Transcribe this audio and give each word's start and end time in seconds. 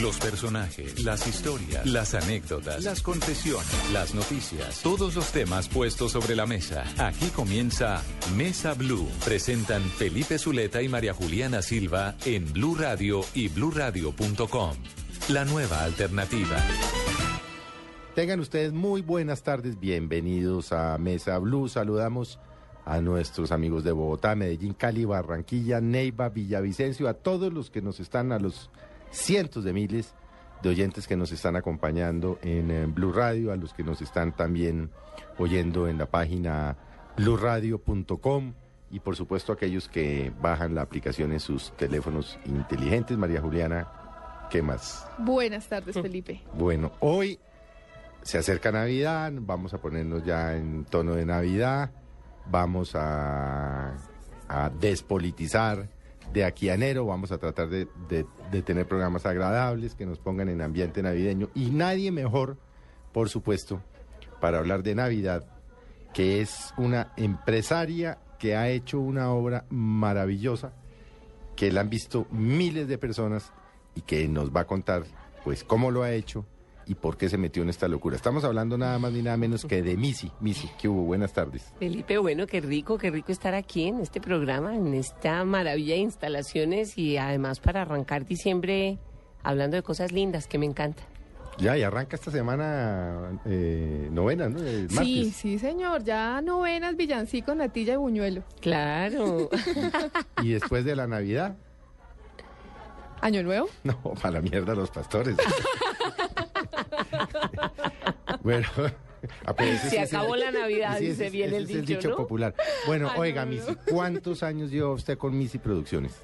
Los 0.00 0.18
personajes, 0.20 1.02
las 1.02 1.26
historias, 1.26 1.84
las 1.84 2.14
anécdotas, 2.14 2.84
las 2.84 3.02
confesiones, 3.02 3.90
las 3.92 4.14
noticias, 4.14 4.80
todos 4.80 5.16
los 5.16 5.32
temas 5.32 5.68
puestos 5.68 6.12
sobre 6.12 6.36
la 6.36 6.46
mesa. 6.46 6.84
Aquí 6.98 7.26
comienza 7.34 8.00
Mesa 8.36 8.74
Blue. 8.74 9.08
Presentan 9.24 9.82
Felipe 9.82 10.38
Zuleta 10.38 10.82
y 10.82 10.88
María 10.88 11.14
Juliana 11.14 11.62
Silva 11.62 12.14
en 12.24 12.52
Blue 12.52 12.76
Radio 12.76 13.22
y 13.34 13.48
bluradio.com. 13.48 14.76
La 15.30 15.44
nueva 15.44 15.82
alternativa. 15.82 16.56
Tengan 18.14 18.38
ustedes 18.38 18.72
muy 18.72 19.02
buenas 19.02 19.42
tardes, 19.42 19.80
bienvenidos 19.80 20.72
a 20.72 20.96
Mesa 20.98 21.38
Blue. 21.38 21.68
Saludamos 21.68 22.38
a 22.84 23.00
nuestros 23.00 23.50
amigos 23.50 23.82
de 23.82 23.90
Bogotá, 23.90 24.36
Medellín, 24.36 24.74
Cali, 24.74 25.04
Barranquilla, 25.04 25.80
Neiva, 25.80 26.28
Villavicencio, 26.28 27.08
a 27.08 27.14
todos 27.14 27.52
los 27.52 27.70
que 27.70 27.82
nos 27.82 27.98
están, 27.98 28.30
a 28.30 28.38
los 28.38 28.70
cientos 29.10 29.64
de 29.64 29.72
miles 29.72 30.14
de 30.62 30.68
oyentes 30.68 31.06
que 31.06 31.16
nos 31.16 31.32
están 31.32 31.56
acompañando 31.56 32.38
en, 32.42 32.70
eh, 32.70 32.86
Blue 32.86 33.12
Radio, 33.12 33.52
a 33.52 33.56
los 33.56 33.72
que 33.72 33.84
nos 33.84 34.02
están 34.02 34.34
también 34.34 34.90
oyendo 35.38 35.88
en 35.88 35.98
la 35.98 36.06
página 36.06 36.76
bluradio.com 37.16 38.54
y 38.90 39.00
por 39.00 39.16
supuesto 39.16 39.52
aquellos 39.52 39.88
que 39.88 40.32
bajan 40.40 40.74
la 40.74 40.82
aplicación 40.82 41.32
en 41.32 41.40
sus 41.40 41.72
teléfonos 41.76 42.38
inteligentes. 42.46 43.16
María 43.16 43.40
Juliana, 43.40 43.88
¿qué 44.50 44.62
más? 44.62 45.06
Buenas 45.18 45.68
tardes, 45.68 45.94
Felipe. 45.94 46.42
Bueno, 46.54 46.92
hoy 47.00 47.38
se 48.22 48.38
acerca 48.38 48.72
Navidad, 48.72 49.32
vamos 49.34 49.74
a 49.74 49.78
ponernos 49.78 50.24
ya 50.24 50.56
en 50.56 50.84
tono 50.84 51.14
de 51.14 51.26
Navidad, 51.26 51.90
vamos 52.46 52.94
a, 52.94 53.96
a 54.48 54.70
despolitizar 54.70 55.88
de 56.32 56.44
aquí 56.44 56.68
a 56.68 56.74
enero, 56.74 57.06
vamos 57.06 57.32
a 57.32 57.38
tratar 57.38 57.68
de, 57.68 57.88
de- 58.08 58.62
tener 58.62 58.86
programas 58.86 59.24
agradables 59.26 59.94
que 59.94 60.04
nos 60.06 60.18
pongan 60.18 60.48
en 60.48 60.60
ambiente 60.60 61.02
navideño 61.02 61.48
y 61.54 61.70
nadie 61.70 62.10
mejor, 62.12 62.56
por 63.12 63.28
supuesto, 63.28 63.80
para 64.40 64.58
hablar 64.58 64.82
de 64.82 64.94
Navidad, 64.94 65.44
que 66.12 66.40
es 66.40 66.72
una 66.76 67.12
empresaria 67.16 68.18
que 68.38 68.56
ha 68.56 68.68
hecho 68.68 69.00
una 69.00 69.30
obra 69.30 69.64
maravillosa, 69.70 70.72
que 71.56 71.72
la 71.72 71.80
han 71.80 71.90
visto 71.90 72.26
miles 72.30 72.86
de 72.88 72.98
personas 72.98 73.52
y 73.94 74.02
que 74.02 74.28
nos 74.28 74.54
va 74.54 74.60
a 74.60 74.66
contar 74.66 75.04
pues 75.44 75.64
cómo 75.64 75.90
lo 75.90 76.02
ha 76.02 76.12
hecho 76.12 76.44
y 76.88 76.94
por 76.94 77.16
qué 77.18 77.28
se 77.28 77.36
metió 77.36 77.62
en 77.62 77.68
esta 77.68 77.86
locura. 77.86 78.16
Estamos 78.16 78.42
hablando 78.44 78.78
nada 78.78 78.98
más 78.98 79.12
ni 79.12 79.22
nada 79.22 79.36
menos 79.36 79.64
que 79.66 79.82
de 79.82 79.96
Missy. 79.96 80.32
Missy, 80.40 80.68
¿qué 80.80 80.88
hubo? 80.88 81.02
Buenas 81.02 81.32
tardes. 81.34 81.72
Felipe, 81.78 82.16
bueno, 82.18 82.46
qué 82.46 82.60
rico, 82.62 82.96
qué 82.96 83.10
rico 83.10 83.30
estar 83.30 83.54
aquí 83.54 83.86
en 83.86 84.00
este 84.00 84.20
programa, 84.20 84.74
en 84.74 84.94
esta 84.94 85.44
maravilla 85.44 85.94
de 85.94 86.00
instalaciones 86.00 86.96
y 86.96 87.18
además 87.18 87.60
para 87.60 87.82
arrancar 87.82 88.24
diciembre 88.24 88.98
hablando 89.42 89.76
de 89.76 89.82
cosas 89.82 90.12
lindas 90.12 90.46
que 90.46 90.58
me 90.58 90.66
encantan. 90.66 91.04
Ya, 91.58 91.76
y 91.76 91.82
arranca 91.82 92.14
esta 92.14 92.30
semana 92.30 93.40
eh, 93.44 94.08
novena, 94.12 94.48
¿no? 94.48 94.60
El 94.60 94.88
Sí, 94.90 95.32
sí, 95.32 95.58
señor. 95.58 96.04
Ya 96.04 96.40
novenas, 96.40 96.96
villancico, 96.96 97.54
natilla 97.54 97.94
y 97.94 97.96
buñuelo. 97.96 98.44
Claro. 98.60 99.50
Y 100.42 100.52
después 100.52 100.84
de 100.84 100.94
la 100.94 101.06
Navidad, 101.08 101.56
¿Año 103.20 103.42
nuevo? 103.42 103.68
no, 103.82 104.00
para 104.22 104.34
la 104.34 104.40
mierda 104.40 104.74
los 104.74 104.90
pastores. 104.90 105.36
bueno, 108.42 108.66
ah, 109.46 109.54
Se 109.88 110.00
acabó 110.00 110.34
el- 110.34 110.40
la 110.40 110.50
Navidad, 110.52 111.00
ese 111.00 111.26
el 111.26 111.52
es 111.52 111.52
el 111.52 111.66
dicho, 111.66 111.80
dicho 111.98 112.08
¿no? 112.10 112.16
popular. 112.16 112.54
Bueno, 112.86 113.10
Ay, 113.12 113.20
oiga, 113.20 113.44
no, 113.44 113.52
no. 113.52 113.56
Missy, 113.56 113.76
¿cuántos 113.90 114.42
años 114.42 114.70
lleva 114.70 114.90
usted 114.90 115.18
con 115.18 115.36
Missy 115.36 115.58
Producciones? 115.58 116.14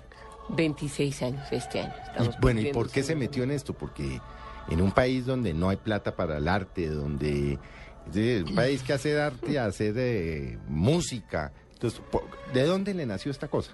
26 0.51 1.23
años 1.23 1.47
este 1.51 1.81
año. 1.81 1.93
Y, 2.21 2.41
bueno, 2.41 2.61
¿y 2.61 2.73
por 2.73 2.91
qué 2.91 3.03
se 3.03 3.15
metió 3.17 3.43
en 3.45 3.51
esto? 3.51 3.73
Porque 3.73 4.21
en 4.69 4.81
un 4.81 4.93
país 4.93 5.25
donde 5.27 5.55
no 5.55 5.71
hay 5.71 5.77
plata 5.77 6.15
para 6.17 6.37
el 6.39 6.49
arte, 6.49 6.89
donde 6.89 7.59
es 8.15 8.43
un 8.45 8.55
país 8.55 8.83
que 8.83 8.93
hace 8.93 9.19
arte, 9.21 9.59
hace 9.59 9.93
de 9.95 10.59
música. 10.69 11.53
Entonces, 11.73 12.03
¿de 12.53 12.63
dónde 12.65 12.93
le 12.93 13.07
nació 13.07 13.31
esta 13.31 13.49
cosa? 13.49 13.73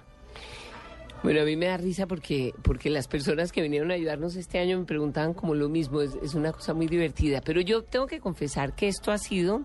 Bueno, 1.23 1.41
a 1.41 1.45
mí 1.45 1.55
me 1.55 1.67
da 1.67 1.77
risa 1.77 2.07
porque, 2.07 2.53
porque 2.63 2.89
las 2.89 3.07
personas 3.07 3.51
que 3.51 3.61
vinieron 3.61 3.91
a 3.91 3.93
ayudarnos 3.93 4.35
este 4.35 4.57
año 4.57 4.79
me 4.79 4.85
preguntaban 4.85 5.33
como 5.33 5.53
lo 5.53 5.69
mismo, 5.69 6.01
es, 6.01 6.15
es 6.23 6.33
una 6.33 6.51
cosa 6.51 6.73
muy 6.73 6.87
divertida. 6.87 7.41
Pero 7.41 7.61
yo 7.61 7.83
tengo 7.83 8.07
que 8.07 8.19
confesar 8.19 8.73
que 8.73 8.87
esto 8.87 9.11
ha 9.11 9.19
sido 9.19 9.61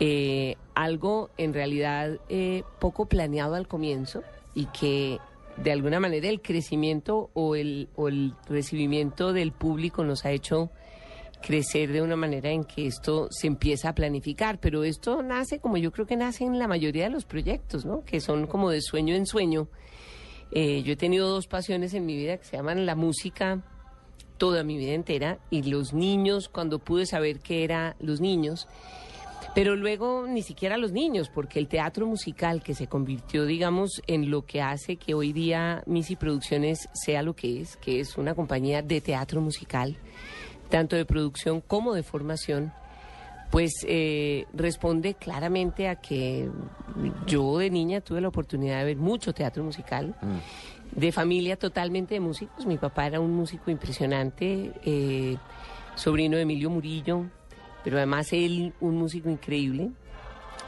eh, 0.00 0.56
algo 0.74 1.30
en 1.36 1.52
realidad 1.52 2.18
eh, 2.28 2.64
poco 2.80 3.06
planeado 3.06 3.54
al 3.54 3.68
comienzo 3.68 4.22
y 4.54 4.66
que 4.66 5.18
de 5.58 5.72
alguna 5.72 6.00
manera 6.00 6.28
el 6.28 6.40
crecimiento 6.40 7.30
o 7.34 7.54
el, 7.54 7.88
o 7.94 8.08
el 8.08 8.34
recibimiento 8.48 9.32
del 9.32 9.52
público 9.52 10.02
nos 10.02 10.24
ha 10.24 10.32
hecho 10.32 10.70
crecer 11.42 11.92
de 11.92 12.00
una 12.00 12.16
manera 12.16 12.50
en 12.50 12.64
que 12.64 12.86
esto 12.86 13.28
se 13.30 13.46
empieza 13.46 13.90
a 13.90 13.94
planificar, 13.94 14.58
pero 14.58 14.84
esto 14.84 15.22
nace 15.22 15.58
como 15.58 15.76
yo 15.76 15.92
creo 15.92 16.06
que 16.06 16.16
nace 16.16 16.44
en 16.44 16.58
la 16.58 16.68
mayoría 16.68 17.04
de 17.04 17.10
los 17.10 17.24
proyectos, 17.24 17.84
¿no? 17.84 18.04
Que 18.04 18.20
son 18.20 18.46
como 18.46 18.70
de 18.70 18.80
sueño 18.80 19.14
en 19.14 19.26
sueño. 19.26 19.68
Eh, 20.52 20.82
yo 20.82 20.92
he 20.92 20.96
tenido 20.96 21.28
dos 21.28 21.46
pasiones 21.46 21.94
en 21.94 22.06
mi 22.06 22.16
vida 22.16 22.36
que 22.36 22.44
se 22.44 22.56
llaman 22.56 22.84
la 22.86 22.94
música 22.94 23.62
toda 24.42 24.64
mi 24.64 24.76
vida 24.76 24.94
entera 24.94 25.38
y 25.50 25.62
los 25.62 25.92
niños 25.92 26.48
cuando 26.48 26.80
pude 26.80 27.06
saber 27.06 27.38
qué 27.38 27.62
era 27.62 27.94
los 28.00 28.20
niños. 28.20 28.66
Pero 29.54 29.76
luego 29.76 30.26
ni 30.26 30.42
siquiera 30.42 30.76
los 30.76 30.90
niños, 30.90 31.28
porque 31.28 31.60
el 31.60 31.68
teatro 31.68 32.08
musical 32.08 32.60
que 32.60 32.74
se 32.74 32.88
convirtió, 32.88 33.46
digamos, 33.46 34.02
en 34.08 34.30
lo 34.30 34.44
que 34.44 34.60
hace 34.60 34.96
que 34.96 35.14
hoy 35.14 35.32
día 35.32 35.84
Missy 35.86 36.16
Producciones 36.16 36.88
sea 36.92 37.22
lo 37.22 37.36
que 37.36 37.60
es, 37.60 37.76
que 37.76 38.00
es 38.00 38.16
una 38.16 38.34
compañía 38.34 38.82
de 38.82 39.00
teatro 39.00 39.40
musical, 39.40 39.96
tanto 40.70 40.96
de 40.96 41.04
producción 41.04 41.60
como 41.60 41.94
de 41.94 42.02
formación, 42.02 42.72
pues 43.52 43.84
eh, 43.86 44.46
responde 44.54 45.12
claramente 45.12 45.86
a 45.86 45.96
que 45.96 46.48
yo 47.26 47.58
de 47.58 47.68
niña 47.68 48.00
tuve 48.00 48.22
la 48.22 48.28
oportunidad 48.28 48.78
de 48.78 48.86
ver 48.86 48.96
mucho 48.96 49.34
teatro 49.34 49.62
musical, 49.62 50.16
de 50.90 51.12
familia 51.12 51.58
totalmente 51.58 52.14
de 52.14 52.20
músicos. 52.20 52.64
Mi 52.64 52.78
papá 52.78 53.08
era 53.08 53.20
un 53.20 53.36
músico 53.36 53.70
impresionante, 53.70 54.72
eh, 54.86 55.36
sobrino 55.96 56.36
de 56.38 56.44
Emilio 56.44 56.70
Murillo, 56.70 57.26
pero 57.84 57.98
además 57.98 58.32
él 58.32 58.72
un 58.80 58.96
músico 58.96 59.28
increíble. 59.28 59.90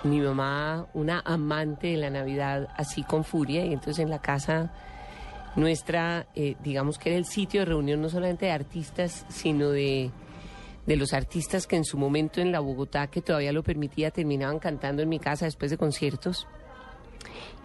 Mi 0.03 0.21
mamá 0.21 0.87
una 0.93 1.22
amante 1.25 1.87
de 1.87 1.97
la 1.97 2.11
Navidad 2.11 2.69
así 2.77 3.03
con 3.03 3.25
furia 3.25 3.65
y 3.65 3.72
entonces 3.72 4.01
en 4.01 4.11
la 4.11 4.21
casa 4.21 4.75
nuestra, 5.56 6.27
eh, 6.34 6.56
digamos 6.62 6.99
que 6.99 7.09
era 7.09 7.19
el 7.19 7.25
sitio 7.25 7.61
de 7.61 7.65
reunión 7.65 8.03
no 8.03 8.11
solamente 8.11 8.45
de 8.45 8.53
artistas, 8.53 9.25
sino 9.31 9.71
de, 9.71 10.11
de 10.87 10.97
los 10.97 11.12
artistas 11.12 11.67
que 11.67 11.77
en 11.77 11.84
su 11.84 11.97
momento 11.99 12.41
en 12.41 12.53
la 12.53 12.61
Bogotá, 12.61 13.06
que 13.06 13.22
todavía 13.22 13.53
lo 13.53 13.62
permitía, 13.62 14.11
terminaban 14.11 14.59
cantando 14.59 15.03
en 15.03 15.09
mi 15.09 15.19
casa 15.19 15.47
después 15.47 15.71
de 15.71 15.78
conciertos. 15.78 16.47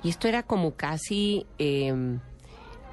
Y 0.03 0.09
esto 0.09 0.27
era 0.27 0.43
como 0.43 0.75
casi, 0.75 1.45
eh, 1.57 1.93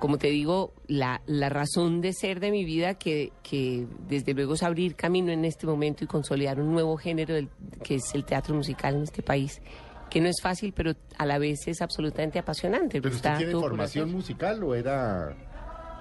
como 0.01 0.19
te 0.19 0.29
digo, 0.29 0.73
la, 0.89 1.23
la 1.27 1.49
razón 1.49 2.01
de 2.01 2.13
ser 2.13 2.41
de 2.41 2.51
mi 2.51 2.65
vida, 2.65 2.95
que, 2.95 3.33
que 3.45 3.87
desde 4.09 4.35
luego 4.35 4.55
es 4.55 4.63
abrir 4.65 4.97
camino 4.97 5.31
en 5.31 5.45
este 5.45 5.67
momento 5.67 6.03
y 6.03 6.09
consolidar 6.09 6.61
un 6.61 6.73
nuevo 6.73 6.97
género 6.97 7.35
del- 7.35 7.49
que 7.85 7.95
es 7.97 8.13
el 8.15 8.25
teatro 8.25 8.55
musical 8.57 8.97
en 8.97 9.03
este 9.05 9.23
país, 9.23 9.63
que 10.11 10.21
no 10.21 10.29
es 10.29 10.37
fácil, 10.43 10.73
pero 10.73 10.93
a 11.19 11.27
la 11.27 11.39
vez 11.39 11.67
es 11.69 11.81
absolutamente 11.81 12.39
apasionante. 12.41 13.01
¿Pero 13.01 13.15
usted 13.15 13.37
tiene 13.39 13.53
formación 13.53 14.11
musical 14.13 14.63
o 14.65 14.75
era, 14.75 15.37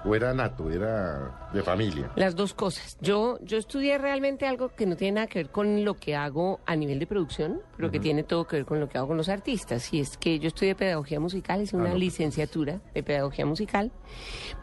o 0.06 0.14
era 0.14 0.32
nato, 0.32 0.70
era 0.70 1.48
de 1.52 1.62
familia? 1.62 2.10
Las 2.16 2.36
dos 2.36 2.54
cosas. 2.54 2.96
Yo, 3.00 3.38
yo 3.42 3.58
estudié 3.58 3.98
realmente 3.98 4.46
algo 4.46 4.68
que 4.68 4.86
no 4.86 4.96
tiene 4.96 5.16
nada 5.16 5.26
que 5.26 5.40
ver 5.40 5.50
con 5.50 5.84
lo 5.84 5.94
que 5.94 6.14
hago 6.14 6.60
a 6.66 6.76
nivel 6.76 6.98
de 6.98 7.06
producción, 7.06 7.60
pero 7.76 7.90
que 7.90 7.98
tiene 7.98 8.22
todo 8.22 8.46
que 8.46 8.56
ver 8.56 8.64
con 8.66 8.80
lo 8.80 8.88
que 8.88 8.98
hago 8.98 9.08
con 9.08 9.16
los 9.16 9.28
artistas. 9.28 9.92
Y 9.92 10.00
es 10.00 10.16
que 10.16 10.38
yo 10.38 10.48
estudié 10.48 10.74
pedagogía 10.74 11.18
musical, 11.18 11.62
hice 11.62 11.76
una 11.76 11.86
no, 11.86 11.90
pues. 11.92 12.00
licenciatura 12.00 12.80
de 12.94 13.02
pedagogía 13.02 13.46
musical, 13.46 13.90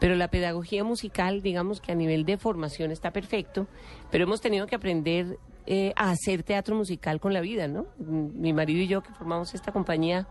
pero 0.00 0.14
la 0.14 0.28
pedagogía 0.28 0.84
musical, 0.84 1.42
digamos 1.42 1.80
que 1.80 1.92
a 1.92 1.94
nivel 1.94 2.24
de 2.24 2.38
formación 2.38 2.90
está 2.90 3.10
perfecto, 3.10 3.66
pero 4.10 4.24
hemos 4.24 4.40
tenido 4.40 4.66
que 4.66 4.76
aprender 4.76 5.38
eh, 5.66 5.92
a 5.96 6.10
hacer 6.10 6.42
teatro 6.42 6.76
musical 6.76 7.20
con 7.20 7.32
la 7.32 7.40
vida, 7.40 7.68
¿no? 7.68 7.86
Mi 7.98 8.52
marido 8.52 8.80
y 8.80 8.86
yo 8.86 9.02
que 9.02 9.12
formamos 9.12 9.54
esta 9.54 9.72
compañía 9.72 10.28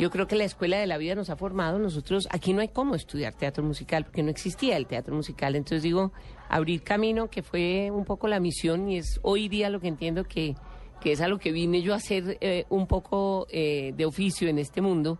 Yo 0.00 0.08
creo 0.08 0.26
que 0.26 0.34
la 0.34 0.44
escuela 0.44 0.78
de 0.78 0.86
la 0.86 0.96
vida 0.96 1.14
nos 1.14 1.28
ha 1.28 1.36
formado. 1.36 1.78
Nosotros, 1.78 2.26
aquí 2.30 2.54
no 2.54 2.62
hay 2.62 2.68
cómo 2.68 2.94
estudiar 2.94 3.34
teatro 3.34 3.62
musical, 3.62 4.06
porque 4.06 4.22
no 4.22 4.30
existía 4.30 4.78
el 4.78 4.86
teatro 4.86 5.14
musical. 5.14 5.54
Entonces 5.54 5.82
digo, 5.82 6.10
abrir 6.48 6.82
camino, 6.82 7.28
que 7.28 7.42
fue 7.42 7.90
un 7.90 8.06
poco 8.06 8.26
la 8.26 8.40
misión 8.40 8.88
y 8.88 8.96
es 8.96 9.20
hoy 9.20 9.50
día 9.50 9.68
lo 9.68 9.78
que 9.78 9.88
entiendo 9.88 10.24
que, 10.24 10.54
que 11.02 11.12
es 11.12 11.20
a 11.20 11.28
lo 11.28 11.38
que 11.38 11.52
vine 11.52 11.82
yo 11.82 11.92
a 11.92 11.96
hacer 11.96 12.38
eh, 12.40 12.64
un 12.70 12.86
poco 12.86 13.46
eh, 13.50 13.92
de 13.94 14.06
oficio 14.06 14.48
en 14.48 14.58
este 14.58 14.80
mundo, 14.80 15.18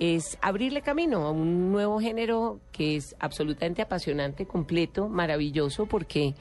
es 0.00 0.36
abrirle 0.42 0.82
camino 0.82 1.24
a 1.24 1.30
un 1.30 1.70
nuevo 1.70 2.00
género 2.00 2.58
que 2.72 2.96
es 2.96 3.14
absolutamente 3.20 3.82
apasionante, 3.82 4.46
completo, 4.46 5.08
maravilloso, 5.08 5.86
porque 5.86 6.34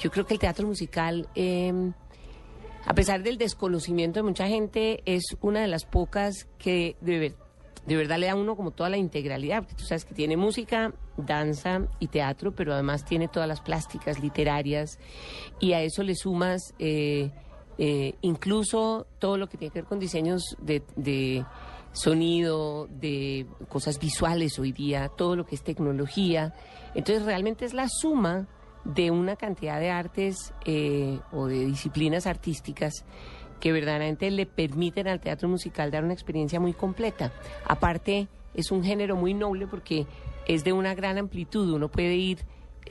yo 0.00 0.10
creo 0.10 0.26
que 0.26 0.34
el 0.34 0.40
teatro 0.40 0.66
musical... 0.66 1.28
eh, 1.36 1.92
a 2.86 2.94
pesar 2.94 3.22
del 3.22 3.38
desconocimiento 3.38 4.20
de 4.20 4.24
mucha 4.24 4.46
gente, 4.48 5.02
es 5.06 5.22
una 5.40 5.60
de 5.60 5.68
las 5.68 5.84
pocas 5.84 6.46
que 6.58 6.96
de, 7.00 7.18
ver- 7.18 7.34
de 7.86 7.96
verdad 7.96 8.18
le 8.18 8.26
da 8.26 8.32
a 8.32 8.36
uno 8.36 8.56
como 8.56 8.70
toda 8.70 8.88
la 8.90 8.96
integralidad, 8.96 9.58
porque 9.60 9.74
tú 9.74 9.84
sabes 9.84 10.04
que 10.04 10.14
tiene 10.14 10.36
música, 10.36 10.92
danza 11.16 11.86
y 12.00 12.08
teatro, 12.08 12.52
pero 12.54 12.72
además 12.72 13.04
tiene 13.04 13.28
todas 13.28 13.48
las 13.48 13.60
plásticas 13.60 14.20
literarias 14.20 14.98
y 15.60 15.72
a 15.74 15.82
eso 15.82 16.02
le 16.02 16.14
sumas 16.14 16.74
eh, 16.78 17.30
eh, 17.78 18.14
incluso 18.22 19.06
todo 19.18 19.36
lo 19.36 19.48
que 19.48 19.58
tiene 19.58 19.72
que 19.72 19.80
ver 19.80 19.88
con 19.88 19.98
diseños 19.98 20.42
de, 20.60 20.82
de 20.96 21.44
sonido, 21.92 22.86
de 22.88 23.46
cosas 23.68 23.98
visuales 23.98 24.58
hoy 24.58 24.72
día, 24.72 25.08
todo 25.16 25.36
lo 25.36 25.44
que 25.44 25.54
es 25.54 25.62
tecnología. 25.62 26.54
Entonces 26.94 27.24
realmente 27.24 27.64
es 27.64 27.74
la 27.74 27.88
suma 27.88 28.48
de 28.84 29.10
una 29.10 29.36
cantidad 29.36 29.78
de 29.80 29.90
artes 29.90 30.52
eh, 30.64 31.20
o 31.30 31.46
de 31.46 31.64
disciplinas 31.64 32.26
artísticas 32.26 33.04
que 33.60 33.72
verdaderamente 33.72 34.30
le 34.30 34.46
permiten 34.46 35.06
al 35.06 35.20
teatro 35.20 35.48
musical 35.48 35.90
dar 35.90 36.02
una 36.02 36.14
experiencia 36.14 36.58
muy 36.58 36.72
completa. 36.72 37.32
Aparte, 37.64 38.26
es 38.54 38.70
un 38.70 38.82
género 38.82 39.16
muy 39.16 39.34
noble 39.34 39.66
porque 39.66 40.06
es 40.46 40.64
de 40.64 40.72
una 40.72 40.94
gran 40.94 41.16
amplitud. 41.16 41.72
Uno 41.72 41.88
puede 41.88 42.16
ir 42.16 42.38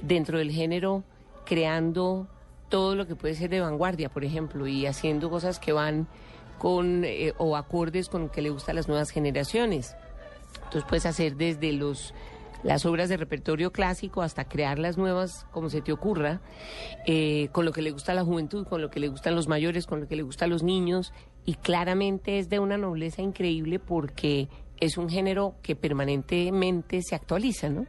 dentro 0.01 0.37
del 0.37 0.51
género 0.51 1.03
creando 1.45 2.27
todo 2.69 2.95
lo 2.95 3.05
que 3.05 3.15
puede 3.15 3.35
ser 3.35 3.49
de 3.49 3.59
vanguardia, 3.59 4.09
por 4.09 4.23
ejemplo, 4.23 4.65
y 4.65 4.85
haciendo 4.85 5.29
cosas 5.29 5.59
que 5.59 5.73
van 5.73 6.07
con 6.57 7.03
eh, 7.03 7.33
o 7.37 7.57
acordes 7.57 8.07
con 8.07 8.23
lo 8.23 8.31
que 8.31 8.41
le 8.41 8.49
gusta 8.49 8.71
a 8.71 8.75
las 8.75 8.87
nuevas 8.87 9.09
generaciones. 9.09 9.95
Entonces 10.55 10.85
puedes 10.87 11.05
hacer 11.05 11.35
desde 11.35 11.73
los 11.73 12.13
las 12.63 12.85
obras 12.85 13.09
de 13.09 13.17
repertorio 13.17 13.71
clásico 13.71 14.21
hasta 14.21 14.45
crear 14.45 14.79
las 14.79 14.97
nuevas 14.97 15.45
como 15.51 15.69
se 15.69 15.81
te 15.81 15.91
ocurra, 15.91 16.41
eh, 17.05 17.49
con 17.51 17.65
lo 17.65 17.71
que 17.71 17.81
le 17.81 17.91
gusta 17.91 18.11
a 18.11 18.15
la 18.15 18.23
juventud, 18.23 18.67
con 18.67 18.81
lo 18.81 18.89
que 18.89 18.99
le 18.99 19.07
gustan 19.07 19.35
los 19.35 19.47
mayores, 19.47 19.85
con 19.85 20.01
lo 20.01 20.07
que 20.07 20.15
le 20.15 20.23
gusta 20.23 20.45
a 20.45 20.47
los 20.47 20.63
niños, 20.63 21.13
y 21.45 21.55
claramente 21.55 22.39
es 22.39 22.49
de 22.49 22.59
una 22.59 22.77
nobleza 22.77 23.21
increíble 23.21 23.79
porque 23.79 24.49
es 24.79 24.97
un 24.97 25.09
género 25.09 25.55
que 25.61 25.75
permanentemente 25.75 27.01
se 27.01 27.15
actualiza, 27.15 27.69
¿no? 27.69 27.85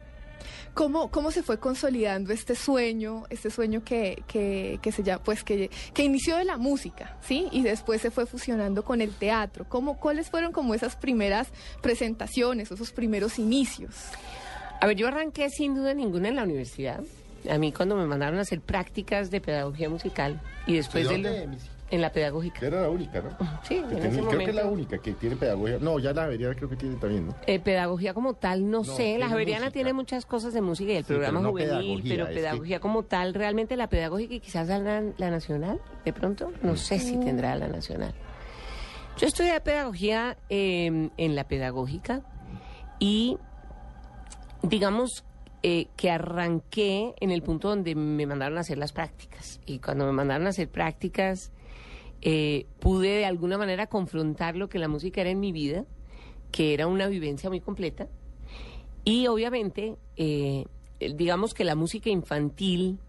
¿Cómo, 0.73 1.11
¿Cómo 1.11 1.31
se 1.31 1.43
fue 1.43 1.59
consolidando 1.59 2.33
este 2.33 2.55
sueño, 2.55 3.23
este 3.29 3.49
sueño 3.49 3.83
que, 3.83 4.23
que, 4.27 4.79
que 4.81 4.91
se 4.91 5.03
llama, 5.03 5.23
pues 5.23 5.43
que, 5.43 5.69
que 5.93 6.03
inició 6.03 6.35
de 6.37 6.45
la 6.45 6.57
música, 6.57 7.17
¿sí? 7.21 7.47
Y 7.51 7.61
después 7.61 8.01
se 8.01 8.11
fue 8.11 8.25
fusionando 8.25 8.83
con 8.83 8.99
el 8.99 9.11
teatro. 9.11 9.65
¿Cómo, 9.69 9.99
¿Cuáles 9.99 10.29
fueron 10.29 10.51
como 10.51 10.73
esas 10.73 10.95
primeras 10.95 11.49
presentaciones, 11.81 12.71
esos 12.71 12.91
primeros 12.91 13.37
inicios? 13.37 13.93
A 14.83 14.87
ver, 14.87 14.97
yo 14.97 15.07
arranqué 15.07 15.49
sin 15.49 15.75
duda 15.75 15.93
ninguna 15.93 16.27
en 16.27 16.35
la 16.35 16.43
universidad. 16.43 17.01
A 17.49 17.57
mí 17.57 17.71
cuando 17.71 17.95
me 17.95 18.05
mandaron 18.05 18.37
a 18.39 18.41
hacer 18.41 18.59
prácticas 18.59 19.31
de 19.31 19.39
pedagogía 19.39 19.89
musical 19.89 20.41
y 20.67 20.75
después 20.75 21.07
de 21.07 21.15
¿Y 21.15 21.21
dónde, 21.21 21.39
lo- 21.45 21.47
Missy? 21.51 21.69
en 21.91 22.01
la 22.01 22.11
pedagógica. 22.11 22.65
Era 22.65 22.81
la 22.81 22.89
única, 22.89 23.21
¿no? 23.21 23.29
Sí, 23.63 23.75
en 23.75 23.87
tiene- 23.87 24.07
ese 24.09 24.19
creo 24.21 24.39
que 24.39 24.45
es 24.49 24.55
la 24.55 24.65
única 24.65 24.97
que 24.97 25.13
tiene 25.13 25.35
pedagogía. 25.37 25.77
No, 25.79 25.99
ya 25.99 26.11
la 26.11 26.23
Javeriana 26.23 26.55
creo 26.55 26.67
que 26.69 26.75
tiene 26.75 26.95
también, 26.95 27.27
¿no? 27.27 27.35
Eh, 27.47 27.59
pedagogía 27.59 28.13
como 28.13 28.33
tal, 28.33 28.69
no, 28.69 28.79
No, 28.79 28.83
sé. 28.83 29.17
La 29.17 29.29
Javeriana 29.29 29.65
música. 29.67 29.73
tiene 29.73 29.93
muchas 29.93 30.25
cosas 30.25 30.53
de 30.53 30.59
música 30.61 30.91
y 30.91 30.95
el 30.97 31.03
Sí, 31.05 31.07
programa 31.13 31.39
pero 31.39 31.43
no 31.43 31.51
juvenil, 31.51 32.03
pero 32.09 32.27
que- 32.27 32.33
pedagogía 32.33 32.79
como 32.81 33.03
tal, 33.03 33.33
realmente 33.33 33.77
la 33.77 33.87
pedagógica 33.87 34.33
y 34.33 34.39
quizás 34.41 34.67
la, 34.67 35.01
la 35.17 35.29
nacional, 35.31 35.79
de 36.03 36.11
pronto, 36.13 36.51
no 36.61 36.75
sé 36.75 36.99
si 36.99 37.17
tendrá 37.17 37.55
la 37.55 37.67
nacional. 37.69 38.13
Yo 39.17 39.27
estudié 39.27 39.59
pedagogía 39.61 40.35
eh, 40.49 41.09
en 41.15 41.35
la 41.35 41.43
pedagógica 41.45 42.21
y 42.99 43.37
digamos 44.63 45.23
eh, 45.61 45.87
que 45.95 46.09
arranqué 46.09 47.13
en 47.19 47.31
el 47.31 47.43
punto 47.43 47.69
donde 47.69 47.95
me 47.95 48.25
mandaron 48.25 48.57
a 48.57 48.61
hacer 48.61 48.77
las 48.77 48.91
prácticas. 48.91 49.59
Y 49.65 49.79
cuando 49.79 50.05
me 50.05 50.11
mandaron 50.11 50.47
a 50.47 50.49
hacer 50.49 50.69
prácticas, 50.69 51.51
eh, 52.25 52.67
pude 52.79 53.09
de 53.09 53.25
alguna 53.25 53.57
manera 53.57 53.87
confrontar 53.87 54.55
lo 54.55 54.69
que 54.69 54.79
la 54.79 54.87
música 54.87 55.21
era 55.21 55.29
en 55.29 55.41
mi 55.41 55.51
vida, 55.51 55.85
que 56.51 56.73
era 56.73 56.87
una 56.87 57.07
vivencia 57.07 57.49
muy 57.49 57.59
completa. 57.59 58.07
Y 59.03 59.27
obviamente, 59.27 59.97
eh, 60.15 60.65
digamos 60.99 61.53
que 61.53 61.65
la 61.65 61.75
música 61.75 62.09
infantil, 62.09 62.99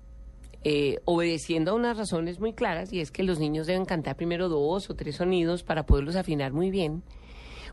eh, 0.64 0.98
obedeciendo 1.04 1.70
a 1.70 1.74
unas 1.74 1.96
razones 1.96 2.40
muy 2.40 2.54
claras, 2.54 2.92
y 2.92 3.00
es 3.00 3.12
que 3.12 3.22
los 3.22 3.38
niños 3.38 3.68
deben 3.68 3.84
cantar 3.84 4.16
primero 4.16 4.48
dos 4.48 4.90
o 4.90 4.96
tres 4.96 5.16
sonidos 5.16 5.62
para 5.62 5.86
poderlos 5.86 6.16
afinar 6.16 6.52
muy 6.52 6.70
bien, 6.70 7.04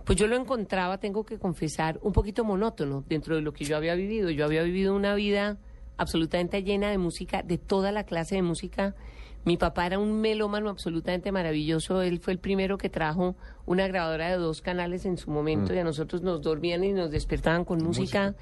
pues 0.06 0.18
yo 0.18 0.28
lo 0.28 0.36
encontraba, 0.36 0.98
tengo 1.00 1.26
que 1.26 1.38
confesar, 1.38 2.00
un 2.02 2.14
poquito 2.14 2.44
monótono 2.44 3.04
dentro 3.08 3.36
de 3.36 3.42
lo 3.42 3.54
que 3.54 3.66
yo 3.66 3.78
había 3.78 3.96
vivido. 3.96 4.30
Yo 4.30 4.46
había 4.46 4.64
vivido 4.64 4.96
una 4.96 5.16
vida 5.16 5.58
absolutamente 5.98 6.64
llena 6.64 6.90
de 6.90 6.98
música, 6.98 7.44
de 7.44 7.58
toda 7.58 7.92
la 7.92 8.04
clase 8.04 8.36
de 8.36 8.42
música. 8.42 8.96
Mi 9.44 9.58
papá 9.58 9.88
era 9.88 10.00
un 10.00 10.22
melómano 10.22 10.70
absolutamente 10.70 11.32
maravilloso. 11.32 12.02
Él 12.02 12.20
fue 12.20 12.34
el 12.34 12.40
primero 12.40 12.78
que 12.78 12.90
trajo 12.90 13.36
una 13.66 13.88
grabadora 13.88 14.30
de 14.30 14.38
dos 14.38 14.62
canales 14.62 15.06
en 15.06 15.18
su 15.18 15.32
momento 15.32 15.74
y 15.74 15.80
a 15.80 15.84
nosotros 15.84 16.22
nos 16.22 16.42
dormían 16.42 16.84
y 16.84 16.94
nos 16.94 17.12
despertaban 17.12 17.66
con 17.66 17.84
música. 17.84 18.36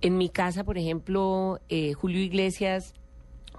En 0.00 0.16
mi 0.16 0.30
casa, 0.30 0.64
por 0.64 0.78
ejemplo, 0.78 1.60
eh, 1.68 1.92
Julio 1.92 2.20
Iglesias, 2.20 2.94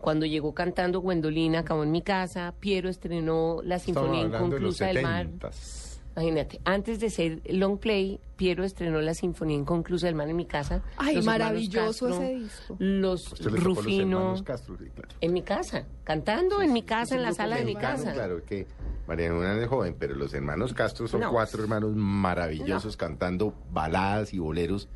cuando 0.02 0.26
llegó 0.26 0.54
cantando 0.54 1.00
Gwendolina, 1.00 1.60
acabó 1.60 1.84
en 1.84 1.92
mi 1.92 2.02
casa. 2.02 2.54
Piero 2.60 2.90
estrenó 2.90 3.62
la 3.64 3.80
Sinfonía 3.80 4.24
hablando 4.24 4.38
de 4.38 4.46
Inconclusa 4.46 4.88
del 4.88 5.04
Mar. 5.04 5.30
70s. 6.16 6.22
Imagínate, 6.22 6.62
antes 6.66 7.00
de 7.00 7.10
ser 7.10 7.42
long 7.50 7.78
play, 7.78 8.20
Piero 8.36 8.64
estrenó 8.64 9.02
la 9.02 9.14
Sinfonía 9.14 9.56
Inconclusa 9.58 10.08
del 10.08 10.16
Mar 10.16 10.30
en 10.30 10.36
mi 10.36 10.46
casa. 10.46 10.82
Ay, 10.98 11.16
Los 11.16 11.26
maravilloso 11.26 12.08
Castro, 12.08 12.24
ese 12.24 12.36
disco. 12.36 12.76
Los 12.80 13.42
los 13.42 13.64
Rufino. 13.64 14.18
hermanos 14.20 14.44
Castro, 14.44 14.78
sí, 14.78 14.86
claro. 14.94 15.10
En 15.22 15.34
mi 15.34 15.42
casa, 15.42 15.86
cantando 16.04 16.62
en 16.62 16.74
mi 16.74 16.84
casa, 16.84 17.16
en 17.16 17.22
la 17.24 17.34
sala 17.34 17.56
de 17.58 17.66
mi 17.66 17.76
casa. 17.76 18.14
claro 18.14 18.44
que 18.46 18.68
María 19.08 19.32
Juana 19.32 19.62
es 19.62 19.68
joven, 19.68 19.96
pero 20.00 20.16
los 20.16 20.34
hermanos 20.34 20.74
Castro 20.74 21.08
son 21.08 21.22
No. 21.22 21.32
cuatro 21.32 21.62
hermanos 21.62 21.96
maravillosos 21.96 22.96
cantando 22.98 23.54
baladas 23.72 24.34
y 24.34 24.40
boleros. 24.40 24.88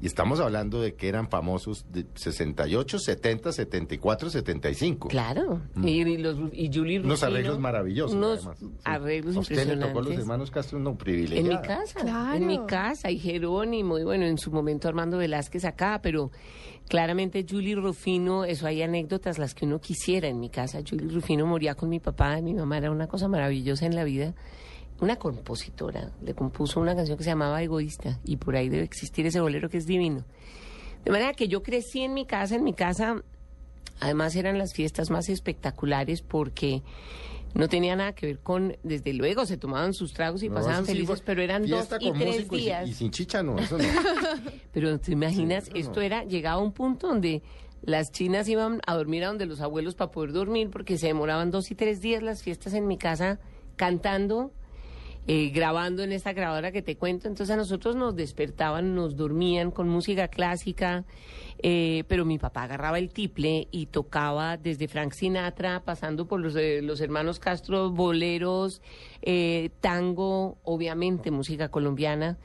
Y 0.00 0.06
estamos 0.06 0.38
hablando 0.40 0.82
de 0.82 0.94
que 0.94 1.08
eran 1.08 1.30
famosos 1.30 1.86
de 1.90 2.04
68, 2.14 2.98
70, 2.98 3.52
74, 3.52 4.28
75. 4.28 5.08
Claro. 5.08 5.62
Y, 5.82 6.02
y 6.02 6.18
los, 6.18 6.36
y 6.52 6.70
Julie 6.72 6.98
Mm. 7.00 7.04
Unos 7.06 7.20
Rufino, 7.20 7.36
arreglos 7.38 7.58
maravillosos, 7.58 8.14
Unos 8.16 8.38
además. 8.40 8.58
Sí. 8.58 8.70
arreglos 8.84 9.36
¿A 9.36 9.40
usted 9.40 9.56
le 9.56 9.62
tocó 9.62 9.72
los 9.72 9.78
impresionantes. 9.86 10.18
hermanos 10.20 10.50
Castro? 10.50 10.78
No, 10.78 10.90
En 10.90 10.96
privilegiado. 10.98 11.48
mi 11.60 11.66
casa, 11.66 12.00
Claro. 12.00 12.34
en 12.36 12.46
mi 12.46 12.66
casa, 12.66 13.10
y 13.10 13.18
Jerónimo, 13.18 13.98
y 13.98 14.04
bueno, 14.04 14.26
en 14.26 14.36
su 14.36 14.50
momento 14.50 14.88
Armando 14.88 15.16
Velázquez 15.16 15.64
acá, 15.64 16.00
pero 16.02 16.30
claramente 16.88 17.46
Julie 17.48 17.74
Rufino, 17.76 18.44
eso 18.44 18.66
hay 18.66 18.82
anécdotas 18.82 19.38
las 19.38 19.54
que 19.54 19.64
uno 19.64 19.80
quisiera 19.80 20.28
en 20.28 20.38
mi 20.38 20.50
casa. 20.50 20.80
Julie 20.88 21.08
Rufino 21.08 21.46
moría 21.46 21.74
con 21.76 21.88
mi 21.88 22.00
papá, 22.00 22.40
mi 22.42 22.52
mamá 22.52 22.76
era 22.78 22.90
una 22.90 23.06
cosa 23.06 23.26
maravillosa 23.28 23.86
en 23.86 23.94
la 23.94 24.04
vida. 24.04 24.34
Una 25.00 25.16
compositora, 25.16 26.10
le 26.22 26.34
compuso 26.34 26.80
una 26.80 26.94
canción 26.94 27.18
que 27.18 27.24
se 27.24 27.30
llamaba 27.30 27.62
Egoísta, 27.62 28.20
y 28.24 28.36
por 28.36 28.56
ahí 28.56 28.68
debe 28.68 28.84
existir 28.84 29.26
ese 29.26 29.40
bolero 29.40 29.68
que 29.68 29.78
es 29.78 29.86
divino. 29.86 30.24
De 31.04 31.10
manera 31.10 31.34
que 31.34 31.48
yo 31.48 31.62
crecí 31.62 32.00
en 32.00 32.14
mi 32.14 32.24
casa, 32.26 32.54
en 32.54 32.64
mi 32.64 32.72
casa 32.72 33.22
Además 34.00 34.36
eran 34.36 34.58
las 34.58 34.74
fiestas 34.74 35.10
más 35.10 35.28
espectaculares 35.28 36.22
porque 36.22 36.82
no 37.54 37.68
tenía 37.68 37.94
nada 37.94 38.12
que 38.12 38.26
ver 38.26 38.38
con, 38.40 38.76
desde 38.82 39.12
luego 39.12 39.46
se 39.46 39.56
tomaban 39.56 39.94
sus 39.94 40.12
tragos 40.12 40.42
y 40.42 40.48
No, 40.48 40.56
pasaban 40.56 40.84
sí 40.84 40.92
felices, 40.92 41.22
pero 41.24 41.40
eran 41.42 41.66
dos 41.66 41.88
y 42.00 42.08
con 42.10 42.18
tres 42.18 42.46
y 42.50 42.56
días. 42.56 42.88
Y, 42.88 42.94
sin 42.94 43.10
chicha 43.10 43.42
no, 43.42 43.58
eso 43.58 43.78
no. 43.78 43.84
Pero 44.72 44.98
te 44.98 45.12
imaginas, 45.12 45.66
Sí, 45.66 45.72
esto 45.76 46.00
no. 46.00 46.02
era, 46.02 46.24
llegaba 46.24 46.60
a 46.60 46.64
un 46.64 46.72
punto 46.72 47.06
donde 47.06 47.42
las 47.82 48.10
chinas 48.10 48.48
iban 48.48 48.80
a 48.86 48.94
dormir 48.96 49.24
a 49.24 49.28
donde 49.28 49.46
los 49.46 49.60
abuelos 49.60 49.94
para 49.94 50.10
poder 50.10 50.32
dormir 50.32 50.70
porque 50.70 50.98
se 50.98 51.06
demoraban 51.06 51.50
dos 51.50 51.70
y 51.70 51.74
tres 51.76 52.00
días 52.00 52.22
las 52.22 52.42
fiestas 52.42 52.74
en 52.74 52.88
mi 52.88 52.98
casa 52.98 53.38
cantando, 53.76 54.52
eh, 55.26 55.50
grabando 55.50 56.02
en 56.02 56.12
esta 56.12 56.32
grabadora 56.32 56.72
que 56.72 56.82
te 56.82 56.96
cuento. 56.96 57.28
Entonces 57.28 57.52
a 57.54 57.56
nosotros 57.56 57.96
nos 57.96 58.14
despertaban, 58.14 58.94
nos 58.94 59.16
dormían 59.16 59.70
con 59.70 59.88
música 59.88 60.28
clásica, 60.28 61.04
eh, 61.58 62.04
pero 62.08 62.24
mi 62.24 62.38
papá 62.38 62.64
agarraba 62.64 62.98
el 62.98 63.10
tiple 63.10 63.68
y 63.70 63.86
tocaba 63.86 64.56
desde 64.56 64.88
Frank 64.88 65.12
Sinatra, 65.12 65.82
pasando 65.84 66.26
por 66.26 66.40
los, 66.40 66.56
eh, 66.56 66.82
los 66.82 67.00
hermanos 67.00 67.38
Castro, 67.38 67.90
boleros, 67.90 68.82
eh, 69.22 69.70
tango, 69.80 70.58
obviamente 70.62 71.30
música 71.30 71.68
colombiana. 71.70 72.38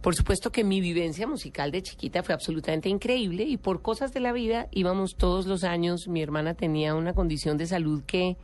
Por 0.00 0.14
supuesto 0.14 0.52
que 0.52 0.62
mi 0.62 0.80
vivencia 0.80 1.26
musical 1.26 1.72
de 1.72 1.82
chiquita 1.82 2.22
fue 2.22 2.34
absolutamente 2.34 2.88
increíble 2.88 3.42
y 3.42 3.56
por 3.56 3.82
cosas 3.82 4.14
de 4.14 4.20
la 4.20 4.32
vida 4.32 4.68
íbamos 4.70 5.16
todos 5.16 5.46
los 5.46 5.64
años. 5.64 6.06
Mi 6.06 6.22
hermana 6.22 6.54
tenía 6.54 6.94
una 6.94 7.12
condición 7.12 7.56
de 7.56 7.66
salud 7.66 8.04
que 8.06 8.36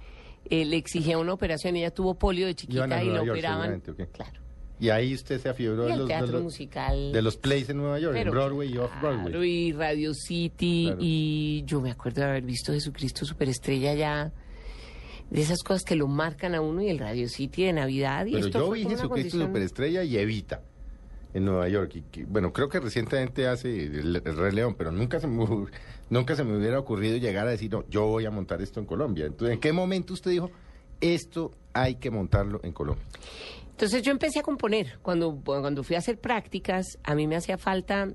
eh, 0.51 0.65
le 0.65 0.77
exigía 0.77 1.19
una 1.19 1.33
operación. 1.33 1.77
Ella 1.77 1.91
tuvo 1.91 2.15
polio 2.15 2.47
de 2.47 2.55
chiquita 2.55 3.03
y 3.03 3.09
la 3.11 3.23
operaban. 3.23 3.33
seguramente, 3.81 3.91
¿o 3.93 3.97
qué? 3.97 4.07
Claro. 4.09 4.41
Y 4.81 4.91
ahí 4.91 5.15
usted 5.15 5.41
se 5.41 5.49
afiebró 5.49 5.85
de 5.85 5.91
los, 5.91 6.01
de, 6.01 6.07
teatro 6.09 6.33
los, 6.33 6.43
musical. 6.43 7.13
de 7.13 7.23
los 7.23 7.37
plays 7.37 7.69
en 7.69 7.77
Nueva 7.77 8.01
York, 8.01 8.17
en 8.17 8.23
Pero 8.23 8.33
Broadway 8.33 8.69
y 8.69 8.73
claro, 8.73 8.87
Off-Broadway. 8.87 9.49
y 9.69 9.73
Radio 9.73 10.13
City, 10.13 10.85
Claro. 10.87 10.99
y 11.01 11.63
yo 11.67 11.81
me 11.81 11.91
acuerdo 11.93 12.23
de 12.23 12.27
haber 12.29 12.43
visto 12.43 12.73
Jesucristo 12.73 13.25
Superestrella 13.25 13.95
ya, 13.95 14.33
de 15.31 15.41
esas 15.41 15.63
cosas 15.63 15.85
que 15.85 15.95
lo 15.95 16.09
marcan 16.09 16.57
a 16.57 16.61
uno 16.61 16.83
y 16.83 16.89
el 16.89 16.99
Radio 16.99 17.29
City 17.29 17.63
de 17.65 17.73
Navidad. 17.75 18.27
Y 18.27 18.33
Pero 18.33 18.47
esto 18.47 18.59
yo 18.59 18.71
vi 18.73 18.81
Jesucristo 18.83 19.09
condición- 19.09 19.47
Superestrella 19.47 20.03
y 20.03 20.17
Evita 20.19 20.63
en 21.35 21.45
Nueva 21.45 21.69
York. 21.69 21.97
Y 21.97 22.03
que, 22.03 22.25
bueno, 22.25 22.53
creo 22.53 22.69
que 22.69 22.81
recientemente 22.81 23.47
hace 23.47 23.85
el, 23.85 24.23
Rey 24.25 24.53
León, 24.53 24.75
pero 24.77 24.93
nunca 24.93 25.21
se, 25.21 25.27
me, 25.27 25.45
nunca 26.11 26.37
se 26.37 26.45
me 26.45 26.57
hubiera 26.57 26.79
ocurrido 26.79 27.17
llegar 27.17 27.47
a 27.47 27.51
decir, 27.51 27.71
no, 27.71 27.85
yo 27.89 28.07
voy 28.07 28.27
a 28.27 28.31
montar 28.31 28.61
esto 28.63 28.81
en 28.81 28.87
Colombia. 28.87 29.27
Entonces, 29.27 29.55
¿en 29.55 29.61
qué 29.61 29.73
momento 29.73 30.15
usted 30.15 30.31
dijo, 30.31 30.51
esto 31.01 31.53
hay 31.73 31.97
que 31.97 32.11
montarlo 32.11 32.61
en 32.63 32.73
Colombia? 32.73 33.05
Entonces 33.71 34.03
yo 34.03 34.13
empecé 34.13 34.39
a 34.39 34.43
componer. 34.43 34.99
Cuando, 35.03 35.41
cuando 35.45 35.83
fui 35.83 35.97
a 35.97 35.99
hacer 35.99 36.19
prácticas, 36.19 36.99
a 37.03 37.15
mí 37.15 37.27
me 37.27 37.37
hacía 37.37 37.59
falta, 37.59 38.09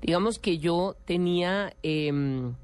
digamos 0.00 0.38
que 0.38 0.58
yo 0.58 0.96
tenía 1.04 1.74
em, 1.82 2.54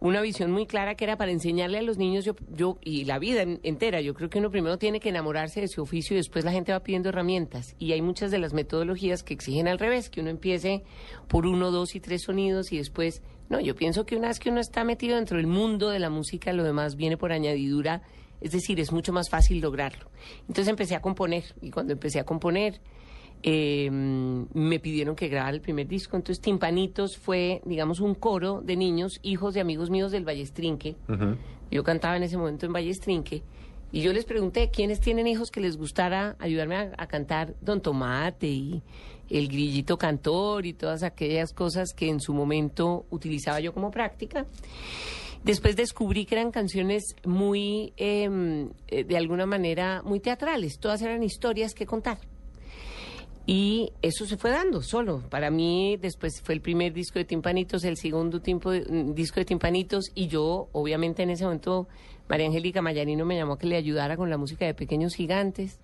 una 0.00 0.20
visión 0.20 0.50
muy 0.52 0.66
clara 0.66 0.94
que 0.94 1.04
era 1.04 1.16
para 1.16 1.32
enseñarle 1.32 1.78
a 1.78 1.82
los 1.82 1.98
niños 1.98 2.24
yo, 2.24 2.36
yo 2.54 2.78
y 2.82 3.04
la 3.04 3.18
vida 3.18 3.42
en- 3.42 3.60
entera. 3.62 4.00
Yo 4.00 4.14
creo 4.14 4.30
que 4.30 4.38
uno 4.38 4.50
primero 4.50 4.78
tiene 4.78 5.00
que 5.00 5.08
enamorarse 5.08 5.60
de 5.60 5.68
su 5.68 5.82
oficio 5.82 6.14
y 6.14 6.18
después 6.18 6.44
la 6.44 6.52
gente 6.52 6.72
va 6.72 6.80
pidiendo 6.82 7.08
herramientas. 7.08 7.74
Y 7.78 7.92
hay 7.92 8.02
muchas 8.02 8.30
de 8.30 8.38
las 8.38 8.52
metodologías 8.52 9.22
que 9.22 9.34
exigen 9.34 9.66
al 9.68 9.78
revés, 9.78 10.08
que 10.10 10.20
uno 10.20 10.30
empiece 10.30 10.84
por 11.26 11.46
uno, 11.46 11.70
dos 11.70 11.94
y 11.94 12.00
tres 12.00 12.22
sonidos 12.22 12.72
y 12.72 12.78
después... 12.78 13.22
No, 13.48 13.60
yo 13.60 13.74
pienso 13.74 14.04
que 14.04 14.14
una 14.16 14.28
vez 14.28 14.38
que 14.38 14.50
uno 14.50 14.60
está 14.60 14.84
metido 14.84 15.16
dentro 15.16 15.38
del 15.38 15.46
mundo 15.46 15.88
de 15.88 15.98
la 15.98 16.10
música, 16.10 16.52
lo 16.52 16.64
demás 16.64 16.96
viene 16.96 17.16
por 17.16 17.32
añadidura 17.32 18.02
es 18.40 18.52
decir, 18.52 18.78
es 18.78 18.92
mucho 18.92 19.12
más 19.12 19.30
fácil 19.30 19.60
lograrlo. 19.60 20.10
Entonces 20.42 20.68
empecé 20.68 20.94
a 20.94 21.00
componer 21.00 21.42
y 21.60 21.70
cuando 21.72 21.92
empecé 21.94 22.20
a 22.20 22.24
componer 22.24 22.80
eh, 23.42 23.90
me 23.90 24.80
pidieron 24.80 25.14
que 25.14 25.28
grabara 25.28 25.54
el 25.54 25.60
primer 25.60 25.86
disco. 25.86 26.16
Entonces 26.16 26.40
Timpanitos 26.40 27.16
fue, 27.16 27.62
digamos, 27.64 28.00
un 28.00 28.14
coro 28.14 28.60
de 28.62 28.76
niños, 28.76 29.20
hijos 29.22 29.54
de 29.54 29.60
amigos 29.60 29.90
míos 29.90 30.12
del 30.12 30.24
Ballestrinque. 30.24 30.96
Yo 31.70 31.84
cantaba 31.84 32.16
en 32.16 32.22
ese 32.22 32.36
momento 32.36 32.66
en 32.66 32.72
Ballestrinque. 32.72 33.42
Y 33.90 34.02
yo 34.02 34.12
les 34.12 34.24
pregunté, 34.24 34.70
¿quiénes 34.70 35.00
tienen 35.00 35.26
hijos 35.26 35.50
que 35.50 35.60
les 35.60 35.78
gustara 35.78 36.36
ayudarme 36.38 36.76
a, 36.76 36.92
a 36.98 37.06
cantar 37.06 37.54
Don 37.62 37.80
Tomate 37.80 38.46
y 38.46 38.82
el 39.30 39.48
grillito 39.48 39.96
cantor 39.96 40.66
y 40.66 40.74
todas 40.74 41.02
aquellas 41.02 41.54
cosas 41.54 41.94
que 41.94 42.08
en 42.08 42.20
su 42.20 42.34
momento 42.34 43.06
utilizaba 43.10 43.60
yo 43.60 43.72
como 43.72 43.90
práctica? 43.90 44.46
Después 45.44 45.76
descubrí 45.76 46.24
que 46.24 46.34
eran 46.34 46.50
canciones 46.50 47.14
muy, 47.24 47.92
eh, 47.96 48.28
eh, 48.88 49.04
de 49.04 49.16
alguna 49.16 49.46
manera, 49.46 50.02
muy 50.02 50.20
teatrales. 50.20 50.78
Todas 50.78 51.00
eran 51.02 51.22
historias 51.22 51.74
que 51.74 51.86
contar. 51.86 52.18
Y 53.50 53.92
eso 54.02 54.26
se 54.26 54.36
fue 54.36 54.50
dando 54.50 54.82
solo. 54.82 55.22
Para 55.30 55.50
mí, 55.50 55.96
después 55.96 56.42
fue 56.42 56.54
el 56.54 56.60
primer 56.60 56.92
disco 56.92 57.18
de 57.18 57.24
Timpanitos, 57.24 57.82
el 57.84 57.96
segundo 57.96 58.42
tiempo 58.42 58.70
de- 58.72 58.82
mm, 58.82 59.14
disco 59.14 59.40
de 59.40 59.46
Timpanitos, 59.46 60.10
y 60.14 60.26
yo, 60.26 60.68
obviamente, 60.72 61.22
en 61.22 61.30
ese 61.30 61.44
momento, 61.44 61.88
María 62.28 62.46
Angélica 62.46 62.82
Mayarino 62.82 63.24
me 63.24 63.36
llamó 63.36 63.54
a 63.54 63.58
que 63.58 63.66
le 63.66 63.76
ayudara 63.76 64.18
con 64.18 64.28
la 64.28 64.36
música 64.36 64.66
de 64.66 64.74
Pequeños 64.74 65.14
Gigantes. 65.14 65.80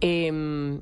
Em, 0.00 0.80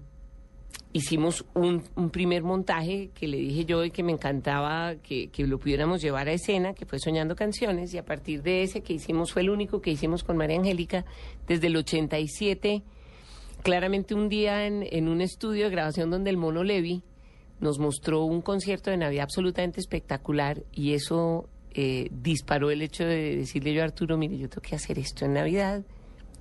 hicimos 0.93 1.47
un, 1.55 1.83
un 1.97 2.11
primer 2.11 2.43
montaje 2.43 3.09
que 3.15 3.27
le 3.27 3.39
dije 3.39 3.65
yo 3.65 3.83
y 3.83 3.91
que 3.91 4.03
me 4.03 4.13
encantaba 4.13 4.97
que, 4.97 5.29
que 5.29 5.47
lo 5.47 5.59
pudiéramos 5.59 6.03
llevar 6.03 6.29
a 6.29 6.33
escena, 6.33 6.75
que 6.75 6.85
fue 6.85 6.99
Soñando 6.99 7.35
Canciones, 7.35 7.95
y 7.95 7.99
a 7.99 8.05
partir 8.05 8.43
de 8.43 8.63
ese 8.63 8.83
que 8.83 8.93
hicimos, 8.93 9.33
fue 9.33 9.41
el 9.41 9.49
único 9.49 9.81
que 9.81 9.91
hicimos 9.91 10.23
con 10.23 10.37
María 10.37 10.59
Angélica 10.59 11.07
desde 11.47 11.69
el 11.69 11.77
87 11.77 12.83
claramente 13.63 14.15
un 14.15 14.29
día 14.29 14.67
en, 14.67 14.87
en 14.91 15.09
un 15.09 15.21
estudio 15.21 15.65
de 15.65 15.71
grabación 15.71 16.11
donde 16.11 16.31
el 16.31 16.37
Mono 16.37 16.65
Levi 16.65 17.03
nos 17.61 17.79
mostró 17.79 18.25
un 18.25 18.41
concierto 18.41 18.91
de 18.91 18.97
Navidad 18.97 19.25
absolutamente 19.25 19.81
espectacular 19.81 20.63
y 20.73 20.95
eso 20.95 21.49
eh, 21.73 22.09
disparó 22.11 22.71
el 22.71 22.83
hecho 22.83 23.05
de 23.05 23.37
decirle 23.37 23.75
yo 23.75 23.83
a 23.83 23.85
Arturo, 23.85 24.17
mire, 24.17 24.39
yo 24.39 24.49
tengo 24.49 24.63
que 24.63 24.77
hacer 24.77 24.99
esto 24.99 25.25
en 25.25 25.35
Navidad. 25.35 25.83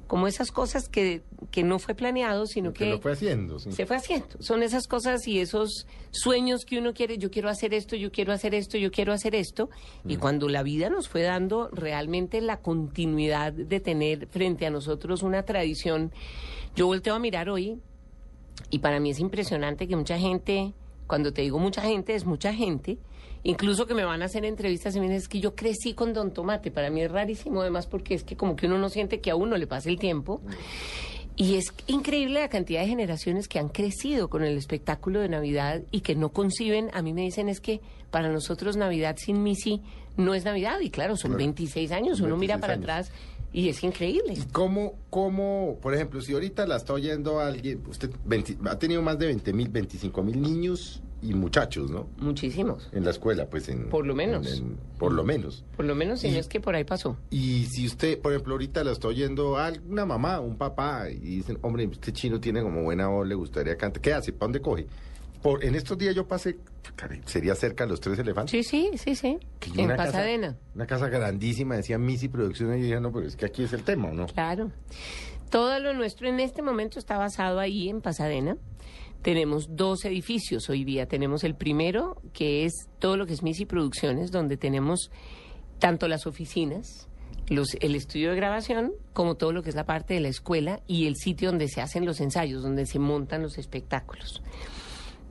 Como 0.08 0.28
esas 0.28 0.52
cosas 0.52 0.90
que, 0.90 1.22
que 1.52 1.64
no 1.64 1.80
fue 1.80 1.94
planeado, 1.94 2.46
sino 2.48 2.74
que 2.74 2.86
lo 2.86 3.00
fue 3.00 3.12
haciendo. 3.12 3.60
sí. 3.60 3.72
se 3.72 3.86
fue 3.86 3.98
haciendo. 3.98 4.28
Son 4.40 4.64
esas 4.64 4.88
cosas 4.88 5.28
y 5.28 5.40
esos 5.40 5.86
sueños 6.12 6.66
que 6.66 6.80
uno 6.80 6.94
quiere, 6.94 7.18
yo 7.18 7.30
quiero 7.30 7.50
hacer 7.50 7.74
esto, 7.74 7.96
yo 7.96 8.12
quiero 8.12 8.32
hacer 8.32 8.56
esto, 8.56 8.78
yo 8.78 8.92
quiero 8.92 9.14
hacer 9.14 9.36
esto. 9.36 9.70
Y 10.06 10.18
cuando 10.18 10.48
la 10.50 10.64
vida 10.64 10.90
nos 10.90 11.10
fue 11.10 11.24
dando 11.24 11.70
realmente 11.72 12.42
la 12.42 12.62
continuidad 12.62 13.54
de 13.54 13.80
tener 13.80 14.28
frente 14.28 14.66
a 14.66 14.70
nosotros 14.70 15.24
una 15.24 15.44
tradición, 15.44 16.12
yo 16.76 16.88
volteo 16.88 17.16
a 17.16 17.20
mirar 17.20 17.50
hoy 17.50 17.80
y 18.70 18.80
para 18.80 19.00
mí 19.00 19.12
es 19.12 19.20
impresionante 19.20 19.88
que 19.88 19.96
mucha 19.96 20.18
gente, 20.18 20.74
cuando 21.06 21.32
te 21.32 21.42
digo 21.42 21.60
mucha 21.60 21.82
gente, 21.82 22.16
es 22.16 22.26
mucha 22.26 22.54
gente, 22.54 22.98
incluso 23.44 23.86
que 23.88 23.94
me 23.94 24.04
van 24.04 24.22
a 24.22 24.26
hacer 24.26 24.46
entrevistas 24.46 24.96
y 24.96 25.00
me 25.00 25.06
dicen, 25.06 25.18
es 25.18 25.28
que 25.28 25.40
yo 25.40 25.56
crecí 25.56 25.94
con 25.94 26.14
Don 26.14 26.32
Tomate, 26.32 26.72
para 26.72 26.90
mí 26.90 27.02
es 27.02 27.12
rarísimo 27.12 27.62
además 27.62 27.88
porque 27.88 28.14
es 28.16 28.24
que 28.24 28.36
como 28.36 28.56
que 28.56 28.66
uno 28.68 28.78
no 28.78 28.90
siente 28.90 29.20
que 29.22 29.32
a 29.32 29.36
uno 29.36 29.58
le 29.58 29.68
pase 29.68 29.90
el 29.90 30.00
tiempo. 30.00 30.42
Y 31.40 31.56
es 31.56 31.72
increíble 31.86 32.40
la 32.40 32.50
cantidad 32.50 32.82
de 32.82 32.88
generaciones 32.88 33.48
que 33.48 33.60
han 33.60 33.70
crecido 33.70 34.28
con 34.28 34.44
el 34.44 34.58
espectáculo 34.58 35.20
de 35.20 35.30
Navidad 35.30 35.84
y 35.92 36.02
que 36.02 36.16
no 36.16 36.30
conciben, 36.30 36.90
a 36.94 37.04
mí 37.04 37.14
me 37.14 37.22
dicen 37.22 37.48
es 37.48 37.60
que 37.62 37.80
para 38.10 38.30
nosotros 38.32 38.76
Navidad 38.76 39.18
sin 39.20 39.44
Missy 39.44 39.82
no 40.18 40.34
es 40.34 40.46
Navidad. 40.46 40.80
Y 40.82 40.90
claro, 40.90 41.16
son 41.16 41.30
Claro. 41.32 41.38
26 41.38 41.92
años, 41.92 42.22
uno 42.22 42.38
mira 42.38 42.56
26 42.56 42.62
para 42.62 42.74
años. 42.74 42.84
atrás 42.84 43.12
y 43.54 43.70
es 43.70 43.84
increíble. 43.84 44.34
¿Y 44.34 44.52
cómo, 44.52 44.96
cómo, 45.12 45.78
por 45.80 45.94
ejemplo, 45.94 46.22
si 46.22 46.34
ahorita 46.34 46.66
la 46.66 46.76
está 46.78 46.94
oyendo 46.94 47.40
alguien, 47.40 47.84
usted 47.88 48.10
20 48.26 48.58
ha 48.68 48.80
tenido 48.80 49.04
más 49.04 49.20
de 49.20 49.28
20 49.28 49.54
mil, 49.54 49.70
25 49.70 50.24
mil 50.24 50.42
niños 50.42 51.04
y 51.22 51.34
muchachos, 51.34 51.90
¿no? 51.90 52.08
Muchísimos. 52.18 52.90
En 52.92 53.04
la 53.04 53.12
escuela, 53.12 53.48
pues 53.50 53.70
en... 53.70 53.90
Por 53.90 54.06
lo 54.06 54.14
menos. 54.16 54.46
en- 54.52 54.58
en- 54.72 54.78
por 55.00 55.12
lo 55.14 55.24
menos. 55.24 55.64
Por 55.76 55.86
lo 55.86 55.96
menos 55.96 56.20
si 56.22 56.28
Y- 56.28 56.32
no 56.32 56.38
es 56.40 56.48
que 56.48 56.60
por 56.60 56.76
ahí 56.76 56.84
pasó. 56.84 57.18
Y 57.30 57.66
si 57.66 57.86
usted, 57.88 58.20
por 58.20 58.32
ejemplo, 58.34 58.54
ahorita 58.54 58.84
la 58.84 58.92
está 58.92 59.08
oyendo 59.08 59.58
a 59.58 59.72
una 59.88 60.06
mamá, 60.06 60.40
un 60.40 60.58
papá, 60.58 61.10
y 61.10 61.18
dicen, 61.18 61.58
hombre, 61.62 61.88
este 61.92 62.12
chino 62.14 62.40
tiene 62.40 62.62
como 62.62 62.84
buena 62.84 63.08
voz, 63.08 63.28
le 63.28 63.36
gustaría 63.36 63.76
cantar, 63.78 64.02
¿qué 64.02 64.14
hace? 64.14 64.32
¿Para 64.34 64.46
dónde 64.48 64.62
coge? 64.62 64.88
Por, 65.42 65.64
en 65.64 65.76
estos 65.76 65.98
días 66.00 66.16
yo 66.16 66.28
pasé, 66.28 66.58
caray, 66.96 67.22
sería 67.26 67.54
cerca 67.56 67.84
de 67.86 67.92
los 67.92 68.00
tres 68.02 68.18
elefantes. 68.20 68.52
Sí, 68.52 68.64
sí, 68.64 68.98
sí, 68.98 69.16
sí. 69.16 69.38
que 69.60 69.70
En 69.72 69.86
una 69.86 69.96
casa- 69.96 70.12
Pasadena. 70.14 70.58
una 70.74 70.88
casa 70.88 71.10
grandísima, 71.10 71.76
decía 71.76 71.98
Missy 72.00 72.28
Producciones, 72.28 72.78
y 72.78 72.82
yo 72.82 72.86
dije, 72.88 73.00
no, 73.02 73.12
pero 73.12 73.28
es 73.28 73.36
que 73.36 73.46
aquí 73.46 73.64
es 73.64 73.74
el 73.74 73.84
tema, 73.84 74.10
¿o 74.10 74.14
¿no? 74.14 74.26
Claro. 74.28 74.72
Todo 75.52 75.80
lo 75.80 75.94
nuestro 75.94 76.28
en 76.28 76.40
este 76.40 76.62
momento 76.62 77.00
está 77.00 77.18
basado 77.18 77.60
ahí 77.60 77.88
en 77.88 78.02
Pasadena. 78.02 78.58
Tenemos 79.22 79.76
dos 79.76 80.06
edificios 80.06 80.70
hoy 80.70 80.84
día. 80.84 81.08
Tenemos 81.08 81.44
el 81.44 81.56
primero, 81.56 82.22
que 82.34 82.66
es 82.66 82.74
todo 83.00 83.18
lo 83.18 83.26
que 83.26 83.34
es 83.34 83.44
Missy 83.44 83.66
Producciones, 83.66 84.32
donde 84.32 84.58
tenemos 84.58 85.12
tanto 85.80 86.08
las 86.08 86.28
oficinas, 86.28 87.08
los, 87.50 87.76
el 87.82 87.96
estudio 87.96 88.32
de 88.32 88.36
grabación, 88.36 88.94
como 89.14 89.36
todo 89.36 89.52
lo 89.52 89.64
que 89.64 89.70
es 89.70 89.76
la 89.76 89.86
parte 89.86 90.14
de 90.14 90.22
la 90.22 90.30
escuela 90.30 90.82
y 90.88 91.08
el 91.08 91.16
sitio 91.16 91.50
donde 91.50 91.68
se 91.68 91.82
hacen 91.82 92.06
los 92.06 92.22
ensayos, 92.22 92.64
donde 92.64 92.86
se 92.86 93.00
montan 93.00 93.42
los 93.42 93.58
espectáculos. 93.58 94.42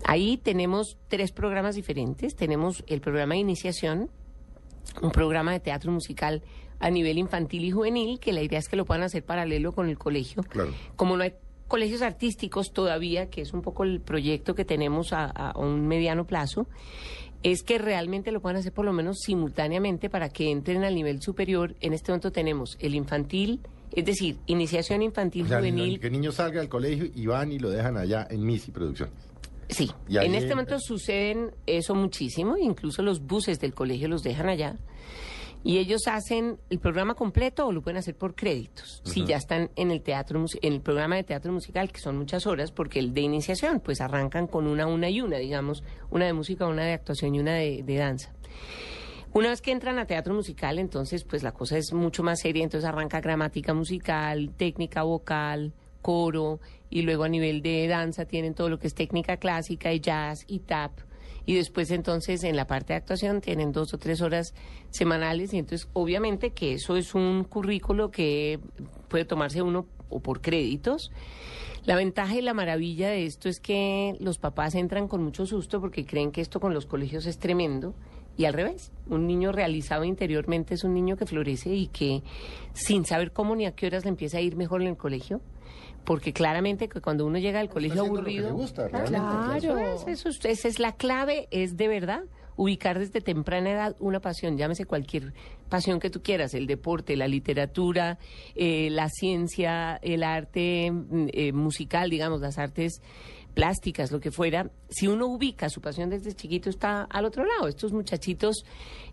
Ahí 0.05 0.37
tenemos 0.37 0.99
tres 1.09 1.33
programas 1.33 1.75
diferentes. 1.75 2.37
Tenemos 2.37 2.85
el 2.87 3.01
programa 3.01 3.35
de 3.35 3.41
iniciación, 3.41 4.11
un 5.03 5.11
programa 5.11 5.53
de 5.53 5.61
teatro 5.61 5.91
musical 5.91 6.43
a 6.79 6.91
nivel 6.91 7.19
infantil 7.19 7.65
y 7.65 7.71
juvenil, 7.71 8.21
que 8.21 8.33
la 8.33 8.43
idea 8.43 8.59
es 8.59 8.69
que 8.69 8.77
lo 8.77 8.85
puedan 8.85 9.03
hacer 9.03 9.25
paralelo 9.25 9.73
con 9.73 9.89
el 9.89 9.99
colegio. 9.99 10.43
Claro. 10.43 10.73
Como 10.95 11.17
no 11.17 11.23
hay 11.23 11.35
colegios 11.69 12.03
artísticos 12.03 12.73
todavía, 12.73 13.29
que 13.31 13.43
es 13.43 13.53
un 13.53 13.63
poco 13.63 13.85
el 13.85 14.01
proyecto 14.01 14.55
que 14.55 14.65
tenemos 14.65 15.13
a, 15.13 15.25
a 15.27 15.59
un 15.59 15.87
mediano 15.87 16.27
plazo, 16.27 16.67
es 17.43 17.63
que 17.63 17.79
realmente 17.79 18.33
lo 18.33 18.41
puedan 18.41 18.57
hacer 18.57 18.73
por 18.73 18.85
lo 18.85 18.93
menos 18.93 19.19
simultáneamente 19.21 20.11
para 20.11 20.29
que 20.29 20.51
entren 20.51 20.85
al 20.85 20.95
nivel 20.95 21.23
superior. 21.23 21.75
En 21.81 21.93
este 21.93 22.11
momento 22.11 22.33
tenemos 22.33 22.77
el 22.81 22.95
infantil, 22.95 23.61
es 23.93 24.05
decir, 24.05 24.39
iniciación 24.47 25.03
infantil 25.03 25.45
O 25.45 25.49
sea, 25.49 25.59
juvenil. 25.59 26.01
que 26.01 26.07
el 26.07 26.13
niño 26.13 26.33
salga 26.33 26.61
del 26.61 26.69
colegio 26.69 27.09
y 27.15 27.27
van 27.27 27.53
y 27.53 27.59
lo 27.59 27.71
dejan 27.71 27.97
allá 27.97 28.27
en 28.31 28.45
Missy 28.45 28.71
Producciones. 28.71 29.15
Sí, 29.69 29.91
Y 30.09 30.19
en 30.19 30.35
este 30.37 30.51
momento 30.51 30.79
suceden 30.79 31.51
eso 31.67 31.95
muchísimo, 31.97 32.57
incluso 32.57 33.03
los 33.03 33.21
buses 33.21 33.59
del 33.59 33.75
colegio 33.75 34.07
los 34.07 34.23
dejan 34.23 34.49
allá. 34.49 34.77
Y 35.67 35.79
ellos 35.79 36.07
hacen 36.07 36.61
el 36.71 36.79
programa 36.79 37.15
completo 37.15 37.67
o 37.67 37.73
lo 37.73 37.83
pueden 37.83 37.97
hacer 37.97 38.15
por 38.15 38.37
créditos, 38.37 39.03
si 39.05 39.25
ya 39.25 39.37
están 39.37 39.69
en 39.75 39.91
el 39.91 40.01
teatro 40.01 40.45
en 40.63 40.73
el 40.73 40.81
programa 40.81 41.17
de 41.17 41.25
teatro 41.25 41.53
musical, 41.53 41.91
que 41.91 41.99
son 41.99 42.17
muchas 42.17 42.47
horas, 42.47 42.71
porque 42.71 43.01
el 43.01 43.13
de 43.13 43.23
iniciación, 43.23 43.81
pues 43.81 44.01
arrancan 44.01 44.47
con 44.47 44.69
una, 44.69 44.87
una 44.87 45.11
y 45.11 45.21
una, 45.21 45.39
digamos, 45.39 45.83
una 46.09 46.25
de 46.27 46.35
música, 46.35 46.69
una 46.69 46.85
de 46.85 46.93
actuación 46.93 47.35
y 47.35 47.41
una 47.41 47.55
de, 47.55 47.83
de 47.83 47.97
danza. 47.97 48.33
Una 49.33 49.49
vez 49.49 49.61
que 49.61 49.73
entran 49.73 49.99
a 49.99 50.07
teatro 50.07 50.35
musical, 50.35 50.79
entonces 50.79 51.25
pues 51.25 51.43
la 51.43 51.51
cosa 51.51 51.77
es 51.79 51.93
mucho 51.93 52.23
más 52.23 52.39
seria, 52.39 52.63
entonces 52.63 52.89
arranca 52.89 53.21
gramática 53.21 53.75
musical, 53.75 54.53
técnica 54.57 55.03
vocal, 55.03 55.73
coro, 56.01 56.61
y 56.91 57.03
luego 57.03 57.25
a 57.25 57.29
nivel 57.29 57.61
de 57.61 57.89
danza 57.89 58.25
tienen 58.25 58.55
todo 58.55 58.69
lo 58.69 58.79
que 58.79 58.87
es 58.87 58.95
técnica 58.95 59.39
clásica 59.39 59.93
y 59.93 59.99
jazz 59.99 60.45
y 60.47 60.61
tap. 60.61 60.93
Y 61.47 61.55
después 61.55 61.93
entonces 61.93 62.43
en 62.43 62.57
la 62.57 62.67
parte 62.67 62.93
de 62.93 62.99
actuación 62.99 63.41
tienen 63.41 63.73
dos 63.73 63.95
o 63.95 63.99
tres 63.99 64.21
horas 64.21 64.53
semanales 64.91 65.55
y 65.55 65.59
entonces 65.59 65.89
obviamente 65.93 66.51
que 66.51 66.75
eso 66.75 66.97
es 66.97 67.15
un 67.15 67.45
currículo 67.45 68.11
que 68.11 68.59
puede 69.09 69.25
tomarse 69.25 69.63
uno 69.63 69.87
o 70.09 70.21
por 70.21 70.41
créditos. 70.41 71.13
La 71.85 71.95
ventaja 71.95 72.35
y 72.35 72.43
la 72.43 72.53
maravilla 72.53 73.11
de 73.11 73.27
esto 73.27 73.49
es 73.49 73.61
que 73.61 74.17
los 74.19 74.39
papás 74.39 74.75
entran 74.75 75.07
con 75.07 75.23
mucho 75.23 75.47
susto 75.47 75.81
porque 75.81 76.05
creen 76.05 76.33
que 76.33 76.41
esto 76.41 76.59
con 76.59 76.75
los 76.75 76.85
colegios 76.85 77.27
es 77.27 77.39
tremendo. 77.39 77.95
Y 78.37 78.45
al 78.45 78.55
revés, 78.55 78.91
un 79.09 79.27
niño 79.27 79.53
realizado 79.53 80.03
interiormente 80.03 80.75
es 80.75 80.83
un 80.83 80.95
niño 80.95 81.17
que 81.17 81.27
florece 81.27 81.75
y 81.75 81.87
que 81.87 82.23
sin 82.75 83.05
saber 83.05 83.33
cómo 83.33 83.55
ni 83.55 83.67
a 83.67 83.73
qué 83.73 83.87
horas 83.87 84.05
le 84.05 84.11
empieza 84.11 84.39
a 84.39 84.41
ir 84.41 84.57
mejor 84.57 84.83
en 84.83 84.89
el 84.89 84.97
colegio, 84.97 85.41
porque 86.07 86.33
claramente 86.33 86.89
que 86.89 87.03
cuando 87.03 87.27
uno 87.27 87.37
llega 87.39 87.61
al 87.61 87.69
colegio 87.69 88.01
aburrido, 88.05 88.47
le 88.49 88.53
gusta, 88.55 88.89
Claro, 88.89 89.07
claro. 89.07 89.55
eso 89.57 89.79
es, 89.79 90.07
eso 90.21 90.29
es- 90.31 90.45
esa 90.47 90.69
es 90.69 90.79
la 90.79 90.93
clave, 90.93 91.49
es 91.51 91.77
de 91.77 91.89
verdad 91.89 92.23
ubicar 92.59 92.99
desde 92.99 93.21
temprana 93.21 93.71
edad 93.71 93.97
una 94.01 94.21
pasión, 94.21 94.57
llámese 94.57 94.87
cualquier 94.87 95.35
pasión 95.69 96.01
que 96.01 96.09
tú 96.09 96.23
quieras, 96.23 96.55
el 96.55 96.67
deporte, 96.67 97.15
la 97.15 97.29
literatura, 97.29 98.19
eh, 98.55 98.89
la 98.91 99.11
ciencia, 99.11 99.97
el 100.01 100.23
arte 100.23 100.91
mm, 100.91 101.27
eh, 101.35 101.53
musical, 101.53 102.09
digamos, 102.09 102.41
las 102.41 102.57
artes 102.57 103.03
plásticas, 103.53 104.11
lo 104.13 104.21
que 104.21 104.31
fuera, 104.31 104.71
si 104.89 105.07
uno 105.09 105.27
ubica 105.27 105.69
su 105.69 105.81
pasión 105.81 106.09
desde 106.11 106.33
chiquito 106.35 106.71
está 106.71 107.03
al 107.03 107.25
otro 107.25 107.45
lado. 107.45 107.69
Estos 107.69 107.93
muchachitos 107.93 108.65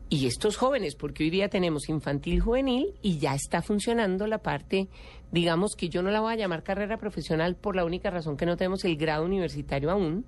y 0.10 0.28
estos 0.28 0.58
jóvenes, 0.58 0.96
porque 0.96 1.24
hoy 1.24 1.30
día 1.30 1.50
tenemos 1.50 1.90
infantil 1.90 2.40
juvenil 2.42 2.94
y 3.02 3.18
ya 3.20 3.34
está 3.36 3.62
funcionando 3.62 4.28
la 4.28 4.38
parte, 4.40 4.90
digamos 5.34 5.76
que 5.76 5.90
yo 5.90 6.04
no 6.04 6.12
la 6.12 6.22
voy 6.22 6.34
a 6.34 6.38
llamar 6.38 6.62
carrera 6.62 6.98
profesional 6.98 7.56
por 7.56 7.76
la 7.76 7.84
única 7.84 8.12
razón 8.12 8.38
que 8.38 8.46
no 8.46 8.56
tenemos 8.56 8.86
el 8.86 8.96
grado 8.96 9.26
universitario 9.26 9.90
aún, 9.90 10.26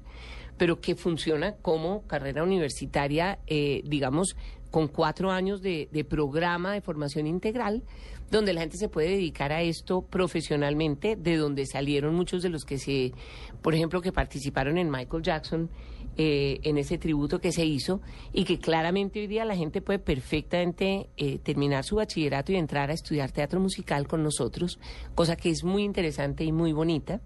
pero 0.57 0.81
que 0.81 0.95
funciona 0.95 1.53
como 1.57 2.07
carrera 2.07 2.43
universitaria, 2.43 3.37
eh, 3.45 3.83
digamos, 3.85 4.35
con 4.71 4.87
cuatro 4.87 5.31
años 5.31 5.61
de, 5.61 5.89
de 5.91 6.03
programa 6.03 6.73
de 6.73 6.81
formación 6.81 7.27
integral, 7.27 7.83
donde 8.31 8.53
la 8.53 8.61
gente 8.61 8.77
se 8.77 8.89
puede 8.89 9.09
dedicar 9.09 9.51
a 9.51 9.61
esto 9.61 10.01
profesionalmente, 10.01 11.15
de 11.15 11.37
donde 11.37 11.67
salieron 11.67 12.15
muchos 12.15 12.41
de 12.41 12.49
los 12.49 12.65
que 12.65 12.79
se, 12.79 13.13
por 13.61 13.75
ejemplo, 13.75 14.01
que 14.01 14.11
participaron 14.11 14.79
en 14.79 14.89
Michael 14.89 15.21
Jackson, 15.21 15.69
eh, 16.17 16.59
en 16.63 16.77
ese 16.77 16.97
tributo 16.97 17.39
que 17.39 17.51
se 17.51 17.65
hizo, 17.65 18.01
y 18.31 18.45
que 18.45 18.59
claramente 18.59 19.19
hoy 19.19 19.27
día 19.27 19.45
la 19.45 19.55
gente 19.55 19.81
puede 19.81 19.99
perfectamente 19.99 21.09
eh, 21.17 21.39
terminar 21.39 21.83
su 21.83 21.97
bachillerato 21.97 22.51
y 22.51 22.55
entrar 22.55 22.89
a 22.89 22.93
estudiar 22.93 23.31
teatro 23.31 23.59
musical 23.59 24.07
con 24.07 24.23
nosotros, 24.23 24.79
cosa 25.13 25.35
que 25.35 25.49
es 25.49 25.63
muy 25.63 25.83
interesante 25.83 26.43
y 26.43 26.51
muy 26.51 26.73
bonita. 26.73 27.21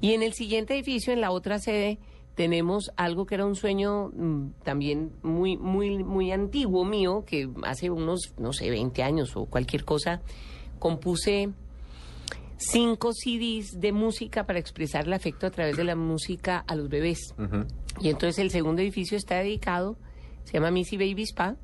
Y 0.00 0.14
en 0.14 0.22
el 0.22 0.32
siguiente 0.34 0.74
edificio, 0.74 1.12
en 1.12 1.20
la 1.20 1.30
otra 1.30 1.58
sede, 1.58 1.98
tenemos 2.34 2.90
algo 2.96 3.26
que 3.26 3.36
era 3.36 3.46
un 3.46 3.54
sueño 3.54 4.08
mm, 4.08 4.62
también 4.64 5.12
muy, 5.22 5.56
muy, 5.56 6.02
muy 6.02 6.32
antiguo 6.32 6.84
mío, 6.84 7.24
que 7.26 7.48
hace 7.62 7.90
unos, 7.90 8.34
no 8.38 8.52
sé, 8.52 8.70
20 8.70 9.02
años 9.02 9.36
o 9.36 9.46
cualquier 9.46 9.84
cosa, 9.84 10.20
compuse 10.78 11.50
cinco 12.56 13.12
CDs 13.12 13.80
de 13.80 13.92
música 13.92 14.46
para 14.46 14.58
expresar 14.58 15.06
el 15.06 15.12
afecto 15.12 15.46
a 15.46 15.50
través 15.50 15.76
de 15.76 15.84
la 15.84 15.96
música 15.96 16.58
a 16.66 16.74
los 16.74 16.88
bebés. 16.88 17.34
Y 18.00 18.08
entonces 18.08 18.38
el 18.38 18.50
segundo 18.50 18.82
edificio 18.82 19.16
está 19.16 19.36
dedicado, 19.38 19.96
se 20.44 20.54
llama 20.54 20.70
Missy 20.70 20.96
Baby 20.96 21.22
Spa, 21.22 21.56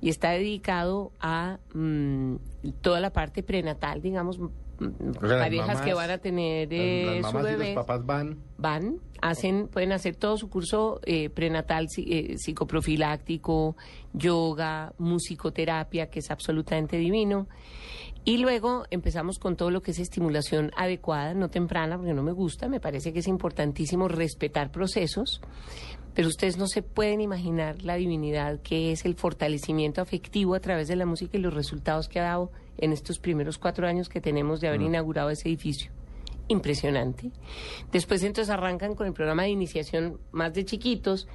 y 0.00 0.10
está 0.10 0.30
dedicado 0.30 1.12
a 1.20 1.58
mm, 1.74 2.36
toda 2.80 3.00
la 3.00 3.10
parte 3.12 3.42
prenatal, 3.42 4.00
digamos, 4.00 4.38
mm, 4.38 4.44
O 4.44 5.20
sea, 5.20 5.28
las 5.28 5.38
parejas 5.40 5.80
que 5.80 5.90
mamás- 5.92 5.94
van 5.96 6.10
a 6.10 6.18
tener 6.18 6.68
eh, 6.72 7.02
las, 7.04 7.14
las 7.16 7.26
su 7.32 7.36
mamás 7.36 7.42
y 7.42 7.56
bebé 7.56 7.74
los 7.74 7.84
papás 7.86 8.06
van. 8.06 8.38
van, 8.58 8.96
hacen, 9.20 9.66
pueden 9.66 9.90
hacer 9.92 10.14
todo 10.14 10.36
su 10.36 10.48
curso 10.48 11.00
eh, 11.04 11.30
prenatal 11.30 11.86
psi- 11.88 12.06
eh, 12.08 12.34
psicoprofiláctico, 12.38 13.76
yoga, 14.12 14.92
musicoterapia, 14.98 16.08
que 16.10 16.20
es 16.20 16.30
absolutamente 16.30 16.96
divino. 16.96 17.48
Y 18.28 18.36
luego 18.36 18.84
empezamos 18.90 19.38
con 19.38 19.56
todo 19.56 19.70
lo 19.70 19.80
que 19.80 19.92
es 19.92 19.98
estimulación 19.98 20.70
adecuada, 20.76 21.32
no 21.32 21.48
temprana, 21.48 21.96
porque 21.96 22.12
no 22.12 22.22
me 22.22 22.32
gusta, 22.32 22.68
me 22.68 22.78
parece 22.78 23.10
que 23.10 23.20
es 23.20 23.26
importantísimo 23.26 24.06
respetar 24.06 24.70
procesos, 24.70 25.40
pero 26.12 26.28
ustedes 26.28 26.58
no 26.58 26.66
se 26.66 26.82
pueden 26.82 27.22
imaginar 27.22 27.82
la 27.84 27.94
divinidad 27.94 28.60
que 28.60 28.92
es 28.92 29.06
el 29.06 29.14
fortalecimiento 29.14 30.02
afectivo 30.02 30.54
a 30.54 30.60
través 30.60 30.88
de 30.88 30.96
la 30.96 31.06
música 31.06 31.38
y 31.38 31.40
los 31.40 31.54
resultados 31.54 32.06
que 32.06 32.20
ha 32.20 32.24
dado 32.24 32.52
en 32.76 32.92
estos 32.92 33.18
primeros 33.18 33.56
cuatro 33.56 33.88
años 33.88 34.10
que 34.10 34.20
tenemos 34.20 34.60
de 34.60 34.68
haber 34.68 34.82
inaugurado 34.82 35.30
ese 35.30 35.48
edificio 35.48 35.90
impresionante. 36.48 37.30
Después 37.92 38.22
entonces 38.22 38.50
arrancan 38.50 38.94
con 38.94 39.06
el 39.06 39.14
programa 39.14 39.44
de 39.44 39.50
iniciación 39.50 40.18
más 40.32 40.52
de 40.52 40.66
chiquitos 40.66 41.28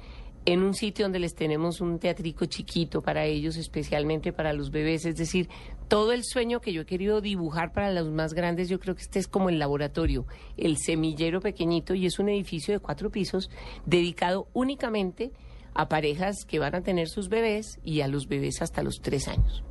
en 0.46 0.62
un 0.62 0.74
sitio 0.74 1.06
donde 1.06 1.18
les 1.18 1.34
tenemos 1.34 1.80
un 1.80 1.98
teatrico 1.98 2.44
chiquito 2.46 3.02
para 3.02 3.24
ellos, 3.24 3.56
especialmente 3.56 4.32
para 4.32 4.52
los 4.52 4.70
bebés. 4.70 5.06
Es 5.06 5.16
decir, 5.16 5.48
todo 5.88 6.12
el 6.12 6.24
sueño 6.24 6.60
que 6.60 6.72
yo 6.72 6.82
he 6.82 6.86
querido 6.86 7.20
dibujar 7.20 7.72
para 7.72 7.92
los 7.92 8.10
más 8.10 8.34
grandes, 8.34 8.68
yo 8.68 8.78
creo 8.78 8.94
que 8.94 9.02
este 9.02 9.18
es 9.18 9.28
como 9.28 9.48
el 9.48 9.58
laboratorio, 9.58 10.26
el 10.56 10.76
semillero 10.76 11.40
pequeñito, 11.40 11.94
y 11.94 12.06
es 12.06 12.18
un 12.18 12.28
edificio 12.28 12.74
de 12.74 12.80
cuatro 12.80 13.10
pisos 13.10 13.50
dedicado 13.86 14.48
únicamente 14.52 15.32
a 15.74 15.88
parejas 15.88 16.44
que 16.46 16.58
van 16.58 16.74
a 16.74 16.82
tener 16.82 17.08
sus 17.08 17.28
bebés 17.28 17.78
y 17.82 18.00
a 18.00 18.08
los 18.08 18.28
bebés 18.28 18.62
hasta 18.62 18.82
los 18.82 19.00
tres 19.00 19.28
años. 19.28 19.64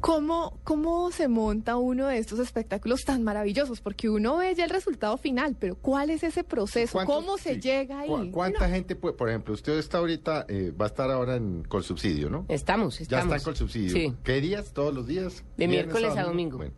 ¿Cómo, 0.00 0.58
¿Cómo 0.64 1.10
se 1.10 1.28
monta 1.28 1.76
uno 1.76 2.06
de 2.06 2.16
estos 2.18 2.38
espectáculos 2.38 3.04
tan 3.04 3.22
maravillosos? 3.22 3.80
Porque 3.82 4.08
uno 4.08 4.38
ve 4.38 4.54
ya 4.54 4.64
el 4.64 4.70
resultado 4.70 5.16
final, 5.18 5.56
pero 5.60 5.74
¿cuál 5.76 6.08
es 6.10 6.22
ese 6.22 6.42
proceso? 6.42 6.92
¿Cuántos- 6.94 7.14
¿Cómo 7.16 7.36
se 7.38 7.54
sí, 7.56 7.60
llega 7.60 8.00
ahí? 8.00 8.08
cu- 8.08 8.30
¿Cuánta 8.32 8.68
gente 8.70 8.96
puede, 8.96 9.14
por 9.14 9.28
ejemplo, 9.28 9.52
usted 9.52 9.78
está 9.78 9.98
ahorita, 9.98 10.46
eh, 10.48 10.72
va 10.78 10.86
a 10.86 10.88
estar 10.88 11.10
ahora 11.10 11.36
en, 11.36 11.64
con 11.64 11.82
subsidio, 11.82 12.30
¿no? 12.30 12.46
Estamos, 12.48 12.98
Ya 12.98 13.02
estamos. 13.02 13.24
están 13.36 13.44
con 13.44 13.56
subsidio. 13.56 13.92
Sí. 13.92 14.14
¿Qué 14.24 14.40
días? 14.40 14.72
¿Todos 14.72 14.94
los 14.94 15.06
días? 15.06 15.44
De 15.58 15.66
¿Viernes, 15.66 15.92
miércoles 15.94 16.16
a 16.16 16.22
domingo. 16.24 16.56
Bueno. 16.56 16.72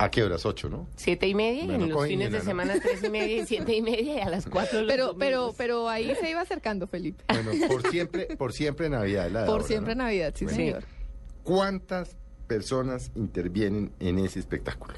¿A 0.00 0.08
qué 0.12 0.22
horas? 0.22 0.46
Ocho, 0.46 0.68
¿no? 0.68 0.86
Siete 0.94 1.26
y 1.26 1.34
media, 1.34 1.64
y 1.64 1.66
Bueno, 1.66 1.84
en 1.86 1.90
los 1.90 2.06
fines 2.06 2.30
de 2.30 2.40
semana 2.40 2.74
tres 2.80 3.02
y 3.02 3.10
media 3.10 3.42
y 3.42 3.46
siete 3.46 3.74
y 3.74 3.82
media 3.82 4.14
y 4.14 4.20
a 4.20 4.30
las 4.30 4.46
cuatro 4.46 4.78
de 4.78 4.84
los 4.84 4.92
Pero, 4.92 5.16
pero, 5.18 5.36
domingos. 5.38 5.56
pero 5.58 5.88
ahí 5.88 6.14
se 6.20 6.30
iba 6.30 6.40
acercando, 6.40 6.86
Felipe. 6.86 7.24
Bueno, 7.28 7.50
por 7.66 7.90
siempre, 7.90 8.26
por 8.36 8.52
siempre 8.52 8.88
Navidad. 8.88 9.26
es 9.26 9.32
la 9.32 9.40
de 9.40 9.46
Por 9.46 9.54
ahora, 9.56 9.66
siempre 9.66 9.96
¿no? 9.96 10.04
Navidad, 10.04 10.32
sí, 10.36 10.44
Bueno. 10.44 10.56
señor. 10.56 10.84
¿Cuántas 11.42 12.14
personas 12.48 13.12
intervienen 13.14 13.92
en 14.00 14.18
ese 14.18 14.40
espectáculo? 14.40 14.94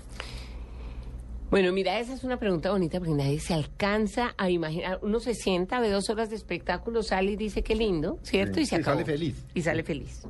Bueno, 1.50 1.72
mira, 1.72 1.98
esa 1.98 2.14
es 2.14 2.22
una 2.22 2.38
pregunta 2.38 2.70
bonita 2.70 3.00
porque 3.00 3.14
nadie 3.14 3.40
se 3.40 3.52
alcanza 3.54 4.34
a 4.38 4.50
imaginar. 4.50 5.00
Uno 5.02 5.18
se 5.18 5.34
sienta, 5.34 5.80
ve 5.80 5.90
dos 5.90 6.08
horas 6.08 6.30
de 6.30 6.36
espectáculo, 6.36 7.02
sale 7.02 7.32
y 7.32 7.36
dice 7.36 7.62
qué 7.62 7.74
lindo, 7.74 8.20
¿cierto? 8.22 8.54
Sí, 8.54 8.60
y 8.60 8.66
se 8.66 8.76
sí, 8.76 8.82
acabó. 8.82 9.00
sale 9.00 9.04
feliz. 9.04 9.44
Y 9.52 9.62
sale 9.62 9.82
feliz. 9.82 10.22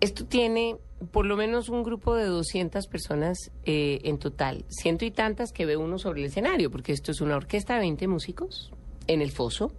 Esto 0.00 0.24
tiene 0.24 0.78
por 1.12 1.26
lo 1.26 1.36
menos 1.36 1.68
un 1.68 1.82
grupo 1.82 2.14
de 2.14 2.24
200 2.24 2.86
personas 2.86 3.50
eh, 3.66 4.00
en 4.04 4.18
total. 4.18 4.64
Ciento 4.68 5.04
y 5.04 5.10
tantas 5.10 5.52
que 5.52 5.66
ve 5.66 5.76
uno 5.76 5.98
sobre 5.98 6.20
el 6.20 6.26
escenario, 6.26 6.70
porque 6.70 6.92
esto 6.92 7.12
es 7.12 7.20
una 7.20 7.36
orquesta 7.36 7.74
de 7.74 7.80
20 7.80 8.08
músicos 8.08 8.72
en 9.06 9.20
el 9.20 9.30
foso 9.30 9.72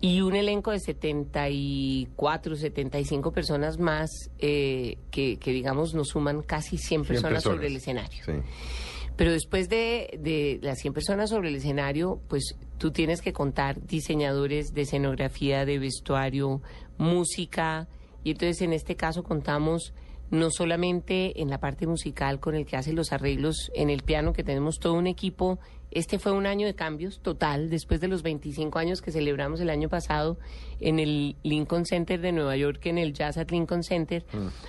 y 0.00 0.20
un 0.20 0.36
elenco 0.36 0.70
de 0.70 0.78
74, 0.78 2.56
75 2.56 3.32
personas 3.32 3.78
más 3.78 4.10
eh, 4.38 4.96
que, 5.10 5.38
que, 5.38 5.52
digamos, 5.52 5.94
nos 5.94 6.08
suman 6.08 6.42
casi 6.42 6.78
100 6.78 7.04
personas, 7.04 7.42
sobre 7.42 7.66
el 7.66 7.76
escenario. 7.76 8.24
Sí. 8.24 8.32
Pero 9.16 9.32
después 9.32 9.68
de, 9.68 10.16
de 10.20 10.60
las 10.62 10.78
100 10.78 10.94
personas 10.94 11.30
sobre 11.30 11.48
el 11.48 11.56
escenario, 11.56 12.20
pues 12.28 12.54
tú 12.78 12.92
tienes 12.92 13.20
que 13.20 13.32
contar 13.32 13.84
diseñadores 13.84 14.72
de 14.72 14.82
escenografía, 14.82 15.64
de 15.64 15.80
vestuario, 15.80 16.62
música. 16.98 17.88
Y 18.22 18.30
entonces 18.30 18.62
en 18.62 18.72
este 18.72 18.94
caso 18.94 19.24
contamos 19.24 19.92
no 20.30 20.50
solamente 20.50 21.40
en 21.40 21.50
la 21.50 21.58
parte 21.58 21.86
musical 21.86 22.38
con 22.38 22.54
el 22.54 22.66
que 22.66 22.76
hace 22.76 22.92
los 22.92 23.12
arreglos 23.12 23.70
en 23.74 23.90
el 23.90 24.02
piano, 24.02 24.32
que 24.32 24.44
tenemos 24.44 24.78
todo 24.78 24.94
un 24.94 25.08
equipo. 25.08 25.58
Este 25.90 26.18
fue 26.18 26.32
un 26.32 26.46
año 26.46 26.66
de 26.66 26.74
cambios 26.74 27.20
total, 27.20 27.70
después 27.70 28.00
de 28.00 28.08
los 28.08 28.22
25 28.22 28.78
años 28.78 29.00
que 29.00 29.10
celebramos 29.10 29.60
el 29.60 29.70
año 29.70 29.88
pasado 29.88 30.38
en 30.80 30.98
el 30.98 31.36
Lincoln 31.42 31.86
Center 31.86 32.20
de 32.20 32.32
Nueva 32.32 32.56
York, 32.56 32.84
en 32.86 32.98
el 32.98 33.14
Jazz 33.14 33.38
at 33.38 33.50
Lincoln 33.50 33.82
Center, 33.82 34.24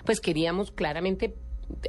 pues 0.06 0.22
queríamos 0.22 0.72
claramente 0.72 1.36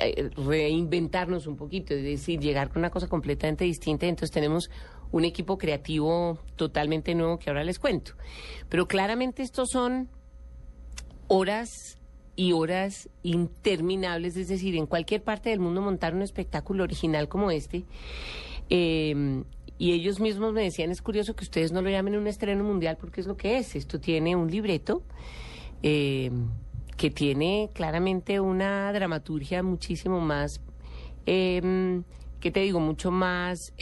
eh, 0.00 0.30
reinventarnos 0.36 1.46
un 1.46 1.56
poquito, 1.56 1.94
es 1.94 2.02
decir, 2.02 2.40
llegar 2.40 2.68
con 2.68 2.80
una 2.80 2.90
cosa 2.90 3.08
completamente 3.08 3.64
distinta. 3.64 4.06
Entonces 4.06 4.30
tenemos 4.30 4.70
un 5.10 5.24
equipo 5.24 5.58
creativo 5.58 6.38
totalmente 6.56 7.14
nuevo 7.14 7.38
que 7.38 7.50
ahora 7.50 7.64
les 7.64 7.78
cuento. 7.78 8.12
Pero 8.68 8.86
claramente 8.86 9.42
estos 9.42 9.70
son 9.70 10.08
horas 11.28 11.98
y 12.36 12.52
horas 12.52 13.08
interminables, 13.22 14.36
es 14.36 14.48
decir, 14.48 14.76
en 14.76 14.86
cualquier 14.86 15.22
parte 15.22 15.50
del 15.50 15.60
mundo 15.60 15.80
montar 15.80 16.14
un 16.14 16.22
espectáculo 16.22 16.84
original 16.84 17.28
como 17.28 17.50
este. 17.50 17.84
Eh, 18.70 19.44
y 19.78 19.92
ellos 19.92 20.20
mismos 20.20 20.52
me 20.52 20.62
decían, 20.62 20.90
es 20.90 21.02
curioso 21.02 21.34
que 21.34 21.44
ustedes 21.44 21.72
no 21.72 21.82
lo 21.82 21.90
llamen 21.90 22.16
un 22.16 22.26
estreno 22.26 22.64
mundial 22.64 22.96
porque 23.00 23.20
es 23.20 23.26
lo 23.26 23.36
que 23.36 23.58
es. 23.58 23.76
Esto 23.76 24.00
tiene 24.00 24.36
un 24.36 24.50
libreto. 24.50 25.02
eh, 25.82 26.30
que 26.96 27.10
tiene 27.10 27.70
claramente 27.72 28.40
una 28.40 28.92
dramaturgia 28.92 29.62
muchísimo 29.62 30.20
más, 30.20 30.60
eh, 31.24 32.02
¿qué 32.40 32.50
te 32.50 32.60
digo? 32.60 32.78
Mucho 32.78 33.10
más 33.10 33.72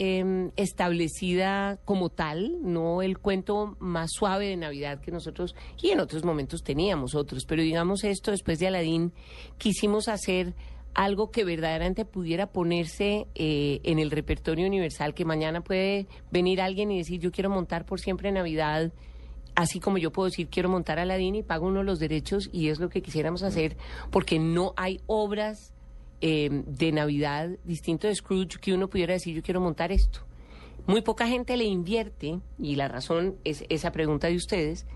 establecida 0.55 1.79
como 1.83 2.09
tal, 2.11 2.59
no 2.61 3.01
el 3.01 3.19
cuento 3.19 3.75
más 3.79 4.11
suave 4.13 4.47
de 4.47 4.55
Navidad 4.55 5.01
que 5.01 5.11
nosotros, 5.11 5.53
y 5.81 5.89
en 5.89 5.99
otros 5.99 6.23
momentos 6.23 6.63
teníamos 6.63 7.13
otros, 7.13 7.43
pero 7.45 7.61
digamos 7.61 8.05
esto, 8.05 8.31
después 8.31 8.59
de 8.59 8.67
Aladín, 8.67 9.11
quisimos 9.57 10.07
hacer 10.07 10.53
algo 10.93 11.31
que 11.31 11.43
verdaderamente 11.43 12.05
pudiera 12.05 12.47
ponerse 12.47 13.27
eh, 13.35 13.79
en 13.83 13.99
el 13.99 14.11
repertorio 14.11 14.67
universal, 14.67 15.13
que 15.13 15.25
mañana 15.25 15.61
puede 15.61 16.07
venir 16.31 16.61
alguien 16.61 16.91
y 16.91 16.97
decir, 16.97 17.19
yo 17.19 17.31
quiero 17.31 17.49
montar 17.49 17.85
por 17.85 17.99
siempre 17.99 18.31
Navidad, 18.31 18.91
así 19.55 19.79
como 19.79 19.97
yo 19.97 20.11
puedo 20.11 20.29
decir, 20.29 20.49
quiero 20.49 20.69
montar 20.69 20.99
Aladín 20.99 21.35
y 21.35 21.43
pago 21.43 21.67
uno 21.67 21.83
los 21.83 21.99
derechos 21.99 22.49
y 22.51 22.69
es 22.69 22.79
lo 22.79 22.89
que 22.89 23.01
quisiéramos 23.01 23.43
hacer, 23.43 23.77
porque 24.11 24.39
no 24.39 24.73
hay 24.77 24.99
obras 25.05 25.73
eh, 26.21 26.49
de 26.51 26.91
Navidad 26.91 27.49
distinto 27.63 28.07
de 28.07 28.15
Scrooge 28.15 28.59
que 28.59 28.73
uno 28.73 28.89
pudiera 28.89 29.13
decir, 29.13 29.35
yo 29.35 29.43
quiero 29.43 29.61
montar 29.61 29.91
esto. 29.91 30.21
Muy 30.87 31.01
poca 31.01 31.27
gente 31.27 31.55
le 31.55 31.65
invierte, 31.65 32.39
y 32.57 32.75
la 32.75 32.87
razón 32.87 33.35
es 33.43 33.63
esa 33.69 33.91
pregunta 33.91 34.27
de 34.27 34.35
ustedes, 34.35 34.87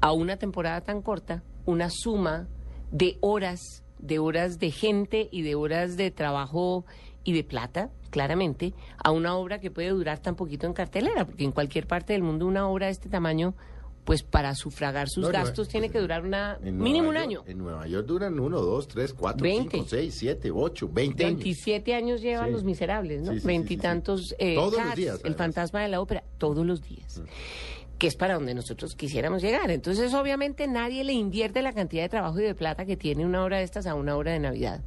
a 0.00 0.12
una 0.12 0.36
temporada 0.36 0.80
tan 0.80 1.02
corta, 1.02 1.42
una 1.66 1.90
suma 1.90 2.48
de 2.90 3.18
horas, 3.20 3.81
de 4.02 4.18
horas 4.18 4.58
de 4.58 4.70
gente 4.70 5.28
y 5.32 5.40
de 5.42 5.54
horas 5.54 5.96
de 5.96 6.10
trabajo 6.10 6.84
y 7.24 7.32
de 7.32 7.44
plata, 7.44 7.90
claramente, 8.10 8.74
a 9.02 9.10
una 9.12 9.36
obra 9.36 9.58
que 9.60 9.70
puede 9.70 9.88
durar 9.90 10.18
tan 10.18 10.34
poquito 10.36 10.66
en 10.66 10.74
cartelera, 10.74 11.24
porque 11.24 11.44
en 11.44 11.52
cualquier 11.52 11.86
parte 11.86 12.12
del 12.12 12.22
mundo 12.22 12.46
una 12.46 12.68
obra 12.68 12.86
de 12.86 12.92
este 12.92 13.08
tamaño, 13.08 13.54
pues 14.04 14.24
para 14.24 14.56
sufragar 14.56 15.08
sus 15.08 15.22
No, 15.22 15.28
no, 15.28 15.32
gastos 15.32 15.68
tiene 15.68 15.88
que 15.88 16.00
durar 16.00 16.24
una 16.24 16.58
mínimo 16.60 17.08
un 17.08 17.16
año. 17.16 17.44
En 17.46 17.58
Nueva 17.58 17.86
York 17.86 18.04
duran 18.04 18.40
uno, 18.40 18.60
dos, 18.60 18.88
tres, 18.88 19.14
cuatro, 19.14 19.44
Veinte. 19.44 19.70
cinco, 19.76 19.86
seis, 19.88 20.16
siete, 20.18 20.50
ocho, 20.50 20.88
veinte 20.92 21.24
años. 21.24 21.38
27 21.38 21.94
años 21.94 22.20
llevan 22.20 22.46
Sí. 22.48 22.52
los 22.52 22.64
miserables, 22.64 23.22
¿no? 23.22 23.32
Veintitantos 23.44 24.22
sí, 24.22 24.28
sí. 24.30 24.34
eh, 24.40 24.54
Todos 24.56 24.72
los 24.84 24.94
días, 24.96 25.14
el 25.14 25.20
además. 25.20 25.36
fantasma 25.38 25.82
de 25.82 25.88
la 25.88 26.00
ópera, 26.00 26.24
todos 26.38 26.66
los 26.66 26.82
días. 26.82 27.22
Que 28.02 28.08
es 28.08 28.16
para 28.16 28.34
donde 28.34 28.52
nosotros 28.52 28.96
quisiéramos 28.96 29.42
llegar. 29.42 29.70
Entonces, 29.70 30.12
obviamente, 30.12 30.66
nadie 30.66 31.04
le 31.04 31.12
invierte 31.12 31.62
la 31.62 31.72
cantidad 31.72 32.02
de 32.02 32.08
trabajo 32.08 32.40
y 32.40 32.42
de 32.42 32.52
plata 32.56 32.84
que 32.84 32.96
tiene 32.96 33.24
una 33.24 33.44
hora 33.44 33.58
de 33.58 33.62
estas 33.62 33.86
a 33.86 33.94
una 33.94 34.16
hora 34.16 34.32
de 34.32 34.40
Navidad. 34.40 34.82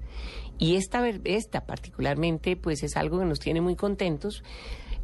Y 0.60 0.76
esta, 0.76 1.02
esta 1.24 1.66
particularmente, 1.66 2.58
pues 2.58 2.84
es 2.84 2.98
algo 2.98 3.20
que 3.20 3.24
nos 3.24 3.40
tiene 3.40 3.62
muy 3.62 3.78
contentos. 3.78 4.44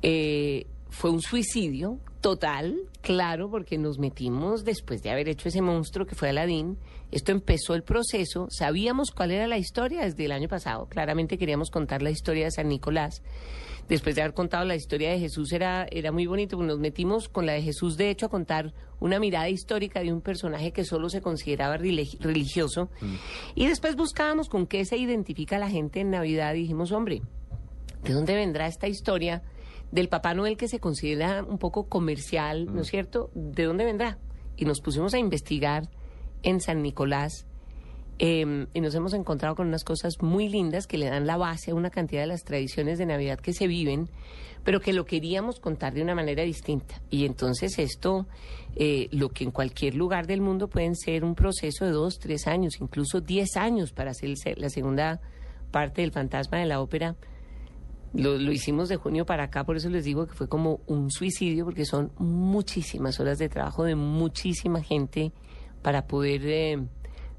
Eh, 0.02 0.66
fue 0.90 1.10
un 1.10 1.22
suicidio 1.22 2.00
total, 2.20 2.76
claro, 3.00 3.50
porque 3.50 3.78
nos 3.78 3.98
metimos 3.98 4.66
después 4.66 5.02
de 5.04 5.12
haber 5.12 5.30
hecho 5.30 5.48
ese 5.48 5.62
monstruo 5.62 6.06
que 6.06 6.16
fue 6.16 6.28
Aladín. 6.28 6.80
Esto 7.12 7.32
empezó 7.32 7.76
el 7.76 7.84
proceso, 7.84 8.48
sabíamos 8.50 9.12
cuál 9.12 9.32
era 9.32 9.48
la 9.48 9.58
historia 9.58 10.02
desde 10.02 10.26
el 10.26 10.34
año 10.34 10.50
pasado, 10.50 10.88
claramente 10.90 11.38
queríamos 11.38 11.72
contar 11.72 12.02
la 12.02 12.12
historia 12.12 12.44
de 12.44 12.52
San 12.52 12.68
Nicolás. 12.68 13.22
Después 13.92 14.16
de 14.16 14.22
haber 14.22 14.34
contado 14.34 14.64
la 14.64 14.76
historia 14.76 15.12
de 15.12 15.20
Jesús 15.20 15.52
era, 15.52 15.86
era 15.92 16.14
muy 16.14 16.26
bonito, 16.26 16.56
nos 16.64 16.80
metimos 16.80 17.28
con 17.28 17.46
la 17.46 17.52
de 17.52 17.62
Jesús, 17.62 17.98
de 17.98 18.10
hecho, 18.10 18.28
a 18.28 18.30
contar 18.30 18.74
una 19.02 19.20
mirada 19.20 19.50
histórica 19.50 20.00
de 20.00 20.14
un 20.14 20.22
personaje 20.22 20.72
que 20.72 20.86
solo 20.86 21.10
se 21.10 21.20
consideraba 21.20 21.78
religi- 21.78 22.18
religioso. 22.22 22.90
Y 23.54 23.68
después 23.68 23.98
buscábamos 23.98 24.48
con 24.48 24.66
qué 24.66 24.86
se 24.86 24.96
identifica 24.96 25.60
la 25.60 25.70
gente 25.70 26.00
en 26.00 26.10
Navidad 26.10 26.54
y 26.54 26.60
dijimos, 26.62 26.94
hombre, 26.94 27.22
¿de 28.04 28.14
dónde 28.14 28.34
vendrá 28.34 28.68
esta 28.68 28.88
historia 28.88 29.44
del 29.92 30.08
Papá 30.08 30.34
Noel 30.36 30.56
que 30.56 30.70
se 30.70 30.80
considera 30.80 31.44
un 31.44 31.58
poco 31.58 31.90
comercial, 31.90 32.74
¿no 32.74 32.84
es 32.84 32.88
cierto? 32.88 33.30
¿De 33.36 33.66
dónde 33.66 33.84
vendrá? 33.84 34.20
Y 34.56 34.64
nos 34.64 34.80
pusimos 34.80 35.14
a 35.14 35.20
investigar 35.20 35.90
en 36.44 36.62
San 36.62 36.82
Nicolás 36.82 37.46
eh, 38.24 38.68
y 38.72 38.82
nos 38.82 38.94
hemos 38.94 39.16
encontrado 39.16 39.56
con 39.56 39.68
unas 39.68 39.84
cosas 39.84 40.22
muy 40.22 40.48
lindas 40.48 40.86
que 40.86 41.00
le 41.00 41.10
dan 41.10 41.26
la 41.26 41.38
base 41.38 41.72
a 41.72 41.74
una 41.74 41.90
cantidad 41.90 42.22
de 42.22 42.28
las 42.28 42.44
tradiciones 42.44 43.00
de 43.00 43.08
Navidad 43.08 43.40
que 43.40 43.52
se 43.52 43.66
viven, 43.66 44.10
pero 44.64 44.80
que 44.80 44.94
lo 44.94 45.06
queríamos 45.06 45.60
contar 45.60 45.96
de 45.96 46.04
una 46.04 46.14
manera 46.14 46.44
distinta. 46.44 47.02
Y 47.10 47.26
entonces 47.26 47.80
esto, 47.80 48.28
eh, 48.76 49.08
lo 49.10 49.30
que 49.30 49.44
en 49.44 49.50
cualquier 49.50 49.96
lugar 49.96 50.28
del 50.28 50.40
mundo 50.40 50.68
pueden 50.68 50.96
ser 50.96 51.24
un 51.24 51.34
proceso 51.34 51.84
de 51.84 51.94
dos, 51.94 52.20
tres 52.20 52.46
años, 52.46 52.80
incluso 52.80 53.22
diez 53.22 53.58
años 53.58 53.92
para 53.92 54.12
hacer 54.12 54.30
la 54.58 54.70
segunda 54.70 55.20
parte 55.72 56.02
del 56.02 56.12
fantasma 56.12 56.60
de 56.60 56.68
la 56.68 56.80
ópera, 56.80 57.16
lo, 58.14 58.38
lo 58.38 58.52
hicimos 58.52 58.88
de 58.88 58.98
junio 58.98 59.26
para 59.26 59.46
acá, 59.46 59.64
por 59.64 59.78
eso 59.78 59.90
les 59.90 60.06
digo 60.06 60.28
que 60.28 60.34
fue 60.34 60.48
como 60.48 60.82
un 60.86 61.10
suicidio, 61.10 61.66
porque 61.66 61.86
son 61.86 62.12
muchísimas 62.20 63.20
horas 63.20 63.40
de 63.40 63.50
trabajo 63.50 63.84
de 63.84 63.96
muchísima 63.96 64.84
gente 64.84 65.32
para 65.82 66.06
poder 66.06 66.42
eh, 66.46 66.78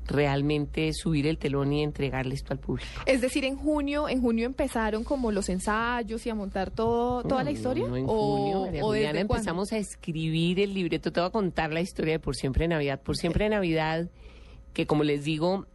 realmente 0.06 0.92
subir 0.92 1.26
el 1.26 1.38
telón 1.38 1.72
y 1.72 1.82
entregarle 1.82 2.34
esto 2.34 2.52
al 2.52 2.58
público. 2.58 2.88
Es 3.06 3.20
decir, 3.20 3.44
en 3.44 3.56
junio, 3.56 4.08
en 4.08 4.20
junio 4.20 4.46
empezaron 4.46 5.04
como 5.04 5.30
los 5.32 5.48
ensayos 5.48 6.26
y 6.26 6.30
a 6.30 6.34
montar 6.34 6.70
todo, 6.70 7.22
toda 7.22 7.44
la 7.44 7.50
No, 7.50 7.56
historia. 7.56 7.86
No, 7.88 7.96
en 7.96 8.04
¿O- 8.06 8.08
junio, 8.08 8.60
María 8.66 8.84
o 8.84 8.92
desde 8.92 9.20
empezamos 9.20 9.72
a 9.72 9.78
escribir 9.78 10.60
el 10.60 10.74
libreto. 10.74 11.12
Te 11.12 11.20
voy 11.20 11.28
a 11.28 11.32
contar 11.32 11.72
la 11.72 11.80
historia 11.80 12.14
de 12.14 12.18
Por 12.18 12.36
Siempre 12.36 12.66
Navidad. 12.68 13.00
Por 13.00 13.16
Siempre 13.16 13.48
Navidad, 13.48 14.08
que 14.72 14.86
como 14.86 15.04
les 15.04 15.24
digo, 15.24 15.66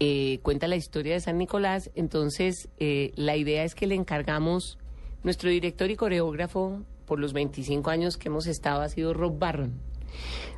eh, 0.00 0.38
cuenta 0.42 0.66
la 0.68 0.76
historia 0.76 1.14
de 1.14 1.20
San 1.20 1.38
Nicolás. 1.38 1.90
Entonces, 1.94 2.68
eh, 2.78 3.12
la 3.16 3.36
idea 3.36 3.64
es 3.64 3.74
que 3.74 3.86
le 3.86 3.94
encargamos, 3.94 4.78
nuestro 5.22 5.50
director 5.50 5.90
y 5.90 5.96
coreógrafo 5.96 6.82
por 7.06 7.18
los 7.20 7.32
25 7.32 7.90
años 7.90 8.16
que 8.16 8.28
hemos 8.28 8.46
estado 8.46 8.80
ha 8.82 8.88
sido 8.88 9.14
Rob 9.14 9.38
Barron. 9.38 9.72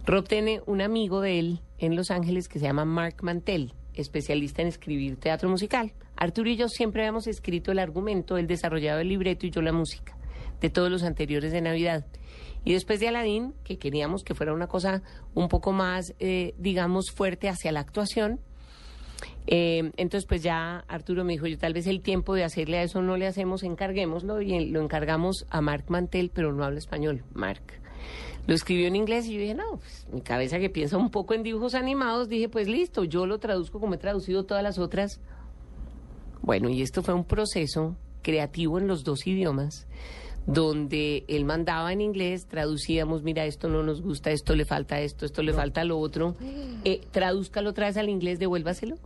Rob 0.06 0.26
tiene 0.26 0.62
un 0.66 0.80
amigo 0.80 1.20
de 1.20 1.38
él 1.38 1.60
en 1.78 1.96
Los 1.96 2.10
Ángeles 2.10 2.48
que 2.48 2.58
se 2.58 2.66
llama 2.66 2.84
Mark 2.84 3.16
Mantel, 3.22 3.72
especialista 3.94 4.62
en 4.62 4.68
escribir 4.68 5.16
teatro 5.16 5.48
musical. 5.48 5.92
Arturo 6.16 6.50
y 6.50 6.56
yo 6.56 6.68
siempre 6.68 7.02
habíamos 7.02 7.26
escrito 7.26 7.72
el 7.72 7.78
argumento, 7.78 8.36
él 8.36 8.46
desarrollaba 8.46 9.00
el 9.00 9.08
libreto 9.08 9.46
y 9.46 9.50
yo 9.50 9.62
la 9.62 9.72
música 9.72 10.16
de 10.60 10.70
todos 10.70 10.90
los 10.90 11.02
anteriores 11.02 11.52
de 11.52 11.60
Navidad. 11.60 12.04
Y 12.64 12.72
después 12.72 13.00
de 13.00 13.08
Aladín, 13.08 13.54
que 13.64 13.78
queríamos 13.78 14.24
que 14.24 14.34
fuera 14.34 14.52
una 14.52 14.66
cosa 14.66 15.02
un 15.34 15.48
poco 15.48 15.72
más, 15.72 16.14
eh, 16.18 16.54
digamos, 16.58 17.10
fuerte 17.14 17.48
hacia 17.48 17.72
la 17.72 17.80
actuación, 17.80 18.40
eh, 19.46 19.92
entonces, 19.96 20.26
pues 20.26 20.42
ya 20.42 20.84
Arturo 20.88 21.24
me 21.24 21.32
dijo, 21.32 21.46
yo 21.46 21.56
tal 21.56 21.72
vez 21.72 21.86
el 21.86 22.02
tiempo 22.02 22.34
de 22.34 22.44
hacerle 22.44 22.78
a 22.78 22.82
eso 22.82 23.00
no 23.00 23.16
le 23.16 23.26
hacemos, 23.26 23.62
encarguémoslo 23.62 24.42
y 24.42 24.66
lo 24.66 24.82
encargamos 24.82 25.46
a 25.48 25.60
Mark 25.60 25.84
Mantel, 25.88 26.30
pero 26.32 26.52
no 26.52 26.64
habla 26.64 26.78
español, 26.78 27.24
Mark. 27.32 27.62
Lo 28.48 28.54
escribió 28.54 28.86
en 28.86 28.96
inglés 28.96 29.26
y 29.26 29.34
yo 29.34 29.40
dije, 29.40 29.54
no, 29.54 29.76
pues, 29.76 30.06
mi 30.10 30.22
cabeza 30.22 30.58
que 30.58 30.70
piensa 30.70 30.96
un 30.96 31.10
poco 31.10 31.34
en 31.34 31.42
dibujos 31.42 31.74
animados, 31.74 32.30
dije, 32.30 32.48
pues 32.48 32.66
listo, 32.66 33.04
yo 33.04 33.26
lo 33.26 33.38
traduzco 33.38 33.78
como 33.78 33.92
he 33.92 33.98
traducido 33.98 34.46
todas 34.46 34.62
las 34.62 34.78
otras. 34.78 35.20
Bueno, 36.40 36.70
y 36.70 36.80
esto 36.80 37.02
fue 37.02 37.12
un 37.12 37.26
proceso 37.26 37.94
creativo 38.22 38.78
en 38.78 38.86
los 38.86 39.04
dos 39.04 39.26
idiomas, 39.26 39.86
donde 40.46 41.26
él 41.28 41.44
mandaba 41.44 41.92
en 41.92 42.00
inglés, 42.00 42.46
traducíamos, 42.46 43.22
mira, 43.22 43.44
esto 43.44 43.68
no 43.68 43.82
nos 43.82 44.00
gusta, 44.00 44.30
esto 44.30 44.56
le 44.56 44.64
falta 44.64 44.98
esto, 44.98 45.26
esto 45.26 45.42
le 45.42 45.52
falta 45.52 45.84
lo 45.84 45.98
otro, 45.98 46.34
eh, 46.84 47.02
tradúzcalo 47.10 47.68
otra 47.68 47.88
vez 47.88 47.98
al 47.98 48.08
inglés, 48.08 48.38
devuélvaselo. 48.38 48.96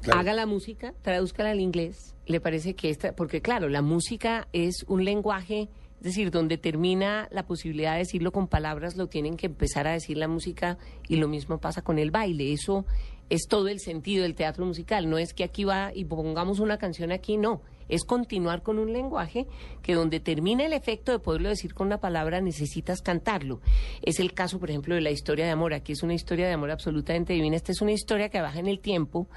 Claro. 0.00 0.18
Haga 0.18 0.34
la 0.34 0.46
música, 0.46 0.94
tradúzcala 1.02 1.50
al 1.52 1.60
inglés. 1.60 2.16
Le 2.26 2.40
parece 2.40 2.74
que 2.74 2.90
esta, 2.90 3.14
porque 3.14 3.40
claro, 3.40 3.68
la 3.68 3.82
música 3.82 4.48
es 4.52 4.84
un 4.88 5.04
lenguaje, 5.04 5.68
es 6.02 6.06
decir, 6.06 6.32
donde 6.32 6.58
termina 6.58 7.28
la 7.30 7.46
posibilidad 7.46 7.92
de 7.92 7.98
decirlo 7.98 8.32
con 8.32 8.48
palabras, 8.48 8.96
lo 8.96 9.06
tienen 9.06 9.36
que 9.36 9.46
empezar 9.46 9.86
a 9.86 9.92
decir 9.92 10.16
la 10.16 10.26
música 10.26 10.76
y 11.06 11.14
lo 11.14 11.28
mismo 11.28 11.58
pasa 11.58 11.82
con 11.82 11.96
el 11.96 12.10
baile. 12.10 12.52
Eso 12.52 12.84
es 13.30 13.46
todo 13.48 13.68
el 13.68 13.78
sentido 13.78 14.24
del 14.24 14.34
teatro 14.34 14.66
musical. 14.66 15.08
No 15.08 15.16
es 15.16 15.32
que 15.32 15.44
aquí 15.44 15.62
va 15.62 15.92
y 15.94 16.04
pongamos 16.04 16.58
una 16.58 16.76
canción 16.76 17.12
aquí, 17.12 17.36
no. 17.36 17.62
Es 17.88 18.02
continuar 18.02 18.64
con 18.64 18.80
un 18.80 18.92
lenguaje 18.92 19.46
que 19.80 19.94
donde 19.94 20.18
termina 20.18 20.66
el 20.66 20.72
efecto 20.72 21.12
de 21.12 21.20
poderlo 21.20 21.50
decir 21.50 21.72
con 21.72 21.86
una 21.86 22.00
palabra 22.00 22.40
necesitas 22.40 23.00
cantarlo. 23.00 23.60
Es 24.02 24.18
el 24.18 24.34
caso, 24.34 24.58
por 24.58 24.70
ejemplo, 24.70 24.96
de 24.96 25.02
la 25.02 25.12
historia 25.12 25.44
de 25.44 25.52
amor. 25.52 25.72
Aquí 25.72 25.92
es 25.92 26.02
una 26.02 26.14
historia 26.14 26.48
de 26.48 26.54
amor 26.54 26.72
absolutamente 26.72 27.32
divina. 27.32 27.54
Esta 27.54 27.70
es 27.70 27.80
una 27.80 27.92
historia 27.92 28.28
que 28.28 28.40
baja 28.40 28.58
en 28.58 28.66
el 28.66 28.80
tiempo 28.80 29.28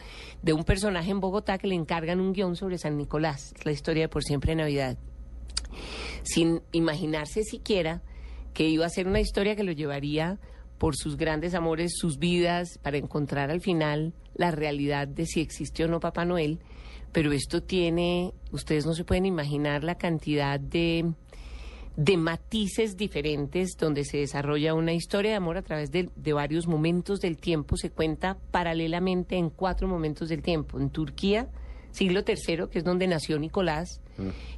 de 0.41 0.53
un 0.53 0.63
personaje 0.63 1.11
en 1.11 1.19
Bogotá 1.19 1.59
que 1.59 1.67
le 1.67 1.75
encargan 1.75 2.19
un 2.19 2.33
guion 2.33 2.55
sobre 2.55 2.79
San 2.79 2.97
Nicolás. 2.97 3.53
La 3.63 3.71
historia 3.71 4.05
de 4.05 4.09
Por 4.09 4.23
Siempre 4.23 4.55
Navidad. 4.55 4.97
Sin 6.25 6.61
imaginarse 6.71 7.43
siquiera 7.43 8.01
que 8.53 8.67
iba 8.67 8.85
a 8.85 8.89
ser 8.89 9.07
una 9.07 9.19
historia 9.21 9.55
que 9.55 9.63
lo 9.63 9.71
llevaría 9.71 10.39
por 10.77 10.95
sus 10.95 11.17
grandes 11.17 11.53
amores, 11.53 11.93
sus 11.95 12.19
vidas, 12.19 12.79
para 12.81 12.97
encontrar 12.97 13.51
al 13.51 13.61
final 13.61 14.13
la 14.33 14.51
realidad 14.51 15.07
de 15.07 15.25
si 15.25 15.39
existió 15.39 15.85
o 15.85 15.89
no 15.89 15.99
Papá 15.99 16.25
Noel. 16.25 16.59
Pero 17.11 17.31
esto 17.31 17.63
tiene, 17.63 18.33
ustedes 18.51 18.85
no 18.85 18.93
se 18.93 19.05
pueden 19.05 19.25
imaginar 19.25 19.83
la 19.83 19.95
cantidad 19.95 20.59
de, 20.59 21.13
de 21.95 22.17
matices 22.17 22.97
diferentes 22.97 23.77
donde 23.79 24.03
se 24.03 24.17
desarrolla 24.17 24.73
una 24.73 24.93
historia 24.93 25.31
de 25.31 25.37
amor 25.37 25.57
a 25.57 25.61
través 25.61 25.91
de, 25.91 26.09
de 26.15 26.33
varios 26.33 26.67
momentos 26.67 27.21
del 27.21 27.37
tiempo. 27.37 27.77
Se 27.77 27.91
cuenta 27.91 28.37
paralelamente 28.51 29.37
en 29.37 29.49
cuatro 29.49 29.87
momentos 29.87 30.27
del 30.27 30.41
tiempo. 30.41 30.79
En 30.79 30.89
Turquía, 30.89 31.47
siglo 31.95 32.21
III, 32.27 32.67
que 32.69 32.79
es 32.79 32.83
donde 32.83 33.07
nació 33.07 33.39
Nicolás, 33.39 34.01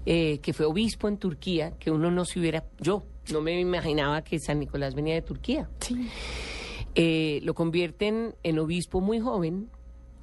eh, 0.06 0.39
que 0.39 0.54
fue 0.54 0.65
obispo 0.65 1.08
en 1.08 1.17
Turquía, 1.17 1.73
que 1.80 1.91
uno 1.91 2.12
no 2.12 2.26
se 2.26 2.39
hubiera, 2.39 2.65
yo 2.80 3.04
no 3.32 3.41
me 3.41 3.60
imaginaba 3.60 4.23
que 4.23 4.39
San 4.39 4.60
Nicolás 4.60 4.95
venía 4.95 5.13
de 5.13 5.21
Turquía. 5.21 5.69
Eh, 6.95 7.41
lo 7.43 7.54
convierten 7.54 8.34
en 8.43 8.60
obispo 8.60 9.02
muy 9.02 9.19
joven, 9.19 9.69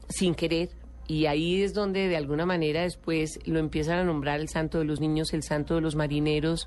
sin 0.09 0.35
querer, 0.35 0.71
y 1.07 1.27
ahí 1.27 1.63
es 1.63 1.75
donde 1.75 2.09
de 2.09 2.17
alguna 2.17 2.47
manera 2.47 2.83
después 2.83 3.39
lo 3.45 3.59
empiezan 3.59 3.99
a 3.99 4.05
nombrar 4.05 4.41
el 4.41 4.49
santo 4.49 4.79
de 4.79 4.85
los 4.85 5.01
niños, 5.01 5.33
el 5.33 5.43
santo 5.43 5.75
de 5.75 5.81
los 5.81 5.97
marineros, 5.97 6.67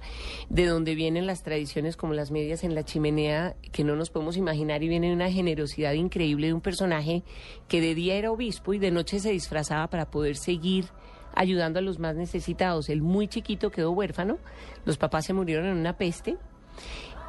de 0.50 0.65
donde 0.65 0.95
vienen 0.95 1.26
las 1.26 1.43
tradiciones 1.43 1.97
como 1.97 2.13
las 2.13 2.32
medias 2.32 2.63
en 2.63 2.76
la 2.76 2.84
chimenea, 2.84 3.56
que 3.71 3.84
no 3.84 3.95
nos 3.95 4.10
podemos 4.10 4.38
imaginar, 4.38 4.84
y 4.84 4.89
viene 4.89 5.12
una 5.12 5.32
generosidad 5.32 5.93
increíble 5.93 6.47
de 6.47 6.54
un 6.54 6.62
personaje 6.62 7.23
que 7.67 7.82
de 7.82 7.95
día 7.95 8.15
era 8.15 8.32
obispo 8.32 8.73
y 8.73 8.80
de 8.80 8.91
noche 8.91 9.19
se 9.19 9.32
disfrazaba 9.32 9.89
para 9.89 10.10
poder 10.12 10.36
seguir 10.36 10.86
ayudando 11.34 11.80
a 11.80 11.82
los 11.82 12.00
más 12.00 12.15
necesitados. 12.15 12.89
El 12.89 13.02
muy 13.02 13.28
chiquito 13.28 13.71
quedó 13.71 13.91
huérfano, 13.91 14.38
los 14.86 14.97
papás 14.97 15.26
se 15.26 15.34
murieron 15.34 15.65
en 15.65 15.78
una 15.78 15.97
peste 15.97 16.38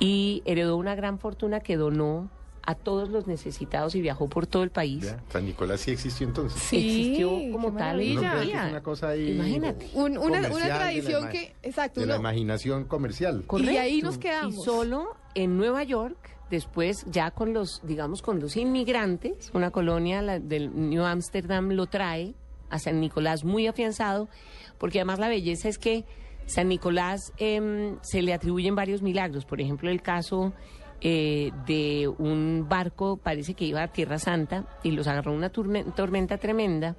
y 0.01 0.43
heredó 0.45 0.77
una 0.77 0.95
gran 0.95 1.19
fortuna 1.19 1.61
que 1.61 1.77
donó 1.77 2.31
a 2.71 2.75
todos 2.75 3.09
los 3.09 3.27
necesitados 3.27 3.95
y 3.95 4.03
viajó 4.03 4.29
por 4.29 4.47
todo 4.47 4.63
el 4.63 4.69
país. 4.71 5.03
Ya, 5.05 5.23
San 5.33 5.47
Nicolás 5.47 5.81
sí 5.81 5.91
existió 5.93 6.27
entonces. 6.27 6.61
Sí, 6.61 6.77
Existió 6.77 7.31
como 7.51 7.69
tal. 7.69 7.97
maravilla. 7.97 8.15
No 8.15 8.21
creo 8.21 8.41
que 8.41 8.47
día. 8.47 8.65
es 8.65 8.71
una 8.73 8.83
cosa 8.83 9.09
ahí 9.09 9.31
Imagínate. 9.33 9.91
Un- 9.95 10.19
una, 10.19 10.21
una 10.21 10.49
comercial 10.49 10.63
de 10.63 10.69
la 10.69 10.79
tradición 10.79 11.23
ima- 11.25 11.31
que, 11.31 11.55
exacto, 11.63 12.01
de 12.01 12.07
la 12.07 12.17
imaginación 12.17 12.85
comercial. 12.85 13.45
Y 13.59 13.77
ahí 13.79 14.03
nos 14.03 14.17
Y 14.17 14.19
quedamos. 14.19 14.63
solo 14.65 15.17
en 15.35 15.57
Nueva 15.57 15.83
York, 15.85 16.19
después 16.51 17.07
ya 17.07 17.31
con 17.31 17.55
los, 17.55 17.81
digamos, 17.85 18.21
con 18.21 18.39
los 18.39 18.55
inmigrantes, 18.59 19.51
una 19.55 19.71
colonia 19.71 20.21
la 20.21 20.39
del 20.39 20.71
New 20.91 21.05
Amsterdam 21.05 21.71
lo 21.71 21.87
trae 21.87 22.35
a 22.69 22.79
San 22.79 23.01
Nicolás 23.01 23.45
muy 23.45 23.67
afianzado, 23.67 24.29
porque 24.77 24.99
además 24.99 25.19
la 25.21 25.29
belleza 25.31 25.71
es 25.71 25.79
que 25.79 26.05
San 26.45 26.69
Nicolás 26.69 27.33
em, 27.39 27.97
se 28.03 28.21
le 28.21 28.33
atribuyen 28.35 28.75
varios 28.75 29.01
milagros. 29.03 29.45
Por 29.47 29.61
ejemplo, 29.63 29.91
el 29.91 30.01
caso 30.03 30.53
eh, 31.01 31.53
de 31.67 32.09
un 32.09 32.67
barco, 32.69 33.17
parece 33.17 33.55
que 33.55 33.65
iba 33.65 33.83
a 33.83 33.89
Tierra 33.89 34.19
Santa, 34.19 34.67
y 34.83 34.91
los 34.91 35.07
agarró 35.07 35.33
una 35.33 35.51
tormenta 35.51 36.39
tremenda, 36.39 36.97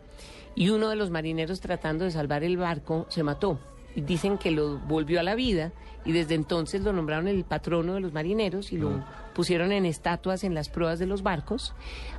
y 0.55 0.69
uno 0.69 0.89
de 0.89 0.95
los 0.95 1.09
marineros 1.09 1.59
tratando 1.59 2.05
de 2.05 2.11
salvar 2.11 2.43
el 2.43 2.57
barco 2.57 3.05
se 3.09 3.23
mató. 3.23 3.59
Dicen 3.95 4.37
que 4.37 4.51
lo 4.51 4.79
volvió 4.79 5.19
a 5.19 5.23
la 5.23 5.35
vida, 5.35 5.71
y 6.05 6.11
desde 6.11 6.35
entonces 6.35 6.81
lo 6.81 6.93
nombraron 6.93 7.27
el 7.27 7.43
patrono 7.43 7.93
de 7.93 7.99
los 7.99 8.13
marineros 8.13 8.71
y 8.71 8.77
lo 8.77 9.03
pusieron 9.33 9.71
en 9.71 9.85
estatuas 9.85 10.43
en 10.43 10.53
las 10.53 10.69
pruebas 10.69 10.99
de 10.99 11.05
los 11.05 11.23
barcos. 11.23 11.73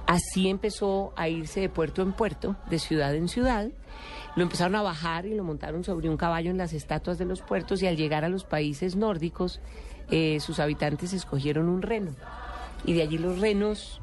Así 0.06 0.48
empezó 0.48 1.12
a 1.16 1.28
irse 1.28 1.60
de 1.60 1.68
puerto 1.68 2.02
en 2.02 2.12
puerto, 2.12 2.56
de 2.68 2.78
ciudad 2.78 3.14
en 3.14 3.28
ciudad. 3.28 3.68
Lo 4.36 4.42
empezaron 4.42 4.76
a 4.76 4.82
bajar 4.82 5.26
y 5.26 5.34
lo 5.34 5.44
montaron 5.44 5.82
sobre 5.82 6.08
un 6.08 6.16
caballo 6.16 6.50
en 6.50 6.58
las 6.58 6.72
estatuas 6.72 7.18
de 7.18 7.24
los 7.24 7.42
puertos 7.42 7.82
y 7.82 7.86
al 7.86 7.96
llegar 7.96 8.24
a 8.24 8.28
los 8.28 8.44
países 8.44 8.96
nórdicos, 8.96 9.60
eh, 10.10 10.38
sus 10.40 10.60
habitantes 10.60 11.12
escogieron 11.12 11.68
un 11.68 11.82
reno. 11.82 12.14
Y 12.84 12.92
de 12.92 13.02
allí 13.02 13.18
los 13.18 13.40
renos, 13.40 14.00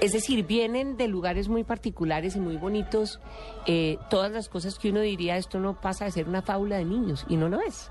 es 0.00 0.12
decir, 0.12 0.46
vienen 0.46 0.96
de 0.96 1.08
lugares 1.08 1.48
muy 1.48 1.64
particulares 1.64 2.36
y 2.36 2.40
muy 2.40 2.56
bonitos. 2.56 3.20
eh, 3.66 3.98
todas 4.08 4.32
las 4.32 4.48
cosas 4.48 4.78
que 4.78 4.90
uno 4.90 5.00
diría, 5.00 5.36
esto 5.36 5.60
no 5.60 5.78
pasa 5.78 6.06
de 6.06 6.10
ser 6.10 6.28
una 6.28 6.40
fábula 6.40 6.78
de 6.78 6.84
niños, 6.84 7.26
y 7.28 7.36
no 7.36 7.48
lo 7.48 7.60
es. 7.60 7.90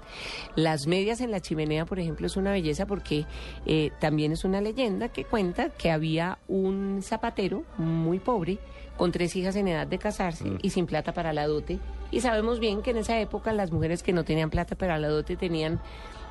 Las 0.56 0.88
medias 0.88 1.22
en 1.22 1.30
la 1.30 1.40
chimenea, 1.40 1.86
por 1.86 2.00
ejemplo, 2.00 2.26
es 2.26 2.36
una 2.36 2.52
belleza 2.52 2.88
porque 2.88 3.26
eh, 3.66 3.92
también 4.00 4.32
es 4.32 4.44
una 4.44 4.60
leyenda 4.60 5.10
que 5.10 5.26
cuenta 5.26 5.70
que 5.70 5.92
había 5.92 6.40
un 6.48 7.02
zapatero 7.04 7.64
muy 7.78 8.20
pobre 8.20 8.58
con 8.98 9.12
tres 9.12 9.36
hijas 9.36 9.56
en 9.56 9.68
edad 9.68 9.86
de 9.86 10.00
casarse 10.00 10.58
y 10.62 10.72
sin 10.72 10.88
plata 10.88 11.14
para 11.14 11.32
la 11.32 11.46
dote. 11.46 11.80
Y 12.10 12.22
sabemos 12.22 12.60
bien 12.60 12.82
que 12.82 12.92
en 12.92 12.98
esa 12.98 13.20
época 13.20 13.54
las 13.54 13.72
mujeres 13.72 14.02
que 14.02 14.14
no 14.14 14.24
tenían 14.24 14.50
plata 14.50 14.76
para 14.76 14.98
la 14.98 15.10
dote 15.10 15.36
tenían 15.36 15.80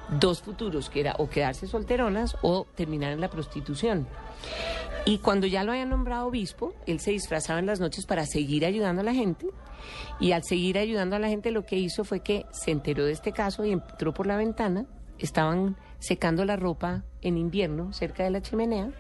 dos 0.09 0.41
futuros, 0.41 0.91
que 0.91 1.01
era 1.01 1.15
o 1.19 1.29
quedarse 1.29 1.67
solteronas 1.67 2.37
o 2.43 2.67
terminar 2.75 3.13
en 3.13 3.21
la 3.21 3.29
prostitución. 3.29 4.07
Y 5.09 5.19
cuando 5.19 5.47
ya 5.47 5.63
lo 5.63 5.71
habían 5.71 5.91
nombrado 5.91 6.27
obispo, 6.27 6.75
él 6.85 6.99
se 6.99 7.13
disfrazaba 7.13 7.61
en 7.61 7.67
las 7.67 7.79
noches 7.79 8.07
para 8.07 8.27
seguir 8.27 8.67
ayudando 8.67 9.03
a 9.03 9.05
la 9.05 9.15
gente. 9.15 9.47
Y 10.19 10.33
al 10.33 10.43
seguir 10.43 10.79
ayudando 10.79 11.15
a 11.15 11.21
la 11.21 11.29
gente, 11.29 11.53
lo 11.53 11.65
que 11.65 11.77
hizo 11.77 12.03
fue 12.03 12.21
que 12.21 12.45
se 12.51 12.73
enteró 12.73 13.05
de 13.05 13.13
este 13.13 13.31
caso 13.31 13.65
y 13.65 13.71
entró 13.71 14.13
por 14.13 14.27
la 14.27 14.37
ventana. 14.37 14.85
Estaban 15.21 15.77
secando 16.01 16.45
la 16.45 16.57
ropa 16.57 17.05
en 17.23 17.39
invierno 17.39 17.93
cerca 17.93 18.25
de 18.25 18.31
la 18.31 18.43
chimenea. 18.43 18.91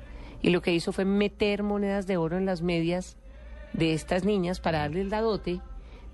Y 0.43 0.51
lo 0.51 0.63
que 0.63 0.73
hizo 0.73 0.93
fue 0.93 1.05
meter 1.05 1.65
monedas 1.65 2.07
de 2.07 2.19
oro 2.19 2.39
en 2.39 2.47
las 2.47 2.63
medias 2.63 3.17
de 3.73 3.93
estas 3.93 4.25
niñas 4.25 4.61
para 4.61 4.79
darles 4.79 5.09
la 5.09 5.21
dote, 5.21 5.61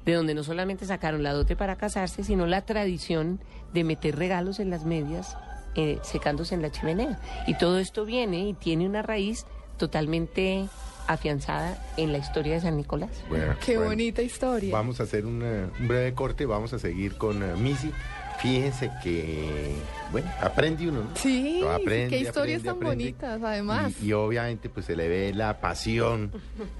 de 0.07 0.14
donde 0.14 0.35
no 0.35 0.42
solamente 0.42 0.87
sacaron 0.87 1.22
la 1.22 1.35
dote 1.35 1.55
para 1.55 1.76
casarse, 1.76 2.24
sino 2.24 2.46
la 2.46 2.64
tradición 2.64 3.40
de 3.74 3.85
meter 3.85 4.16
regalos 4.16 4.59
en 4.59 4.70
las 4.70 4.87
medias 4.87 5.37
eh, 5.74 5.98
secándose 6.02 6.55
en 6.55 6.62
la 6.62 6.70
chimenea. 6.70 7.20
Y 7.46 7.59
todo 7.59 7.78
esto 7.78 8.07
viene 8.07 8.48
y 8.48 8.55
tiene 8.55 8.87
una 8.87 9.02
raíz 9.02 9.46
totalmente 9.83 10.68
afianzada 11.09 11.77
en 11.97 12.12
la 12.12 12.18
historia 12.18 12.55
de 12.55 12.61
San 12.61 12.77
Nicolás. 12.77 13.11
Bueno, 13.29 13.57
Qué 13.64 13.73
bueno, 13.75 13.90
bonita 13.90 14.23
historia. 14.23 14.73
Vamos 14.73 15.01
a 15.01 15.03
hacer 15.03 15.27
un, 15.27 15.42
eh, 15.42 15.66
un 15.81 15.88
breve 15.88 16.14
corte, 16.14 16.47
vamos 16.47 16.73
a 16.73 16.79
seguir 16.79 17.16
con 17.16 17.42
eh, 17.42 17.57
Missy. 17.57 17.90
Fíjense 18.40 18.92
que, 19.03 19.75
bueno, 20.12 20.31
aprende 20.40 20.88
uno, 20.88 21.01
¿no? 21.03 21.16
Sí, 21.16 21.59
Lo 21.61 21.73
aprende, 21.73 22.11
qué 22.11 22.23
historias 22.23 22.61
aprende, 22.61 22.64
tan 22.64 22.77
aprende. 22.77 23.05
bonitas, 23.05 23.42
además. 23.42 23.92
Y, 24.01 24.07
y 24.07 24.12
obviamente 24.12 24.68
pues 24.68 24.87
se 24.87 24.95
le 24.95 25.09
ve 25.09 25.33
la 25.35 25.59
pasión 25.61 26.31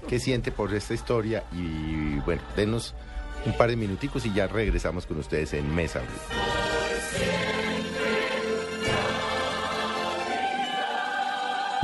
que 0.07 0.19
siente 0.19 0.53
por 0.53 0.73
esta 0.73 0.93
historia 0.93 1.43
y 1.51 2.19
bueno, 2.21 2.41
denos 2.55 2.95
un 3.45 3.51
par 3.57 3.69
de 3.69 3.75
minuticos 3.75 4.25
y 4.25 4.33
ya 4.33 4.47
regresamos 4.47 5.05
con 5.05 5.17
ustedes 5.19 5.53
en 5.53 5.75
Mesa 5.75 6.01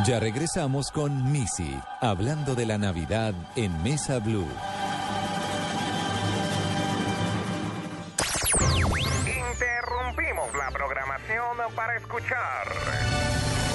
Ya 0.05 0.19
regresamos 0.19 0.91
con 0.91 1.31
Missy, 1.31 1.77
hablando 1.99 2.55
de 2.55 2.65
la 2.65 2.77
Navidad 2.77 3.33
en 3.55 3.83
Mesa 3.83 4.19
Blue. 4.19 4.47
Interrumpimos 9.25 10.53
la 10.55 10.71
programación 10.71 11.57
para 11.75 11.97
escuchar. 11.97 12.67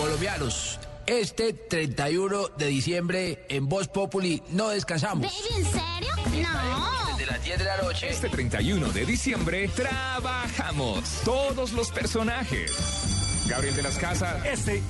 Colombianos, 0.01 0.81
este 1.07 1.53
31 1.53 2.49
de 2.57 2.67
diciembre 2.67 3.45
en 3.49 3.69
Voz 3.69 3.89
Populi 3.89 4.43
no 4.51 4.71
descansamos. 4.71 5.27
Baby, 5.27 5.57
¿en 5.59 5.65
serio? 5.67 6.49
No. 6.49 7.17
Desde 7.17 7.31
las 7.31 7.45
10 7.45 7.59
de 7.59 7.65
la 7.65 7.77
noche. 7.79 8.09
Este 8.09 8.29
31 8.29 8.89
de 8.89 9.05
diciembre 9.05 9.69
trabajamos 9.69 11.21
todos 11.25 11.73
los 11.73 11.91
personajes. 11.91 12.73
Gabriel 13.47 13.77
de 13.77 13.83
las 13.83 13.99
Casas. 13.99 14.45
Este, 14.47 14.83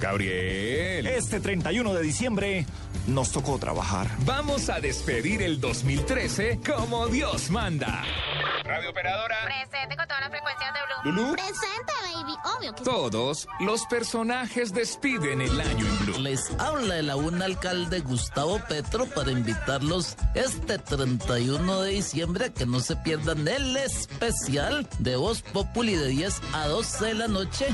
Gabriel. 0.00 1.06
este 1.06 1.40
31 1.40 1.94
de 1.94 2.02
diciembre 2.02 2.66
nos 3.06 3.32
tocó 3.32 3.58
trabajar. 3.58 4.08
Vamos 4.24 4.70
a 4.70 4.80
despedir 4.80 5.42
el 5.42 5.60
2013 5.60 6.60
como 6.64 7.06
Dios 7.08 7.50
manda. 7.50 8.02
Radio 8.64 8.90
Operadora. 8.90 9.36
Presente 9.44 9.96
con 9.96 10.06
todas 10.06 10.20
las 10.20 10.30
frecuencias 10.30 10.72
de 10.72 10.80
Blue. 11.12 11.22
Lulú. 11.22 11.32
Presente, 11.32 11.92
baby. 12.14 12.32
Obvio 12.56 12.74
que. 12.74 12.84
Todos 12.84 13.48
los 13.60 13.86
personajes 13.86 14.72
despiden 14.72 15.40
el 15.40 15.60
año 15.60 15.86
en 15.86 15.98
Blue. 16.06 16.18
Les 16.20 16.50
habla 16.58 16.98
el 16.98 17.10
aún 17.10 17.42
alcalde 17.42 18.00
Gustavo 18.00 18.60
Petro 18.68 19.06
para 19.06 19.32
invitarlos 19.32 20.16
este 20.34 20.78
31 20.78 21.82
de 21.82 21.90
diciembre 21.90 22.46
a 22.46 22.50
que 22.50 22.66
no 22.66 22.80
se 22.80 22.96
pierdan 22.96 23.48
el 23.48 23.76
especial 23.76 24.86
de 24.98 25.16
Voz 25.16 25.42
Populi 25.42 25.96
de 25.96 26.08
10 26.08 26.40
a 26.52 26.66
12 26.68 27.04
de 27.06 27.14
la 27.14 27.28
noche. 27.28 27.66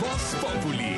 Voz 0.00 0.34
Populi 0.40 0.95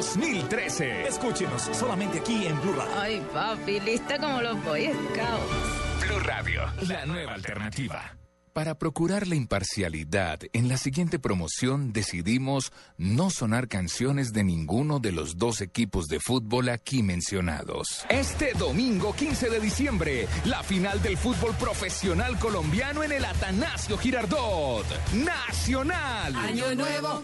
2013. 0.00 1.08
Escúchenos 1.08 1.62
solamente 1.72 2.20
aquí 2.20 2.46
en 2.46 2.58
Blue 2.62 2.72
Radio. 2.72 2.92
Ay, 2.98 3.22
papi, 3.34 3.80
lista 3.80 4.18
como 4.18 4.40
los 4.40 4.64
Boy 4.64 4.86
Scouts. 4.86 6.06
Blue 6.06 6.20
Radio, 6.20 6.62
la 6.88 7.04
nueva 7.04 7.34
alternativa. 7.34 8.16
Para 8.54 8.78
procurar 8.78 9.28
la 9.28 9.34
imparcialidad, 9.34 10.40
en 10.54 10.68
la 10.68 10.78
siguiente 10.78 11.18
promoción 11.18 11.92
decidimos 11.92 12.72
no 12.96 13.28
sonar 13.28 13.68
canciones 13.68 14.32
de 14.32 14.42
ninguno 14.42 15.00
de 15.00 15.12
los 15.12 15.36
dos 15.36 15.60
equipos 15.60 16.08
de 16.08 16.18
fútbol 16.18 16.70
aquí 16.70 17.02
mencionados. 17.02 18.06
Este 18.08 18.54
domingo 18.54 19.14
15 19.14 19.50
de 19.50 19.60
diciembre, 19.60 20.26
la 20.46 20.62
final 20.62 21.02
del 21.02 21.18
fútbol 21.18 21.54
profesional 21.56 22.38
colombiano 22.38 23.04
en 23.04 23.12
el 23.12 23.24
Atanasio 23.24 23.98
Girardot. 23.98 24.86
Nacional. 25.12 26.34
Año 26.34 26.74
nuevo, 26.74 27.22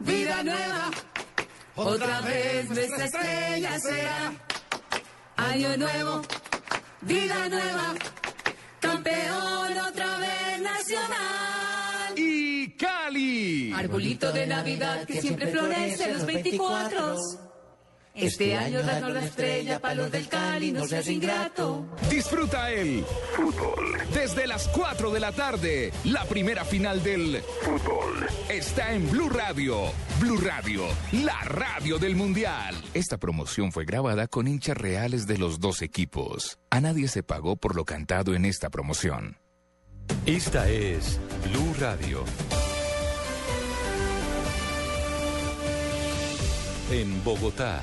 vida 0.00 0.42
nueva, 0.42 0.90
otra 1.76 2.20
vez 2.20 2.68
nuestra 2.70 3.04
estrella 3.04 3.78
será. 3.78 4.32
Año 5.36 5.76
nuevo, 5.76 6.22
vida 7.00 7.48
nueva, 7.48 7.94
campeón 8.80 9.78
otra 9.78 10.18
vez 10.18 10.60
nacional. 10.60 12.14
Y 12.16 12.76
Cali. 12.76 13.72
Arbolito 13.72 14.32
de 14.32 14.46
Navidad 14.46 15.04
que 15.06 15.20
siempre 15.20 15.50
florece 15.50 16.12
los 16.12 16.26
24. 16.26 17.16
Este 18.14 18.54
año 18.54 18.82
danos 18.82 19.12
la 19.12 19.24
estrella 19.24 19.80
para 19.80 19.94
los 19.94 20.10
del 20.10 20.28
Cali, 20.28 20.70
no 20.70 20.86
seas 20.86 21.08
ingrato. 21.08 21.86
Disfruta 22.10 22.70
el 22.70 23.04
fútbol. 23.34 23.98
Desde 24.12 24.46
las 24.46 24.68
4 24.68 25.10
de 25.10 25.20
la 25.20 25.32
tarde, 25.32 25.92
la 26.04 26.24
primera 26.24 26.64
final 26.64 27.02
del 27.02 27.42
fútbol 27.62 28.26
está 28.50 28.92
en 28.92 29.10
Blue 29.10 29.30
Radio. 29.30 29.92
Blue 30.20 30.36
Radio, 30.38 30.84
la 31.12 31.40
radio 31.44 31.98
del 31.98 32.14
Mundial. 32.14 32.74
Esta 32.92 33.16
promoción 33.16 33.72
fue 33.72 33.84
grabada 33.86 34.28
con 34.28 34.46
hinchas 34.46 34.76
reales 34.76 35.26
de 35.26 35.38
los 35.38 35.58
dos 35.58 35.80
equipos. 35.80 36.58
A 36.70 36.80
nadie 36.80 37.08
se 37.08 37.22
pagó 37.22 37.56
por 37.56 37.74
lo 37.74 37.84
cantado 37.84 38.34
en 38.34 38.44
esta 38.44 38.68
promoción. 38.68 39.38
Esta 40.26 40.68
es 40.68 41.18
Blue 41.48 41.74
Radio. 41.80 42.24
En 46.90 47.24
Bogotá, 47.24 47.82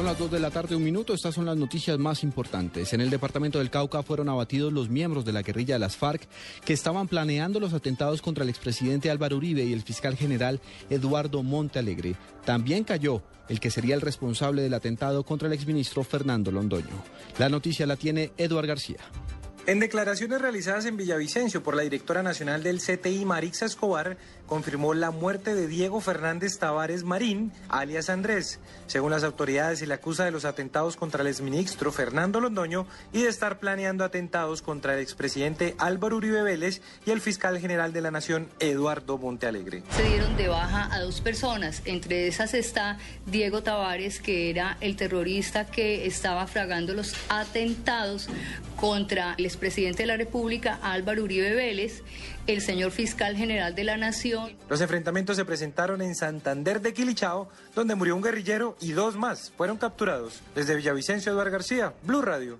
Son 0.00 0.06
las 0.06 0.18
2 0.18 0.30
de 0.30 0.40
la 0.40 0.50
tarde, 0.50 0.74
un 0.74 0.82
minuto. 0.82 1.12
Estas 1.12 1.34
son 1.34 1.44
las 1.44 1.58
noticias 1.58 1.98
más 1.98 2.22
importantes. 2.22 2.94
En 2.94 3.02
el 3.02 3.10
departamento 3.10 3.58
del 3.58 3.68
Cauca 3.68 4.02
fueron 4.02 4.30
abatidos 4.30 4.72
los 4.72 4.88
miembros 4.88 5.26
de 5.26 5.34
la 5.34 5.42
guerrilla 5.42 5.74
de 5.74 5.78
las 5.78 5.98
FARC 5.98 6.26
que 6.64 6.72
estaban 6.72 7.06
planeando 7.06 7.60
los 7.60 7.74
atentados 7.74 8.22
contra 8.22 8.42
el 8.42 8.48
expresidente 8.48 9.10
Álvaro 9.10 9.36
Uribe 9.36 9.62
y 9.62 9.74
el 9.74 9.82
fiscal 9.82 10.16
general 10.16 10.58
Eduardo 10.88 11.42
Montealegre. 11.42 12.16
También 12.46 12.84
cayó 12.84 13.20
el 13.50 13.60
que 13.60 13.70
sería 13.70 13.94
el 13.94 14.00
responsable 14.00 14.62
del 14.62 14.72
atentado 14.72 15.22
contra 15.22 15.48
el 15.48 15.52
exministro 15.52 16.02
Fernando 16.02 16.50
Londoño. 16.50 17.04
La 17.36 17.50
noticia 17.50 17.84
la 17.84 17.96
tiene 17.96 18.32
Eduard 18.38 18.68
García. 18.68 19.00
En 19.66 19.78
declaraciones 19.78 20.40
realizadas 20.40 20.86
en 20.86 20.96
Villavicencio 20.96 21.62
por 21.62 21.76
la 21.76 21.82
directora 21.82 22.22
nacional 22.22 22.62
del 22.62 22.80
CTI, 22.80 23.26
Marixa 23.26 23.66
Escobar, 23.66 24.16
confirmó 24.50 24.94
la 24.94 25.12
muerte 25.12 25.54
de 25.54 25.68
Diego 25.68 26.00
Fernández 26.00 26.58
Tavares 26.58 27.04
Marín, 27.04 27.52
alias 27.68 28.10
Andrés. 28.10 28.58
Según 28.88 29.12
las 29.12 29.22
autoridades, 29.22 29.78
se 29.78 29.86
le 29.86 29.94
acusa 29.94 30.24
de 30.24 30.32
los 30.32 30.44
atentados 30.44 30.96
contra 30.96 31.22
el 31.22 31.28
exministro 31.28 31.92
Fernando 31.92 32.40
Londoño 32.40 32.84
y 33.12 33.22
de 33.22 33.28
estar 33.28 33.60
planeando 33.60 34.02
atentados 34.02 34.60
contra 34.60 34.94
el 34.94 35.00
expresidente 35.00 35.76
Álvaro 35.78 36.16
Uribe 36.16 36.42
Vélez 36.42 36.82
y 37.06 37.12
el 37.12 37.20
fiscal 37.20 37.60
general 37.60 37.92
de 37.92 38.00
la 38.00 38.10
Nación, 38.10 38.48
Eduardo 38.58 39.18
Montealegre. 39.18 39.84
Se 39.90 40.02
dieron 40.02 40.36
de 40.36 40.48
baja 40.48 40.92
a 40.92 40.98
dos 40.98 41.20
personas. 41.20 41.82
Entre 41.84 42.26
esas 42.26 42.52
está 42.52 42.98
Diego 43.26 43.62
Tavares, 43.62 44.18
que 44.18 44.50
era 44.50 44.78
el 44.80 44.96
terrorista 44.96 45.66
que 45.66 46.06
estaba 46.06 46.48
fragando 46.48 46.92
los 46.92 47.14
atentados 47.28 48.28
contra 48.74 49.34
el 49.38 49.44
expresidente 49.44 50.02
de 50.02 50.08
la 50.08 50.16
República, 50.16 50.80
Álvaro 50.82 51.22
Uribe 51.22 51.54
Vélez, 51.54 52.02
el 52.52 52.60
señor 52.60 52.90
fiscal 52.90 53.36
general 53.36 53.74
de 53.74 53.84
la 53.84 53.96
Nación. 53.96 54.52
Los 54.68 54.80
enfrentamientos 54.80 55.36
se 55.36 55.44
presentaron 55.44 56.02
en 56.02 56.14
Santander 56.14 56.80
de 56.80 56.92
Quilichao, 56.92 57.48
donde 57.74 57.94
murió 57.94 58.16
un 58.16 58.22
guerrillero 58.22 58.76
y 58.80 58.92
dos 58.92 59.16
más 59.16 59.52
fueron 59.56 59.76
capturados. 59.76 60.40
Desde 60.54 60.74
Villavicencio, 60.74 61.32
Eduardo 61.32 61.52
García, 61.52 61.94
Blue 62.02 62.22
Radio. 62.22 62.58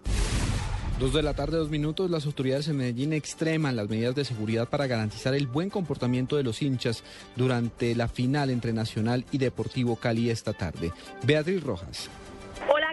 Dos 1.01 1.15
de 1.15 1.23
la 1.23 1.33
tarde, 1.33 1.57
dos 1.57 1.71
minutos, 1.71 2.11
las 2.11 2.27
autoridades 2.27 2.69
en 2.69 2.77
Medellín 2.77 3.15
extreman 3.15 3.75
las 3.75 3.89
medidas 3.89 4.15
de 4.15 4.25
seguridad 4.25 4.69
para 4.69 4.87
garantizar 4.87 5.35
el 5.35 5.47
buen 5.47 5.71
comportamiento 5.71 6.37
de 6.37 6.43
los 6.43 6.61
hinchas 6.61 7.03
durante 7.37 7.95
la 7.95 8.07
final 8.07 8.51
entre 8.51 8.75
Nacional 8.75 9.25
y 9.33 9.39
Deportivo 9.39 9.97
Cali 9.97 10.29
esta 10.29 10.53
tarde. 10.53 10.93
Beatriz 11.25 11.63
Rojas. 11.63 12.11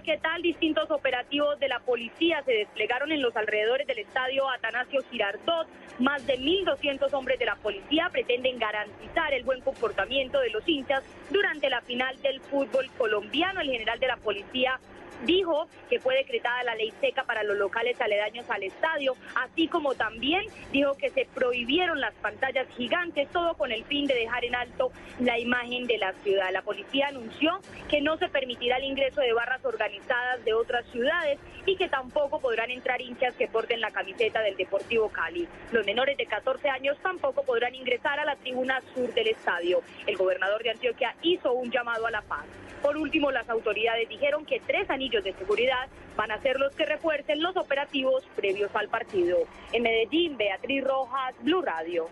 ¿Qué 0.07 0.17
tal? 0.19 0.41
Distintos 0.41 0.89
operativos 0.89 1.59
de 1.59 1.67
la 1.67 1.79
policía 1.79 2.41
se 2.45 2.53
desplegaron 2.53 3.11
en 3.11 3.21
los 3.21 3.35
alrededores 3.35 3.85
del 3.87 3.99
estadio 3.99 4.49
Atanasio 4.49 5.01
Girardot. 5.11 5.67
Más 5.99 6.25
de 6.25 6.39
1.200 6.39 7.13
hombres 7.13 7.37
de 7.37 7.45
la 7.45 7.57
policía 7.57 8.07
pretenden 8.09 8.57
garantizar 8.57 9.33
el 9.33 9.43
buen 9.43 9.59
comportamiento 9.59 10.39
de 10.39 10.49
los 10.51 10.65
hinchas 10.65 11.03
durante 11.29 11.69
la 11.69 11.81
final 11.81 12.15
del 12.21 12.39
fútbol 12.39 12.89
colombiano. 12.97 13.59
El 13.59 13.69
general 13.69 13.99
de 13.99 14.07
la 14.07 14.15
policía 14.15 14.79
dijo 15.25 15.67
que 15.89 15.99
fue 15.99 16.15
decretada 16.15 16.63
la 16.63 16.75
ley 16.75 16.93
seca 16.99 17.23
para 17.23 17.43
los 17.43 17.57
locales 17.57 17.99
aledaños 17.99 18.49
al 18.49 18.63
estadio, 18.63 19.15
así 19.35 19.67
como 19.67 19.95
también 19.95 20.45
dijo 20.71 20.95
que 20.97 21.09
se 21.11 21.25
prohibieron 21.33 21.99
las 21.99 22.13
pantallas 22.15 22.67
gigantes, 22.77 23.29
todo 23.31 23.55
con 23.55 23.71
el 23.71 23.83
fin 23.85 24.05
de 24.07 24.15
dejar 24.15 24.45
en 24.45 24.55
alto 24.55 24.91
la 25.19 25.39
imagen 25.39 25.87
de 25.87 25.97
la 25.97 26.13
ciudad. 26.23 26.51
La 26.51 26.61
policía 26.61 27.07
anunció 27.07 27.59
que 27.89 28.01
no 28.01 28.17
se 28.17 28.29
permitirá 28.29 28.77
el 28.77 28.83
ingreso 28.83 29.21
de 29.21 29.33
barras 29.33 29.63
organizadas 29.65 30.43
de 30.45 30.53
otras 30.53 30.85
ciudades 30.91 31.39
y 31.65 31.75
que 31.75 31.89
tampoco 31.89 32.39
podrán 32.39 32.71
entrar 32.71 33.01
hinchas 33.01 33.33
que 33.35 33.47
porten 33.47 33.81
la 33.81 33.91
camiseta 33.91 34.41
del 34.41 34.55
Deportivo 34.55 35.09
Cali. 35.09 35.47
Los 35.71 35.85
menores 35.85 36.17
de 36.17 36.25
14 36.25 36.69
años 36.69 36.97
tampoco 37.01 37.43
podrán 37.43 37.75
ingresar 37.75 38.19
a 38.19 38.25
la 38.25 38.35
tribuna 38.35 38.81
sur 38.93 39.13
del 39.13 39.27
estadio. 39.27 39.81
El 40.05 40.17
gobernador 40.17 40.63
de 40.63 40.71
Antioquia 40.71 41.15
hizo 41.21 41.51
un 41.53 41.71
llamado 41.71 42.05
a 42.07 42.11
la 42.11 42.21
paz. 42.21 42.45
Por 42.81 42.95
último, 42.95 43.31
las 43.31 43.49
autoridades 43.49 44.07
dijeron 44.07 44.45
que 44.45 44.59
tres 44.59 44.89
de 45.11 45.33
seguridad 45.33 45.87
van 46.15 46.31
a 46.31 46.41
ser 46.41 46.59
los 46.59 46.73
que 46.75 46.85
refuercen 46.85 47.41
los 47.41 47.55
operativos 47.55 48.23
previos 48.35 48.69
al 48.73 48.89
partido. 48.89 49.37
En 49.71 49.83
Medellín, 49.83 50.37
Beatriz 50.37 50.83
Rojas, 50.83 51.33
Blue 51.41 51.61
Radio. 51.61 52.09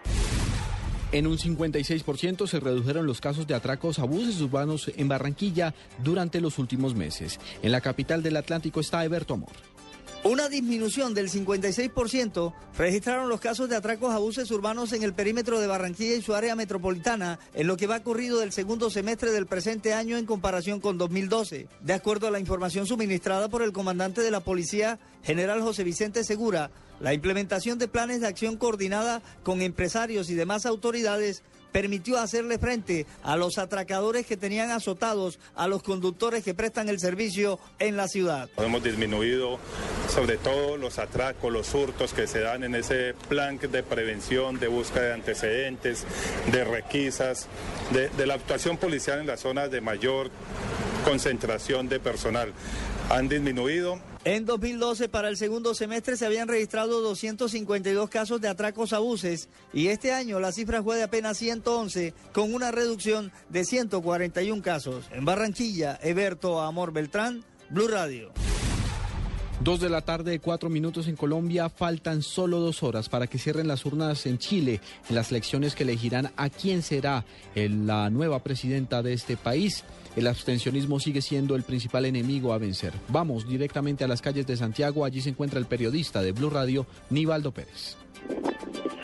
En 1.12 1.28
un 1.28 1.38
56% 1.38 2.48
se 2.48 2.60
redujeron 2.60 3.06
los 3.06 3.22
casos 3.22 3.48
de 3.48 3.54
atracos 3.54 4.00
a 4.00 4.06
buses 4.06 4.42
urbanos 4.42 4.92
en 4.96 5.08
Barranquilla 5.08 5.74
durante 6.04 6.42
los 6.42 6.58
últimos 6.58 6.96
meses. 6.96 7.40
En 7.62 7.72
la 7.72 7.82
capital 7.82 8.24
del 8.24 8.38
Atlántico 8.38 8.80
está 8.80 9.04
Eberto 9.06 9.36
Amor. 9.36 9.75
Una 10.26 10.50
disminución 10.50 11.14
del 11.14 11.30
56% 11.30 12.52
registraron 12.80 13.30
los 13.30 13.40
casos 13.40 13.70
de 13.70 13.76
atracos 13.76 14.12
a 14.12 14.18
buses 14.18 14.50
urbanos 14.50 14.92
en 14.94 15.04
el 15.04 15.14
perímetro 15.14 15.60
de 15.60 15.68
Barranquilla 15.68 16.16
y 16.16 16.24
su 16.24 16.34
área 16.34 16.56
metropolitana 16.56 17.38
en 17.54 17.68
lo 17.68 17.78
que 17.78 17.86
va 17.86 18.00
corrido 18.00 18.40
del 18.40 18.52
segundo 18.52 18.90
semestre 18.90 19.32
del 19.32 19.46
presente 19.46 19.94
año 19.94 20.18
en 20.18 20.26
comparación 20.26 20.80
con 20.80 20.98
2012. 20.98 21.68
De 21.82 21.94
acuerdo 21.94 22.26
a 22.26 22.32
la 22.32 22.40
información 22.40 22.88
suministrada 22.88 23.50
por 23.50 23.62
el 23.62 23.72
comandante 23.72 24.22
de 24.22 24.32
la 24.32 24.40
policía, 24.40 24.98
general 25.22 25.62
José 25.62 25.84
Vicente 25.84 26.24
Segura, 26.24 26.72
la 27.00 27.14
implementación 27.14 27.78
de 27.78 27.88
planes 27.88 28.22
de 28.22 28.28
acción 28.28 28.58
coordinada 28.58 29.22
con 29.44 29.62
empresarios 29.62 30.32
y 30.32 30.34
demás 30.34 30.66
autoridades 30.66 31.44
permitió 31.76 32.18
hacerle 32.18 32.58
frente 32.58 33.06
a 33.22 33.36
los 33.36 33.58
atracadores 33.58 34.26
que 34.26 34.38
tenían 34.38 34.72
azotados 34.72 35.40
a 35.56 35.68
los 35.68 35.84
conductores 35.84 36.42
que 36.42 36.54
prestan 36.54 36.88
el 36.88 37.02
servicio 37.02 37.60
en 37.80 37.98
la 37.98 38.08
ciudad. 38.08 38.50
Hemos 38.56 38.82
disminuido 38.82 39.60
sobre 40.08 40.38
todo 40.38 40.78
los 40.78 41.00
atracos, 41.00 41.52
los 41.52 41.74
hurtos 41.74 42.14
que 42.14 42.28
se 42.28 42.40
dan 42.40 42.64
en 42.64 42.76
ese 42.76 43.14
plan 43.28 43.58
de 43.58 43.84
prevención, 43.84 44.58
de 44.58 44.70
búsqueda 44.70 45.04
de 45.04 45.14
antecedentes, 45.16 46.06
de 46.50 46.64
requisas, 46.64 47.48
de, 47.92 48.08
de 48.08 48.26
la 48.26 48.36
actuación 48.36 48.78
policial 48.78 49.20
en 49.20 49.28
las 49.28 49.42
zonas 49.42 49.70
de 49.70 49.82
mayor 49.82 50.32
concentración 51.04 51.90
de 51.90 52.00
personal. 52.00 52.54
Han 53.10 53.28
disminuido 53.28 54.00
en 54.26 54.46
2012, 54.46 55.08
para 55.08 55.30
el 55.30 55.38
segundo 55.38 55.76
semestre, 55.76 56.18
se 56.18 56.26
habían 56.26 56.48
registrado 56.48 57.00
252 57.02 58.10
casos 58.10 58.42
de 58.42 58.48
atracos 58.48 58.92
a 58.92 59.00
buses 59.00 59.50
y 59.72 59.88
este 59.88 60.12
año 60.12 60.40
la 60.40 60.52
cifra 60.52 60.82
fue 60.82 60.98
de 60.98 61.04
apenas 61.04 61.38
111, 61.38 62.14
con 62.34 62.54
una 62.54 62.72
reducción 62.72 63.32
de 63.50 63.64
141 63.64 64.62
casos. 64.64 65.06
En 65.12 65.26
Barranquilla, 65.26 66.00
Eberto 66.02 66.60
Amor 66.60 66.92
Beltrán, 66.92 67.46
Blue 67.70 67.88
Radio. 67.88 68.34
Dos 69.62 69.80
de 69.80 69.90
la 69.90 70.02
tarde, 70.02 70.40
cuatro 70.40 70.70
minutos 70.70 71.08
en 71.08 71.16
Colombia. 71.16 71.70
Faltan 71.70 72.22
solo 72.22 72.60
dos 72.60 72.84
horas 72.84 73.08
para 73.08 73.28
que 73.28 73.38
cierren 73.38 73.68
las 73.68 73.86
urnas 73.86 74.26
en 74.26 74.38
Chile, 74.38 74.82
en 75.08 75.16
las 75.16 75.32
elecciones 75.32 75.76
que 75.76 75.84
elegirán 75.84 76.32
a 76.36 76.50
quién 76.50 76.82
será 76.82 77.26
la 77.56 78.10
nueva 78.10 78.44
presidenta 78.44 79.02
de 79.02 79.14
este 79.14 79.38
país. 79.38 79.86
El 80.16 80.28
abstencionismo 80.28 81.00
sigue 81.00 81.22
siendo 81.22 81.56
el 81.56 81.64
principal 81.64 82.06
enemigo 82.06 82.54
a 82.54 82.58
vencer. 82.58 82.94
Vamos 83.10 83.48
directamente 83.48 84.04
a 84.04 84.08
las 84.08 84.22
calles 84.22 84.48
de 84.48 84.56
Santiago. 84.56 85.04
Allí 85.04 85.22
se 85.22 85.30
encuentra 85.30 85.60
el 85.60 85.66
periodista 85.66 86.22
de 86.22 86.32
Blue 86.32 86.50
Radio, 86.50 86.86
Nivaldo 87.10 87.52
Pérez. 87.52 87.98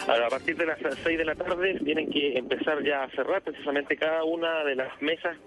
A 0.07 0.29
partir 0.29 0.57
de 0.57 0.65
las 0.65 0.79
6 1.03 1.17
de 1.17 1.25
la 1.25 1.36
tarde 1.36 1.79
tienen 1.83 2.09
que 2.09 2.38
empezar 2.38 2.83
ya 2.83 3.03
a 3.03 3.09
cerrar 3.11 3.41
precisamente 3.41 3.95
cada 3.95 4.23
una 4.23 4.63
de 4.63 4.75
las 4.75 5.01
mesas 5.01 5.38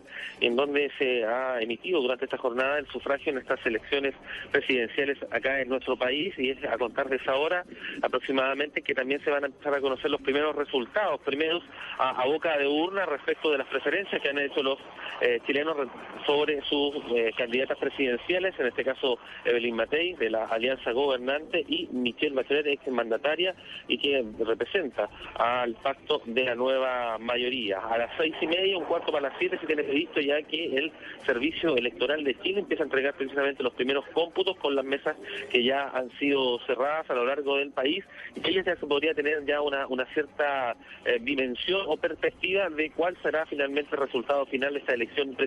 en 0.41 0.57
donde 0.57 0.91
se 0.97 1.25
ha 1.25 1.61
emitido 1.61 2.01
durante 2.01 2.25
esta 2.25 2.39
jornada 2.39 2.79
el 2.79 2.87
sufragio 2.87 3.33
en 3.33 3.39
estas 3.39 3.65
elecciones 3.67 4.15
presidenciales 4.53 5.19
acá 5.31 5.61
en 5.61 5.69
nuestro 5.69 5.97
país 5.97 6.35
y 6.39 6.51
es 6.51 6.65
a 6.65 6.79
contar 6.79 7.09
de 7.09 7.17
esa 7.17 7.35
hora 7.35 7.65
aproximadamente 8.03 8.83
que 8.83 8.95
también 8.95 9.23
se 9.25 9.31
van 9.31 9.45
a 9.45 9.47
empezar 9.47 9.75
a 9.75 9.81
conocer 9.81 10.11
los 10.11 10.23
primeros 10.23 10.55
resultados, 10.55 11.21
primeros 11.23 11.63
a, 11.99 12.25
boca 12.27 12.57
de 12.57 12.67
urna 12.67 13.07
respecto 13.07 13.51
de 13.51 13.59
las 13.59 13.67
preferencias 13.67 14.21
que 14.23 14.29
han 14.29 14.39
hecho 14.39 14.63
los 14.63 14.79
eh, 15.21 15.41
re- 15.63 15.89
sobre 16.27 16.61
sus 16.63 16.97
eh, 17.15 17.33
candidatas 17.37 17.79
presidenciales, 17.79 18.59
en 18.59 18.67
este 18.67 18.83
caso 18.85 19.19
Evelyn 19.45 19.77
Matei 19.77 20.15
de 20.15 20.31
la 20.31 20.47
Alianza 20.47 20.91
Gobernante 20.93 21.65
y 21.69 21.89
Michelle 21.93 22.35
Bachelet, 22.35 22.67
ex 22.67 22.87
mandataria 22.89 23.55
y 23.87 23.99
que 23.99 24.25
representa 24.45 25.09
al 25.35 25.75
pacto 25.75 26.23
de 26.25 26.45
la 26.45 26.55
nueva 26.55 27.19
mayoría. 27.19 27.79
A 27.79 27.99
las 27.99 28.11
seis 28.19 28.35
y 28.41 28.47
media, 28.47 28.77
un 28.77 28.85
cuarto 28.85 29.13
para 29.13 29.29
las 29.29 29.39
siete, 29.39 29.59
se 29.59 29.67
tiene 29.67 29.85
previsto 29.85 30.21
ya 30.21 30.43
que 30.43 30.65
el 30.77 30.93
Servicio 31.27 31.77
Electoral 31.77 32.25
de 32.25 32.39
Chile 32.41 32.61
empieza 32.61 32.83
a 32.83 32.87
entregar 32.87 33.15
precisamente 33.15 33.63
los 33.63 33.75
primeros 33.75 34.05
cómputos 34.09 34.57
con 34.57 34.75
las 34.75 34.85
mesas 34.85 35.17
que 35.51 35.63
ya 35.63 35.89
han 35.89 36.11
sido 36.19 36.59
cerradas 36.67 37.09
a 37.11 37.15
lo 37.15 37.25
largo 37.27 37.59
del 37.59 37.71
país 37.71 38.05
y 38.35 38.41
que 38.41 38.53
ya 38.53 38.65
se 38.65 38.77
podría 38.87 39.15
tener 39.15 39.45
ya 39.45 39.61
una, 39.61 39.87
una 39.87 40.07
cierta 40.15 40.75
eh, 41.05 41.19
dimensión 41.21 41.83
o 41.87 41.97
perspectiva 41.97 42.69
de 42.71 42.91
cuál 42.91 43.17
será 43.23 43.47
finalmente 43.47 43.95
el 43.95 44.01
resultado 44.01 44.47
final 44.47 44.73
de 44.73 44.81
esta 44.81 44.95
elección 44.95 45.29
presidencial 45.29 45.44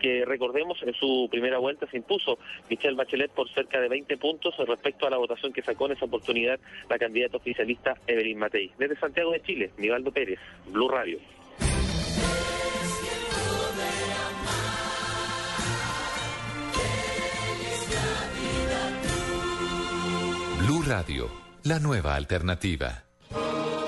que 0.00 0.24
recordemos 0.24 0.82
en 0.82 0.94
su 0.94 1.28
primera 1.30 1.58
vuelta 1.58 1.86
se 1.86 1.96
impuso 1.96 2.38
Michelle 2.68 2.96
Bachelet 2.96 3.30
por 3.30 3.48
cerca 3.50 3.80
de 3.80 3.88
20 3.88 4.16
puntos 4.16 4.54
respecto 4.66 5.06
a 5.06 5.10
la 5.10 5.16
votación 5.16 5.52
que 5.52 5.62
sacó 5.62 5.86
en 5.86 5.92
esa 5.92 6.06
oportunidad 6.06 6.58
la 6.88 6.98
candidata 6.98 7.36
oficialista 7.36 7.94
Evelyn 8.06 8.38
Matei. 8.38 8.70
Desde 8.78 8.96
Santiago 8.96 9.32
de 9.32 9.42
Chile, 9.42 9.70
Nivaldo 9.78 10.10
Pérez, 10.10 10.38
Blue 10.66 10.88
Radio. 10.88 11.18
Blue 20.66 20.82
Radio, 20.86 21.28
la 21.64 21.78
nueva 21.80 22.14
alternativa. 22.14 23.04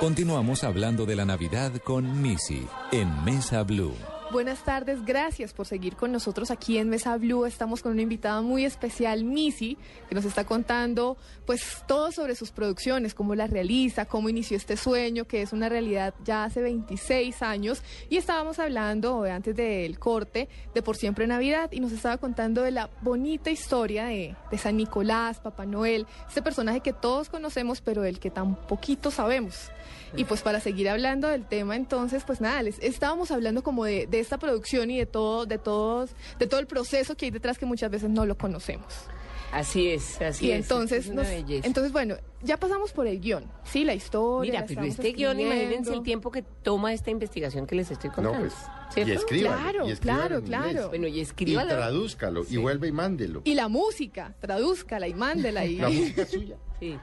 Continuamos 0.01 0.65
hablando 0.65 1.07
de 1.07 1.17
la 1.17 1.25
Navidad 1.25 1.73
con 1.83 2.21
Missy 2.21 2.67
en 2.93 3.25
Mesa 3.25 3.63
Blue. 3.63 3.95
Buenas 4.33 4.65
tardes, 4.65 5.05
gracias 5.05 5.53
por 5.53 5.67
seguir 5.67 5.97
con 5.97 6.11
nosotros 6.11 6.51
aquí 6.51 6.79
en 6.79 6.89
Mesa 6.89 7.17
Blue. 7.19 7.45
Estamos 7.45 7.83
con 7.83 7.93
una 7.93 8.03
invitada 8.03 8.41
muy 8.41 8.65
especial, 8.65 9.23
Missy, 9.23 9.77
que 10.09 10.15
nos 10.15 10.25
está 10.25 10.45
contando 10.45 11.17
pues 11.47 11.83
todo 11.87 12.11
sobre 12.11 12.35
sus 12.35 12.51
producciones, 12.51 13.15
cómo 13.15 13.35
las 13.35 13.51
realiza, 13.51 14.07
cómo 14.07 14.29
inició 14.29 14.57
este 14.57 14.77
sueño, 14.77 15.27
que 15.27 15.43
es 15.43 15.53
una 15.53 15.69
realidad 15.69 16.15
ya 16.25 16.45
hace 16.45 16.63
26 16.63 17.43
años. 17.43 17.83
Y 18.09 18.17
estábamos 18.17 18.59
hablando 18.59 19.27
eh, 19.27 19.31
antes 19.31 19.55
del 19.55 19.99
corte 19.99 20.49
de 20.75 20.83
Por 20.83 20.97
Siempre 20.97 21.27
Navidad 21.27 21.71
y 21.71 21.81
nos 21.81 21.93
estaba 21.93 22.17
contando 22.17 22.63
de 22.63 22.71
la 22.71 22.91
bonita 23.03 23.51
historia 23.51 24.07
de, 24.07 24.35
San 24.59 24.77
Nicolás, 24.77 25.41
Papá 25.41 25.67
Noel, 25.67 26.07
este 26.27 26.41
personaje 26.41 26.81
que 26.81 26.93
todos 26.93 27.29
conocemos 27.29 27.81
pero 27.83 28.03
del 28.03 28.19
que 28.19 28.31
tan 28.31 28.55
poquito 28.55 29.11
sabemos. 29.11 29.71
Y 30.17 30.25
pues 30.25 30.43
para 30.43 30.61
seguir 30.61 30.89
hablando 30.89 31.29
del 31.29 31.45
tema, 31.45 31.75
entonces, 31.75 32.23
pues 32.25 32.41
nada, 32.41 32.63
les 32.63 32.79
estábamos 32.79 33.33
hablando 33.33 33.65
como 33.65 33.85
de, 33.85 34.07
de 34.17 34.21
esta 34.21 34.39
producción 34.39 34.91
y 34.91 34.99
de 34.99 35.07
todo, 35.07 35.47
de 35.47 35.59
todos, 35.59 36.11
de 36.39 36.47
todo 36.47 36.61
el 36.61 36.67
proceso 36.67 37.17
que 37.17 37.27
hay 37.27 37.31
detrás 37.31 37.59
que 37.59 37.67
muchas 37.67 37.91
veces 37.91 38.11
no 38.11 38.27
lo 38.27 38.37
conocemos. 38.39 38.87
Así 39.53 39.89
es, 39.89 40.21
así 40.21 40.47
y 40.47 40.51
es. 40.51 40.63
entonces, 40.63 41.07
es 41.07 41.13
nos- 41.15 41.29
entonces 41.29 41.93
bueno, 41.93 42.17
ya 42.43 42.57
pasamos 42.57 42.91
por 42.93 43.07
el 43.07 43.21
guion, 43.21 43.45
sí, 43.63 43.85
la 43.85 43.95
historia. 43.95 44.51
Mira, 44.51 44.61
la 44.63 44.67
pero 44.67 44.83
este 44.83 45.13
guion, 45.13 45.39
imagínense 45.39 45.93
el 45.95 46.03
tiempo 46.03 46.33
que 46.33 46.43
toma 46.43 46.93
esta 46.93 47.11
investigación 47.13 47.65
que 47.65 47.77
les 47.77 47.89
estoy 47.91 48.11
contando. 48.11 48.41
pues, 48.41 48.55
¿Cierto? 48.93 49.13
y 49.13 49.17
escríbalo, 49.17 49.57
Claro, 49.57 49.89
y 49.89 49.97
claro, 49.97 50.43
claro. 50.43 50.89
Bueno, 50.89 51.07
y 51.07 51.19
Y 51.19 51.21
escríbalo. 51.21 51.71
tradúzcalo, 51.71 52.45
y 52.51 52.57
vuelve 52.57 52.89
y 52.89 52.93
mándelo. 52.93 53.43
Y 53.45 53.55
la 53.55 53.69
música, 53.69 54.35
tradúzcala 54.41 55.07
y 55.07 55.15
mándela 55.15 55.65
y... 55.67 55.77
La 55.77 55.89
música 55.89 56.23
es 56.23 56.31
suya. 56.31 56.57
Sí. 56.81 56.99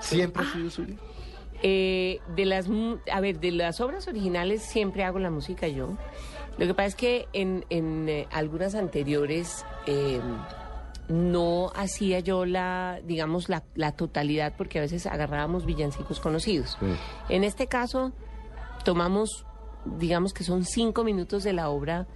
Siempre 0.00 0.42
ha 0.44 0.52
sido 0.52 0.70
suya. 0.70 0.94
Eh, 1.62 2.20
de 2.36 2.44
las, 2.46 2.68
mu- 2.68 2.98
a 3.10 3.20
ver, 3.20 3.38
de 3.40 3.50
las 3.52 3.80
obras 3.80 4.06
originales 4.08 4.62
siempre 4.62 5.04
hago 5.04 5.18
la 5.18 5.30
música 5.30 5.66
yo. 5.68 5.96
Lo 6.60 6.66
que 6.66 6.74
pasa 6.74 6.88
es 6.88 6.94
que 6.94 7.28
en, 7.32 7.64
en, 7.70 8.08
eh, 8.08 8.28
algunas 8.30 8.74
anteriores 8.74 9.64
eh, 9.86 10.20
no 11.08 11.72
hacía 11.74 12.20
yo 12.20 12.44
la, 12.44 13.00
digamos, 13.02 13.48
la, 13.48 13.64
la 13.74 13.92
totalidad 13.92 14.52
porque 14.56 14.78
a 14.78 14.82
veces 14.82 15.06
agarrábamos 15.06 15.64
villancicos 15.64 16.20
conocidos. 16.20 16.76
En 17.30 17.44
este 17.44 17.66
caso 17.66 18.12
tomamos, 18.84 19.46
digamos 19.86 20.34
que 20.34 20.44
son 20.44 20.66
cinco 20.66 21.02
minutos 21.02 21.44
de 21.44 21.54
la 21.54 21.70
obra, 21.70 22.06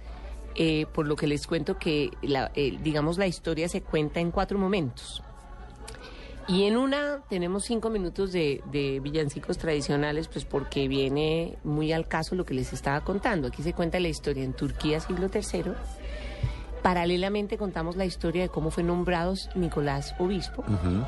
eh, 0.53 0.85
por 0.93 1.07
lo 1.07 1.15
que 1.15 1.25
les 1.25 1.47
cuento 1.47 1.77
que, 1.77 2.11
la, 2.21 2.51
eh, 2.55 2.77
digamos, 2.81 3.17
la 3.17 3.27
historia 3.27 3.67
se 3.67 3.81
cuenta 3.81 4.19
en 4.19 4.29
cuatro 4.29 4.57
momentos. 4.57 5.23
Y 6.47 6.63
en 6.65 6.77
una 6.77 7.21
tenemos 7.29 7.63
cinco 7.63 7.89
minutos 7.89 8.31
de, 8.31 8.61
de 8.71 8.99
villancicos 8.99 9.57
tradicionales, 9.57 10.27
pues 10.27 10.45
porque 10.45 10.87
viene 10.87 11.57
muy 11.63 11.91
al 11.91 12.07
caso 12.07 12.35
lo 12.35 12.45
que 12.45 12.53
les 12.53 12.71
estaba 12.71 13.01
contando. 13.01 13.47
Aquí 13.47 13.63
se 13.63 13.73
cuenta 13.73 13.99
la 13.99 14.09
historia 14.09 14.43
en 14.43 14.53
Turquía, 14.53 14.99
siglo 14.99 15.29
III. 15.33 15.73
Paralelamente 16.83 17.57
contamos 17.57 17.95
la 17.95 18.05
historia 18.05 18.43
de 18.43 18.49
cómo 18.49 18.69
fue 18.69 18.83
nombrado 18.83 19.33
Nicolás 19.55 20.13
obispo, 20.19 20.63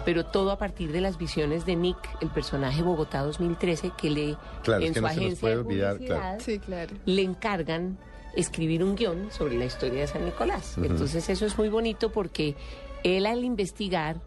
pero 0.05 0.25
todo 0.25 0.49
a 0.49 0.57
partir 0.57 0.91
de 0.91 1.01
las 1.01 1.19
visiones 1.19 1.67
de 1.67 1.75
Nick, 1.75 1.97
el 2.19 2.29
personaje 2.29 2.81
Bogotá 2.81 3.21
2013, 3.21 3.91
que 3.95 4.09
le 4.09 4.37
Claro, 4.63 4.81
es 4.81 4.87
en 4.87 4.93
que 4.95 4.99
su 4.99 5.05
no 5.05 5.09
se 5.09 5.15
nos 5.15 5.23
agencia 5.25 5.41
puede 5.41 5.53
de 5.53 5.61
olvidar, 5.61 5.99
claro. 5.99 6.39
Sí, 6.43 6.57
claro. 6.57 6.95
le 7.05 7.21
encargan 7.21 7.99
escribir 8.35 8.83
un 8.83 8.95
guion 8.95 9.31
sobre 9.31 9.55
la 9.55 9.65
historia 9.65 10.01
de 10.01 10.07
San 10.07 10.25
Nicolás. 10.25 10.79
Entonces 10.81 11.29
eso 11.29 11.45
es 11.45 11.59
muy 11.59 11.69
bonito 11.69 12.11
porque 12.11 12.55
él 13.03 13.27
al 13.27 13.43
investigar, 13.43 14.17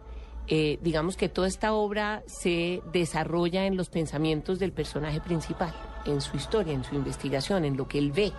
eh, 0.53 0.79
digamos 0.81 1.15
que 1.15 1.29
toda 1.29 1.47
esta 1.47 1.71
obra 1.71 2.23
se 2.27 2.81
desarrolla 2.91 3.67
en 3.67 3.77
los 3.77 3.87
pensamientos 3.87 4.59
del 4.59 4.73
personaje 4.73 5.21
principal, 5.21 5.73
en 6.05 6.19
su 6.19 6.35
historia, 6.35 6.73
en 6.73 6.83
su 6.83 6.93
investigación, 6.93 7.63
en 7.63 7.77
lo 7.77 7.87
que 7.87 7.99
él 7.99 8.11
ve. 8.11 8.33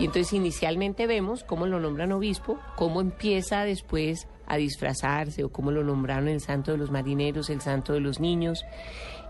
Y 0.00 0.06
entonces 0.06 0.32
inicialmente 0.32 1.06
vemos 1.06 1.44
cómo 1.44 1.66
lo 1.66 1.78
nombran 1.78 2.10
obispo, 2.10 2.58
cómo 2.74 3.00
empieza 3.00 3.62
después 3.62 4.26
a 4.48 4.56
disfrazarse 4.56 5.44
o 5.44 5.52
cómo 5.52 5.70
lo 5.70 5.84
nombraron 5.84 6.26
el 6.26 6.40
santo 6.40 6.72
de 6.72 6.78
los 6.78 6.90
marineros, 6.90 7.48
el 7.48 7.60
santo 7.60 7.92
de 7.92 8.00
los 8.00 8.18
niños. 8.18 8.64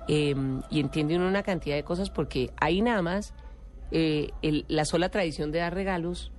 eh, 0.09 0.35
y 0.71 0.81
entiende 0.81 1.17
uno 1.17 1.29
una 1.29 1.43
cantidad 1.43 1.77
de 1.77 1.85
cosas 1.85 2.09
porque 2.09 2.51
ahí 2.57 2.81
nada 2.81 3.03
más 3.03 3.35
eh, 3.91 4.31
la 4.69 4.87
sola 4.87 5.11
tradición 5.11 5.53
de 5.53 5.59
dar 5.59 5.75
regalos 5.75 6.33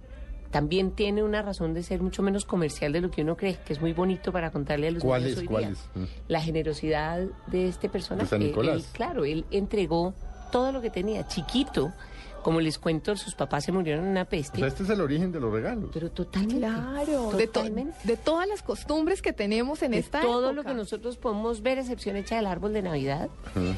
también 0.51 0.91
tiene 0.91 1.23
una 1.23 1.41
razón 1.41 1.73
de 1.73 1.83
ser 1.83 2.01
mucho 2.01 2.21
menos 2.21 2.45
comercial 2.45 2.91
de 2.93 3.01
lo 3.01 3.11
que 3.11 3.21
uno 3.23 3.35
cree, 3.35 3.57
que 3.65 3.73
es 3.73 3.81
muy 3.81 3.93
bonito 3.93 4.31
para 4.31 4.51
contarle 4.51 4.87
a 4.87 4.91
los 4.91 5.03
¿Cuál 5.03 5.23
niños 5.23 5.37
es? 5.37 5.41
hoy 5.41 5.47
¿Cuál 5.47 5.63
día. 5.65 5.71
es? 5.73 5.79
Mm. 5.95 6.03
La 6.27 6.41
generosidad 6.41 7.19
de 7.47 7.67
este 7.67 7.89
personaje. 7.89 8.25
De 8.25 8.29
San 8.29 8.39
Nicolás. 8.39 8.77
Él, 8.77 8.83
claro, 8.93 9.25
él 9.25 9.45
entregó 9.51 10.13
todo 10.51 10.71
lo 10.71 10.81
que 10.81 10.89
tenía, 10.89 11.27
chiquito. 11.27 11.91
Como 12.43 12.61
les 12.61 12.77
cuento, 12.77 13.17
sus 13.17 13.33
papás 13.33 13.63
se 13.65 13.71
murieron 13.71 14.05
en 14.05 14.11
una 14.11 14.21
O 14.21 14.25
peste. 14.27 14.59
sea, 14.59 14.67
este 14.67 14.83
es 14.83 14.89
el 14.91 15.01
origen 15.01 15.31
de 15.31 15.39
los 15.39 15.51
regalos. 15.51 15.89
Pero 15.91 16.11
totalmente. 16.11 16.57
Claro, 16.59 17.31
de, 17.31 17.47
to- 17.47 17.53
Totalmente. 17.53 17.97
de 18.03 18.17
todas 18.17 18.47
las 18.47 18.61
costumbres 18.61 19.23
que 19.23 19.33
tenemos 19.33 19.81
en 19.81 19.91
De 19.91 19.97
esta 19.97 20.21
todo 20.21 20.51
época. 20.51 20.53
lo 20.53 20.63
que 20.63 20.73
nosotros 20.75 21.17
podemos 21.17 21.63
ver, 21.63 21.79
excepción 21.79 22.15
hecha 22.17 22.35
del 22.35 22.45
árbol 22.45 22.71
de 22.73 22.83
Navidad, 22.83 23.29
Ujú. 23.55 23.73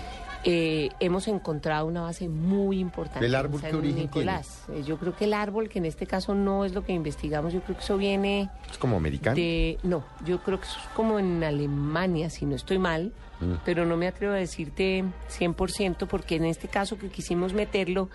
Eh, 0.49 0.91
hemos 1.01 1.27
encontrado 1.27 1.85
una 1.87 2.03
base 2.03 2.29
muy 2.29 2.79
importante. 2.79 3.25
¿El 3.25 3.35
árbol 3.35 3.59
qué 3.59 3.75
origen 3.75 4.03
Nicolás. 4.03 4.63
Eh, 4.71 4.81
Yo 4.85 4.97
creo 4.97 5.13
que 5.13 5.25
el 5.25 5.33
árbol, 5.33 5.67
que 5.67 5.79
en 5.79 5.85
este 5.85 6.07
caso 6.07 6.35
no 6.35 6.63
es 6.63 6.73
lo 6.73 6.85
que 6.85 6.93
investigamos, 6.93 7.51
yo 7.51 7.59
creo 7.61 7.75
que 7.75 7.83
eso 7.83 7.97
viene 7.97 8.49
Es 8.71 8.77
como 8.77 8.95
americano. 8.95 9.35
de... 9.35 9.77
No, 9.83 10.05
yo 10.25 10.41
creo 10.43 10.57
que 10.61 10.65
eso 10.67 10.79
es 10.79 10.87
como 10.95 11.19
en 11.19 11.43
Alemania, 11.43 12.29
si 12.29 12.45
no 12.45 12.55
estoy 12.55 12.77
mal, 12.79 13.11
Mm. 13.39 13.53
pero 13.65 13.85
no 13.85 13.97
me 13.97 14.07
atrevo 14.07 14.33
a 14.33 14.37
decirte 14.37 15.03
100% 15.29 16.07
porque 16.07 16.37
en 16.37 16.45
este 16.45 16.67
caso 16.67 16.97
que 16.97 17.09
quisimos 17.09 17.53
meterlo, 17.53 18.09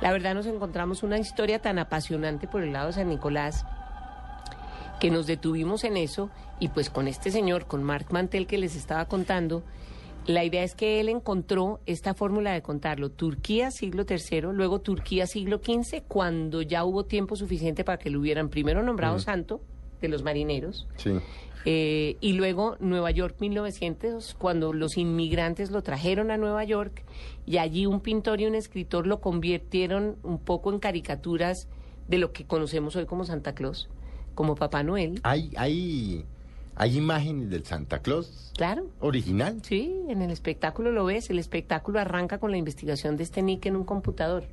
la 0.00 0.10
verdad 0.10 0.34
nos 0.34 0.46
encontramos 0.46 1.04
una 1.04 1.16
historia 1.18 1.60
tan 1.60 1.78
apasionante 1.78 2.48
por 2.48 2.62
el 2.64 2.72
lado 2.72 2.88
de 2.88 2.94
San 2.94 3.08
Nicolás 3.08 3.64
que 5.00 5.10
nos 5.12 5.26
detuvimos 5.26 5.84
en 5.84 5.96
eso 5.96 6.28
y 6.58 6.68
pues 6.68 6.90
con 6.90 7.06
este 7.06 7.30
señor, 7.30 7.66
con 7.66 7.84
Marc 7.84 8.10
Mantel 8.10 8.46
que 8.48 8.58
les 8.58 8.74
estaba 8.74 9.04
contando, 9.04 9.62
la 10.26 10.44
idea 10.44 10.62
es 10.62 10.74
que 10.74 11.00
él 11.00 11.08
encontró 11.08 11.80
esta 11.86 12.14
fórmula 12.14 12.52
de 12.52 12.62
contarlo, 12.62 13.10
Turquía 13.10 13.70
siglo 13.70 14.04
III, 14.08 14.40
luego 14.52 14.80
Turquía 14.80 15.26
siglo 15.26 15.58
XV, 15.58 16.02
cuando 16.08 16.62
ya 16.62 16.84
hubo 16.84 17.04
tiempo 17.04 17.36
suficiente 17.36 17.84
para 17.84 17.98
que 17.98 18.10
lo 18.10 18.20
hubieran 18.20 18.48
primero 18.48 18.82
nombrado 18.82 19.18
santo 19.18 19.60
de 20.00 20.08
los 20.08 20.22
marineros, 20.22 20.86
Sí. 20.96 21.12
eh, 21.66 22.16
y 22.20 22.32
luego 22.34 22.76
Nueva 22.80 23.10
York 23.10 23.36
1900, 23.40 24.34
cuando 24.34 24.72
los 24.72 24.96
inmigrantes 24.96 25.70
lo 25.70 25.82
trajeron 25.82 26.30
a 26.30 26.36
Nueva 26.36 26.64
York 26.64 27.04
y 27.46 27.58
allí 27.58 27.86
un 27.86 28.00
pintor 28.00 28.40
y 28.40 28.46
un 28.46 28.54
escritor 28.54 29.06
lo 29.06 29.20
convirtieron 29.20 30.16
un 30.22 30.38
poco 30.38 30.72
en 30.72 30.78
caricaturas 30.78 31.68
de 32.08 32.18
lo 32.18 32.32
que 32.32 32.44
conocemos 32.44 32.96
hoy 32.96 33.06
como 33.06 33.24
Santa 33.24 33.54
Claus, 33.54 33.88
como 34.34 34.56
Papá 34.56 34.82
Noel. 34.82 35.20
Hay, 35.22 35.52
hay, 35.56 36.24
Hay 36.76 36.96
imágenes 36.96 37.50
del 37.50 37.64
Santa 37.64 38.00
Claus 38.00 38.52
Claro. 38.56 38.86
original. 39.00 39.60
Sí, 39.62 39.94
en 40.08 40.22
el 40.22 40.30
espectáculo 40.30 40.90
lo 40.92 41.04
ves. 41.04 41.30
El 41.30 41.38
espectáculo 41.38 42.00
arranca 42.00 42.38
con 42.38 42.50
la 42.50 42.56
investigación 42.56 43.16
de 43.16 43.22
este 43.22 43.42
Nick 43.42 43.66
en 43.66 43.76
un 43.76 43.84
computador. 43.84 44.44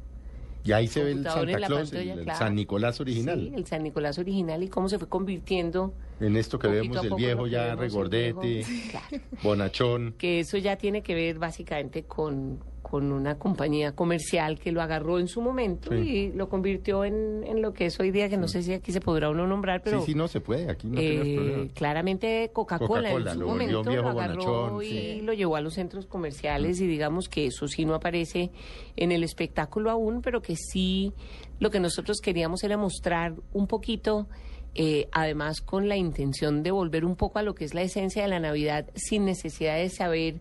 Y 0.63 0.73
ahí 0.73 0.87
se 0.87 1.03
ve 1.03 1.11
el 1.13 1.23
Santa 1.23 1.59
la 1.59 1.67
Claus, 1.67 1.89
pantalla, 1.89 2.13
el, 2.13 2.19
el 2.19 2.25
claro. 2.25 2.39
San 2.39 2.55
Nicolás 2.55 2.99
original. 3.01 3.39
Sí, 3.39 3.51
el 3.55 3.65
San 3.65 3.83
Nicolás 3.83 4.19
original 4.19 4.61
y 4.61 4.67
cómo 4.67 4.89
se 4.89 4.99
fue 4.99 5.07
convirtiendo. 5.09 5.93
En 6.21 6.37
esto 6.37 6.57
que 6.59 6.67
vemos 6.67 6.97
a 6.97 7.01
el 7.01 7.09
poco 7.09 7.17
viejo 7.17 7.47
ya 7.47 7.75
regordete. 7.75 8.63
Claro. 8.91 9.23
bonachón. 9.43 10.13
Que 10.17 10.39
eso 10.39 10.57
ya 10.57 10.75
tiene 10.77 11.01
que 11.01 11.15
ver 11.15 11.39
básicamente 11.39 12.03
con, 12.03 12.59
con 12.81 13.11
una 13.11 13.37
compañía 13.39 13.93
comercial 13.95 14.59
que 14.59 14.71
lo 14.71 14.81
agarró 14.81 15.17
en 15.19 15.27
su 15.27 15.41
momento 15.41 15.91
Sí. 15.91 15.97
y 15.97 16.31
lo 16.33 16.47
convirtió 16.49 17.03
en, 17.05 17.43
en 17.45 17.61
lo 17.61 17.73
que 17.73 17.85
es 17.87 17.99
hoy 17.99 18.11
día, 18.11 18.29
que 18.29 18.37
no 18.37 18.47
sé 18.47 18.61
si 18.63 18.73
aquí 18.73 18.91
se 18.91 19.01
podrá 19.01 19.29
uno 19.29 19.47
nombrar, 19.47 19.81
pero 19.83 19.99
sí, 20.01 20.07
sí, 20.11 20.15
no 20.15 20.27
se 20.27 20.41
puede, 20.41 20.69
aquí 20.69 20.87
no 20.87 20.99
eh, 20.99 21.33
problema. 21.35 21.67
claramente 21.73 22.49
Coca-Cola 22.53 23.09
Coca-Cola, 23.09 23.31
en 23.31 23.37
su 23.37 23.41
lo 23.41 23.47
momento 23.47 23.83
viejo 23.83 24.03
lo 24.03 24.09
agarró 24.09 24.43
bonachón, 24.43 24.83
y 24.83 24.87
sí. 24.87 25.21
lo 25.21 25.33
llevó 25.33 25.55
a 25.55 25.61
los 25.61 25.73
centros 25.73 26.05
comerciales 26.05 26.79
y 26.81 26.87
digamos 26.87 27.29
que 27.29 27.47
eso 27.47 27.67
sí 27.67 27.85
no 27.85 27.95
aparece 27.95 28.51
en 28.95 29.11
el 29.11 29.23
espectáculo 29.23 29.89
aún, 29.89 30.21
pero 30.21 30.41
que 30.41 30.55
sí 30.55 31.13
lo 31.59 31.69
que 31.71 31.79
nosotros 31.79 32.19
queríamos 32.21 32.63
era 32.63 32.75
mostrar 32.77 33.33
un 33.53 33.67
poquito, 33.67 34.27
eh, 34.73 35.07
además 35.11 35.61
con 35.61 35.89
la 35.89 35.97
intención 35.97 36.63
de 36.63 36.71
volver 36.71 37.03
un 37.03 37.15
poco 37.15 37.39
a 37.39 37.43
lo 37.43 37.55
que 37.55 37.65
es 37.65 37.73
la 37.73 37.81
esencia 37.81 38.23
de 38.23 38.29
la 38.29 38.39
Navidad 38.39 38.89
sin 38.95 39.25
necesidad 39.25 39.75
de 39.75 39.89
saber 39.89 40.35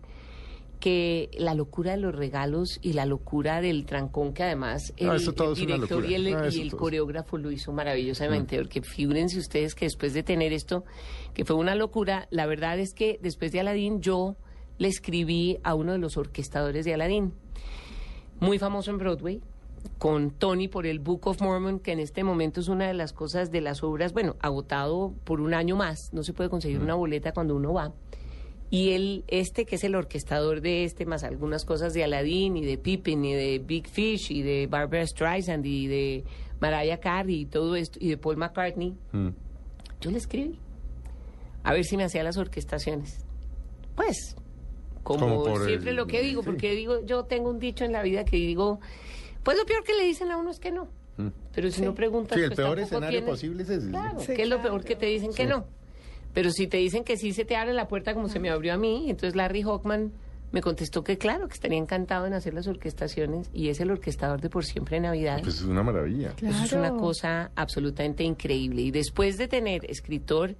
que 0.81 1.29
la 1.37 1.53
locura 1.53 1.91
de 1.91 1.97
los 1.97 2.15
regalos 2.15 2.79
y 2.81 2.93
la 2.93 3.05
locura 3.05 3.61
del 3.61 3.85
trancón 3.85 4.33
que 4.33 4.43
además 4.43 4.93
el, 4.97 5.07
No, 5.07 5.13
el 5.13 5.55
director 5.55 6.05
y 6.09 6.15
el, 6.15 6.31
No, 6.31 6.49
y 6.49 6.59
el 6.59 6.71
coreógrafo 6.75 7.37
lo 7.37 7.51
hizo 7.51 7.71
maravillosamente, 7.71 8.57
porque 8.57 8.81
figúrense 8.81 9.37
ustedes 9.37 9.75
que 9.75 9.85
después 9.85 10.13
de 10.13 10.23
tener 10.23 10.53
esto, 10.53 10.83
que 11.33 11.45
fue 11.45 11.55
una 11.55 11.75
locura, 11.75 12.27
la 12.31 12.47
verdad 12.47 12.79
es 12.79 12.93
que 12.93 13.19
después 13.21 13.51
de 13.51 13.59
Aladdin 13.59 14.01
yo 14.01 14.35
le 14.79 14.87
escribí 14.87 15.59
a 15.63 15.75
uno 15.75 15.91
de 15.91 15.99
los 15.99 16.17
orquestadores 16.17 16.83
de 16.83 16.95
Aladdin, 16.95 17.31
muy 18.39 18.57
famoso 18.57 18.89
en 18.89 18.97
Broadway, 18.97 19.39
con 19.97 20.31
Tony 20.31 20.67
por 20.67 20.85
el 20.85 20.99
Book 20.99 21.27
of 21.27 21.41
Mormon, 21.41 21.79
que 21.79 21.91
en 21.91 21.99
este 21.99 22.23
momento 22.23 22.59
es 22.59 22.67
una 22.67 22.87
de 22.87 22.93
las 22.93 23.13
cosas 23.13 23.51
de 23.51 23.61
las 23.61 23.83
obras, 23.83 24.13
bueno, 24.13 24.35
agotado 24.39 25.13
por 25.23 25.41
un 25.41 25.53
año 25.53 25.75
más, 25.75 26.09
no 26.13 26.23
se 26.23 26.33
puede 26.33 26.49
conseguir 26.49 26.79
una 26.79 26.95
boleta 26.95 27.31
cuando 27.33 27.55
uno 27.55 27.73
va. 27.73 27.93
Y 28.69 28.91
él, 28.91 29.23
este 29.27 29.65
que 29.65 29.75
es 29.75 29.83
el 29.83 29.95
orquestador 29.95 30.61
de 30.61 30.85
este, 30.85 31.05
más 31.05 31.23
algunas 31.23 31.65
cosas 31.65 31.93
de 31.93 32.03
Aladdin 32.05 32.55
y 32.57 32.65
de 32.65 32.77
Pippin 32.77 33.25
y 33.25 33.33
de 33.33 33.59
Big 33.59 33.87
Fish 33.87 34.31
y 34.31 34.41
de 34.43 34.67
Barbara 34.67 35.05
Streisand 35.05 35.65
y 35.65 35.87
de 35.87 36.23
Mariah 36.61 36.99
Carey 36.99 37.41
y 37.41 37.45
todo 37.45 37.75
esto, 37.75 37.99
y 38.01 38.09
de 38.09 38.17
Paul 38.17 38.37
McCartney, 38.37 38.95
Mm. 39.11 39.29
yo 39.99 40.11
le 40.11 40.17
escribí. 40.17 40.57
A 41.63 41.73
ver 41.73 41.83
si 41.83 41.97
me 41.97 42.03
hacía 42.05 42.23
las 42.23 42.37
orquestaciones. 42.37 43.25
Pues, 43.95 44.35
como, 45.03 45.43
siempre 45.65 45.89
el- 45.91 45.95
lo 45.97 46.07
que 46.07 46.21
digo, 46.21 46.41
sí. 46.41 46.45
porque 46.49 46.71
digo, 46.71 47.05
yo 47.05 47.25
tengo 47.25 47.49
un 47.49 47.59
dicho 47.59 47.83
en 47.83 47.91
la 47.91 48.01
vida 48.03 48.23
que 48.23 48.37
digo, 48.37 48.79
pues 49.43 49.57
lo 49.57 49.65
peor 49.65 49.83
que 49.83 49.93
le 49.95 50.03
dicen 50.05 50.31
a 50.31 50.37
uno 50.37 50.51
es 50.51 50.59
que 50.59 50.71
no. 50.71 50.87
Mm. 51.17 51.27
Pero 51.53 51.69
si 51.71 51.81
no 51.81 51.93
preguntas, 51.93 52.37
Sí, 52.37 52.43
el 52.43 52.49
pues 52.51 52.57
peor 52.57 52.79
escenario 52.79 53.19
tienes- 53.19 53.29
posible 53.29 53.63
es 53.63 53.69
ese. 53.69 53.89
Claro, 53.89 54.19
Sí, 54.19 54.33
que 54.33 54.43
es 54.43 54.47
lo 54.49 54.57
claro. 54.57 54.69
peor 54.71 54.83
que 54.85 54.95
te 54.95 55.05
dicen 55.07 55.33
que 55.33 55.45
no. 55.45 55.65
Pero 56.33 56.51
si 56.51 56.67
te 56.67 56.77
dicen 56.77 57.03
que 57.03 57.17
sí, 57.17 57.33
se 57.33 57.43
te 57.43 57.55
abre 57.57 57.73
la 57.73 57.87
puerta 57.87 58.13
como 58.13 58.29
se 58.29 58.39
me 58.39 58.49
abrió 58.49 58.73
a 58.73 58.77
mí. 58.77 59.05
Entonces 59.09 59.35
Larry 59.35 59.63
Hockman 59.63 60.13
me 60.53 60.61
contestó 60.61 61.03
que 61.03 61.17
claro, 61.17 61.47
que 61.47 61.53
estaría 61.53 61.77
encantado 61.77 62.25
en 62.25 62.33
hacer 62.33 62.53
las 62.53 62.67
orquestaciones 62.67 63.49
y 63.53 63.69
es 63.69 63.79
el 63.81 63.91
orquestador 63.91 64.39
de 64.41 64.49
Por 64.49 64.63
Siempre 64.65 64.99
Navidad. 64.99 65.39
Pues 65.43 65.55
es 65.55 65.63
una 65.63 65.83
maravilla. 65.83 66.33
Eso 66.41 66.63
es 66.63 66.73
una 66.73 66.91
cosa 66.95 67.51
absolutamente 67.55 68.23
increíble. 68.23 68.81
Y 68.81 68.91
después 68.91 69.37
de 69.37 69.47
tener 69.49 69.89
escritor 69.89 70.55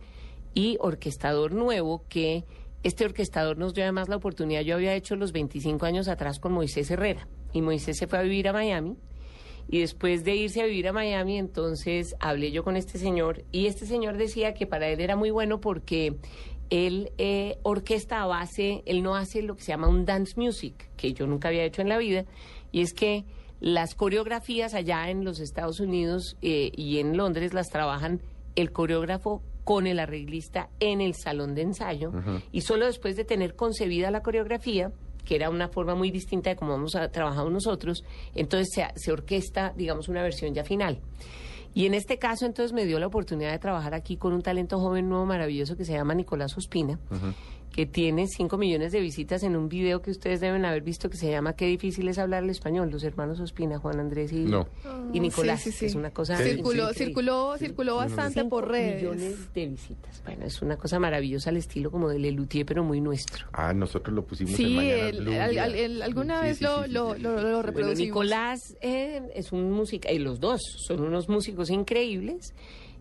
y 0.53 0.77
orquestador 0.81 1.53
nuevo, 1.53 2.03
que 2.09 2.43
este 2.83 3.05
orquestador 3.05 3.57
nos 3.57 3.73
dio 3.73 3.83
además 3.83 4.09
la 4.09 4.17
oportunidad, 4.17 4.61
yo 4.61 4.75
había 4.75 4.93
hecho 4.95 5.15
los 5.15 5.31
25 5.31 5.85
años 5.85 6.07
atrás 6.09 6.39
con 6.39 6.51
Moisés 6.51 6.89
Herrera, 6.91 7.27
y 7.53 7.61
Moisés 7.61 7.97
se 7.97 8.07
fue 8.07 8.19
a 8.19 8.23
vivir 8.23 8.47
a 8.47 8.53
Miami, 8.53 8.95
y 9.69 9.79
después 9.79 10.23
de 10.23 10.35
irse 10.35 10.61
a 10.61 10.65
vivir 10.65 10.87
a 10.87 10.93
Miami, 10.93 11.37
entonces 11.37 12.15
hablé 12.19 12.51
yo 12.51 12.63
con 12.63 12.75
este 12.75 12.97
señor, 12.97 13.43
y 13.51 13.67
este 13.67 13.85
señor 13.85 14.17
decía 14.17 14.53
que 14.53 14.67
para 14.67 14.87
él 14.87 14.99
era 14.99 15.15
muy 15.15 15.29
bueno 15.29 15.61
porque 15.61 16.15
él 16.69 17.11
eh, 17.17 17.57
orquesta 17.63 18.21
a 18.21 18.25
base, 18.25 18.81
él 18.85 19.03
no 19.03 19.15
hace 19.15 19.41
lo 19.41 19.55
que 19.55 19.63
se 19.63 19.71
llama 19.71 19.87
un 19.87 20.05
dance 20.05 20.33
music, 20.37 20.89
que 20.97 21.13
yo 21.13 21.27
nunca 21.27 21.49
había 21.49 21.63
hecho 21.63 21.81
en 21.81 21.89
la 21.89 21.97
vida, 21.97 22.25
y 22.71 22.81
es 22.81 22.93
que 22.93 23.25
las 23.59 23.93
coreografías 23.93 24.73
allá 24.73 25.09
en 25.09 25.23
los 25.23 25.39
Estados 25.39 25.79
Unidos 25.79 26.35
eh, 26.41 26.71
y 26.75 26.97
en 26.97 27.15
Londres 27.15 27.53
las 27.53 27.69
trabajan 27.69 28.21
el 28.55 28.71
coreógrafo 28.71 29.43
con 29.63 29.85
el 29.85 29.99
arreglista 29.99 30.69
en 30.79 30.99
el 30.99 31.13
salón 31.13 31.53
de 31.53 31.61
ensayo. 31.61 32.11
Y 32.51 32.61
solo 32.61 32.87
después 32.87 33.15
de 33.15 33.23
tener 33.23 33.55
concebida 33.55 34.09
la 34.09 34.23
coreografía, 34.23 34.91
que 35.25 35.35
era 35.35 35.49
una 35.49 35.67
forma 35.67 35.95
muy 35.95 36.11
distinta 36.11 36.49
de 36.49 36.55
cómo 36.55 36.75
hemos 36.75 36.91
trabajado 37.11 37.49
nosotros, 37.49 38.03
entonces 38.35 38.69
se, 38.73 38.87
se 38.95 39.11
orquesta, 39.11 39.73
digamos, 39.75 40.07
una 40.09 40.23
versión 40.23 40.53
ya 40.53 40.63
final. 40.63 40.99
Y 41.73 41.85
en 41.85 41.93
este 41.93 42.17
caso, 42.17 42.45
entonces, 42.45 42.73
me 42.73 42.85
dio 42.85 42.99
la 42.99 43.07
oportunidad 43.07 43.51
de 43.51 43.59
trabajar 43.59 43.93
aquí 43.93 44.17
con 44.17 44.33
un 44.33 44.41
talento 44.41 44.79
joven 44.79 45.07
nuevo 45.07 45.25
maravilloso 45.25 45.77
que 45.77 45.85
se 45.85 45.93
llama 45.93 46.13
Nicolás 46.13 46.57
Ospina, 46.57 46.99
que 47.71 47.85
tiene 47.85 48.27
5 48.27 48.57
millones 48.57 48.91
de 48.91 48.99
visitas 48.99 49.43
en 49.43 49.55
un 49.55 49.69
video 49.69 50.01
que 50.01 50.11
ustedes 50.11 50.41
deben 50.41 50.65
haber 50.65 50.81
visto 50.83 51.09
que 51.09 51.15
se 51.17 51.31
llama 51.31 51.53
Qué 51.55 51.67
difícil 51.67 52.07
es 52.09 52.17
hablar 52.17 52.43
el 52.43 52.49
español, 52.49 52.89
los 52.91 53.03
hermanos 53.03 53.39
Ospina, 53.39 53.79
Juan 53.79 53.99
Andrés 53.99 54.33
y, 54.33 54.39
No. 54.43 54.67
y 55.13 55.19
Nicolás. 55.21 55.61
Sí, 55.61 55.71
sí, 55.71 55.77
sí. 55.79 55.85
Es 55.85 55.95
una 55.95 56.11
cosa 56.11 56.35
Circuló, 56.37 56.93
circuló, 56.93 57.57
circuló 57.57 57.95
bastante 57.95 58.43
por 58.45 58.67
redes. 58.67 58.97
millones 59.01 59.53
de 59.53 59.67
visitas. 59.67 60.21
Bueno, 60.25 60.45
es 60.45 60.61
una 60.61 60.75
cosa 60.75 60.99
maravillosa 60.99 61.49
al 61.49 61.57
estilo 61.57 61.91
como 61.91 62.09
de 62.09 62.19
Lelutier, 62.19 62.65
pero 62.65 62.83
muy 62.83 62.99
nuestro. 62.99 63.47
Ah, 63.53 63.73
nosotros 63.73 64.13
lo 64.13 64.25
pusimos 64.25 64.59
en 64.59 64.75
Mañana 64.75 64.93
el- 65.09 65.21
Blue. 65.21 65.33
al- 65.39 65.53
ya. 65.53 65.63
al- 65.63 65.75
el- 65.75 66.01
alguna 66.01 66.41
Sí, 66.41 66.47
vez 66.47 66.57
sí, 66.57 66.63
lo, 66.65 66.87
lo, 66.87 67.15
sí. 67.15 67.21
lo, 67.21 67.31
lo 67.35 67.41
Bueno, 67.41 67.61
reproducimos. 67.61 67.99
Nicolás 67.99 68.75
eh, 68.81 69.21
es 69.33 69.51
un 69.53 69.71
música, 69.71 70.11
y 70.11 70.19
los 70.19 70.39
dos 70.41 70.61
son 70.85 71.01
unos 71.01 71.29
músicos 71.29 71.69
increíbles. 71.69 72.53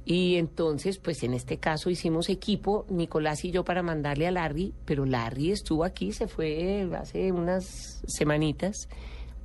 Y 0.05 0.37
entonces, 0.37 0.99
pues 0.99 1.23
en 1.23 1.35
este 1.35 1.59
caso 1.59 1.91
hicimos 1.91 2.29
equipo, 2.31 2.87
Nicolás 2.89 3.45
y 3.45 3.51
yo, 3.51 3.65
para 3.65 3.83
mandarle 3.83 4.27
a 4.27 4.31
Larry, 4.31 4.73
pero 4.85 5.05
Larry 5.05 5.53
estuvo 5.53 5.85
aquí, 5.85 6.13
se 6.13 6.27
fue 6.27 6.89
hace 6.99 7.33
unas 7.33 8.03
semanitas, 8.07 8.89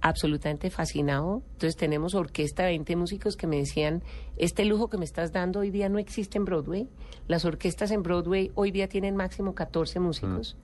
absolutamente 0.01 0.69
fascinado. 0.69 1.41
Entonces 1.53 1.75
tenemos 1.75 2.15
orquesta, 2.15 2.65
20 2.65 2.95
músicos 2.95 3.35
que 3.35 3.47
me 3.47 3.57
decían, 3.57 4.03
este 4.37 4.63
lujo 4.65 4.87
que 4.87 4.97
me 4.97 5.05
estás 5.05 5.31
dando 5.31 5.59
hoy 5.59 5.71
día 5.71 5.89
no 5.89 5.99
existe 5.99 6.37
en 6.37 6.45
Broadway. 6.45 6.87
Las 7.27 7.43
orquestas 7.43 7.91
en 7.91 8.03
Broadway 8.03 8.51
hoy 8.55 8.71
día 8.71 8.87
tienen 8.87 9.15
máximo 9.15 9.55
14 9.55 9.99
músicos. 9.99 10.57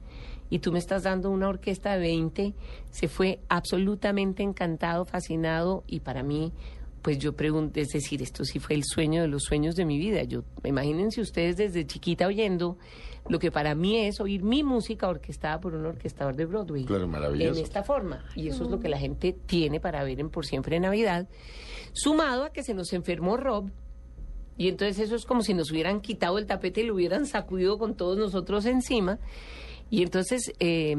Y 0.50 0.60
tú 0.60 0.72
me 0.72 0.80
estás 0.80 1.04
dando 1.04 1.32
una 1.32 1.48
orquesta 1.48 1.94
de 1.94 2.00
20. 2.00 2.54
Se 2.92 3.08
fue 3.08 3.40
absolutamente 3.50 4.44
encantado, 4.44 5.06
fascinado 5.06 5.84
y 5.88 6.02
para 6.02 6.24
mí 6.24 6.54
pues 7.02 7.18
yo 7.18 7.34
pregunto, 7.34 7.80
es 7.80 7.90
decir, 7.90 8.22
esto 8.22 8.46
sí 8.46 8.60
fue 8.60 8.76
el 8.76 8.84
sueño 8.84 9.22
de 9.22 9.28
los 9.28 9.44
sueños 9.44 9.76
de 9.76 9.86
mi 9.86 9.98
vida. 9.98 10.24
Yo, 10.24 10.44
imagínense 10.64 11.22
ustedes 11.22 11.58
desde 11.58 11.86
chiquita 11.86 12.28
oyendo 12.28 12.78
lo 13.28 13.40
que 13.40 13.52
para 13.52 13.76
mí 13.76 13.98
es 13.98 14.20
oír 14.20 14.44
mi 14.44 14.64
música 14.64 15.08
orquestada 15.08 15.60
por 15.60 15.74
un 15.76 15.86
orquestador 15.86 16.36
de 16.36 16.46
Broadway. 16.46 16.86
Claro, 16.86 17.08
maravilloso. 17.08 17.60
En 17.60 17.64
esta 17.64 17.84
forma. 17.84 18.26
Y 18.36 18.48
eso 18.48 18.64
es 18.66 18.70
lo 18.70 18.80
que 18.80 18.90
la 18.90 18.98
gente 18.98 19.34
tiene 19.34 19.80
para 19.80 20.04
ver 20.04 20.20
en 20.20 20.30
Por 20.30 20.46
Siempre 20.46 20.80
Navidad. 20.80 21.28
Sumado 21.94 22.44
a 22.44 22.52
que 22.52 22.64
se 22.64 22.74
nos 22.74 22.94
enfermó 22.94 23.38
Rob. 23.38 23.70
Y 24.58 24.68
entonces 24.68 25.00
eso 25.00 25.16
es 25.16 25.26
como 25.26 25.42
si 25.42 25.54
nos 25.54 25.72
hubieran 25.72 26.02
quitado 26.02 26.38
el 26.38 26.46
tapete 26.46 26.82
y 26.82 26.86
lo 26.86 26.96
hubieran 26.96 27.26
sacudido 27.26 27.78
con 27.78 27.96
todos 27.96 28.18
nosotros 28.18 28.66
encima. 28.66 29.20
Y 29.90 30.04
entonces 30.04 30.54
eh, 30.60 30.96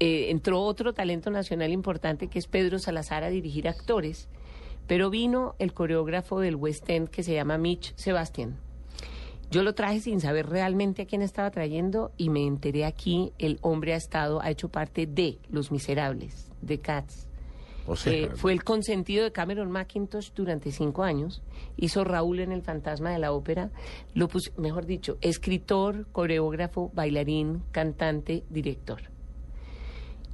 eh, 0.00 0.30
entró 0.30 0.60
otro 0.60 0.92
talento 0.92 1.30
nacional 1.30 1.70
importante 1.72 2.28
que 2.28 2.38
es 2.38 2.46
Pedro 2.46 2.78
Salazar 2.78 3.22
a 3.24 3.30
dirigir 3.30 3.68
actores. 3.68 4.28
Pero 4.86 5.10
vino 5.10 5.54
el 5.58 5.72
coreógrafo 5.72 6.40
del 6.40 6.56
West 6.56 6.88
End 6.90 7.08
que 7.08 7.22
se 7.22 7.34
llama 7.34 7.58
Mitch 7.58 7.94
Sebastian. 7.96 8.56
Yo 9.50 9.62
lo 9.62 9.74
traje 9.74 10.00
sin 10.00 10.20
saber 10.20 10.48
realmente 10.48 11.02
a 11.02 11.06
quién 11.06 11.20
estaba 11.22 11.50
trayendo 11.50 12.10
y 12.16 12.30
me 12.30 12.46
enteré 12.46 12.84
aquí, 12.86 13.32
el 13.38 13.58
hombre 13.60 13.92
ha 13.92 13.96
estado, 13.96 14.40
ha 14.40 14.50
hecho 14.50 14.70
parte 14.70 15.06
de 15.06 15.38
Los 15.50 15.70
Miserables, 15.70 16.50
de 16.62 16.78
Cats. 16.78 17.28
O 17.86 17.96
sea, 17.96 18.12
Eh, 18.12 18.30
fue 18.34 18.52
el 18.52 18.62
consentido 18.64 19.24
de 19.24 19.32
Cameron 19.32 19.70
McIntosh 19.70 20.30
durante 20.34 20.70
cinco 20.70 21.02
años. 21.02 21.42
Hizo 21.76 22.04
Raúl 22.04 22.38
en 22.40 22.52
El 22.52 22.62
Fantasma 22.62 23.10
de 23.10 23.18
la 23.18 23.32
Ópera. 23.32 23.70
Lo 24.14 24.28
pus- 24.28 24.52
mejor 24.56 24.86
dicho, 24.86 25.18
escritor, 25.20 26.06
coreógrafo, 26.12 26.90
bailarín, 26.94 27.62
cantante, 27.72 28.44
director. 28.50 29.02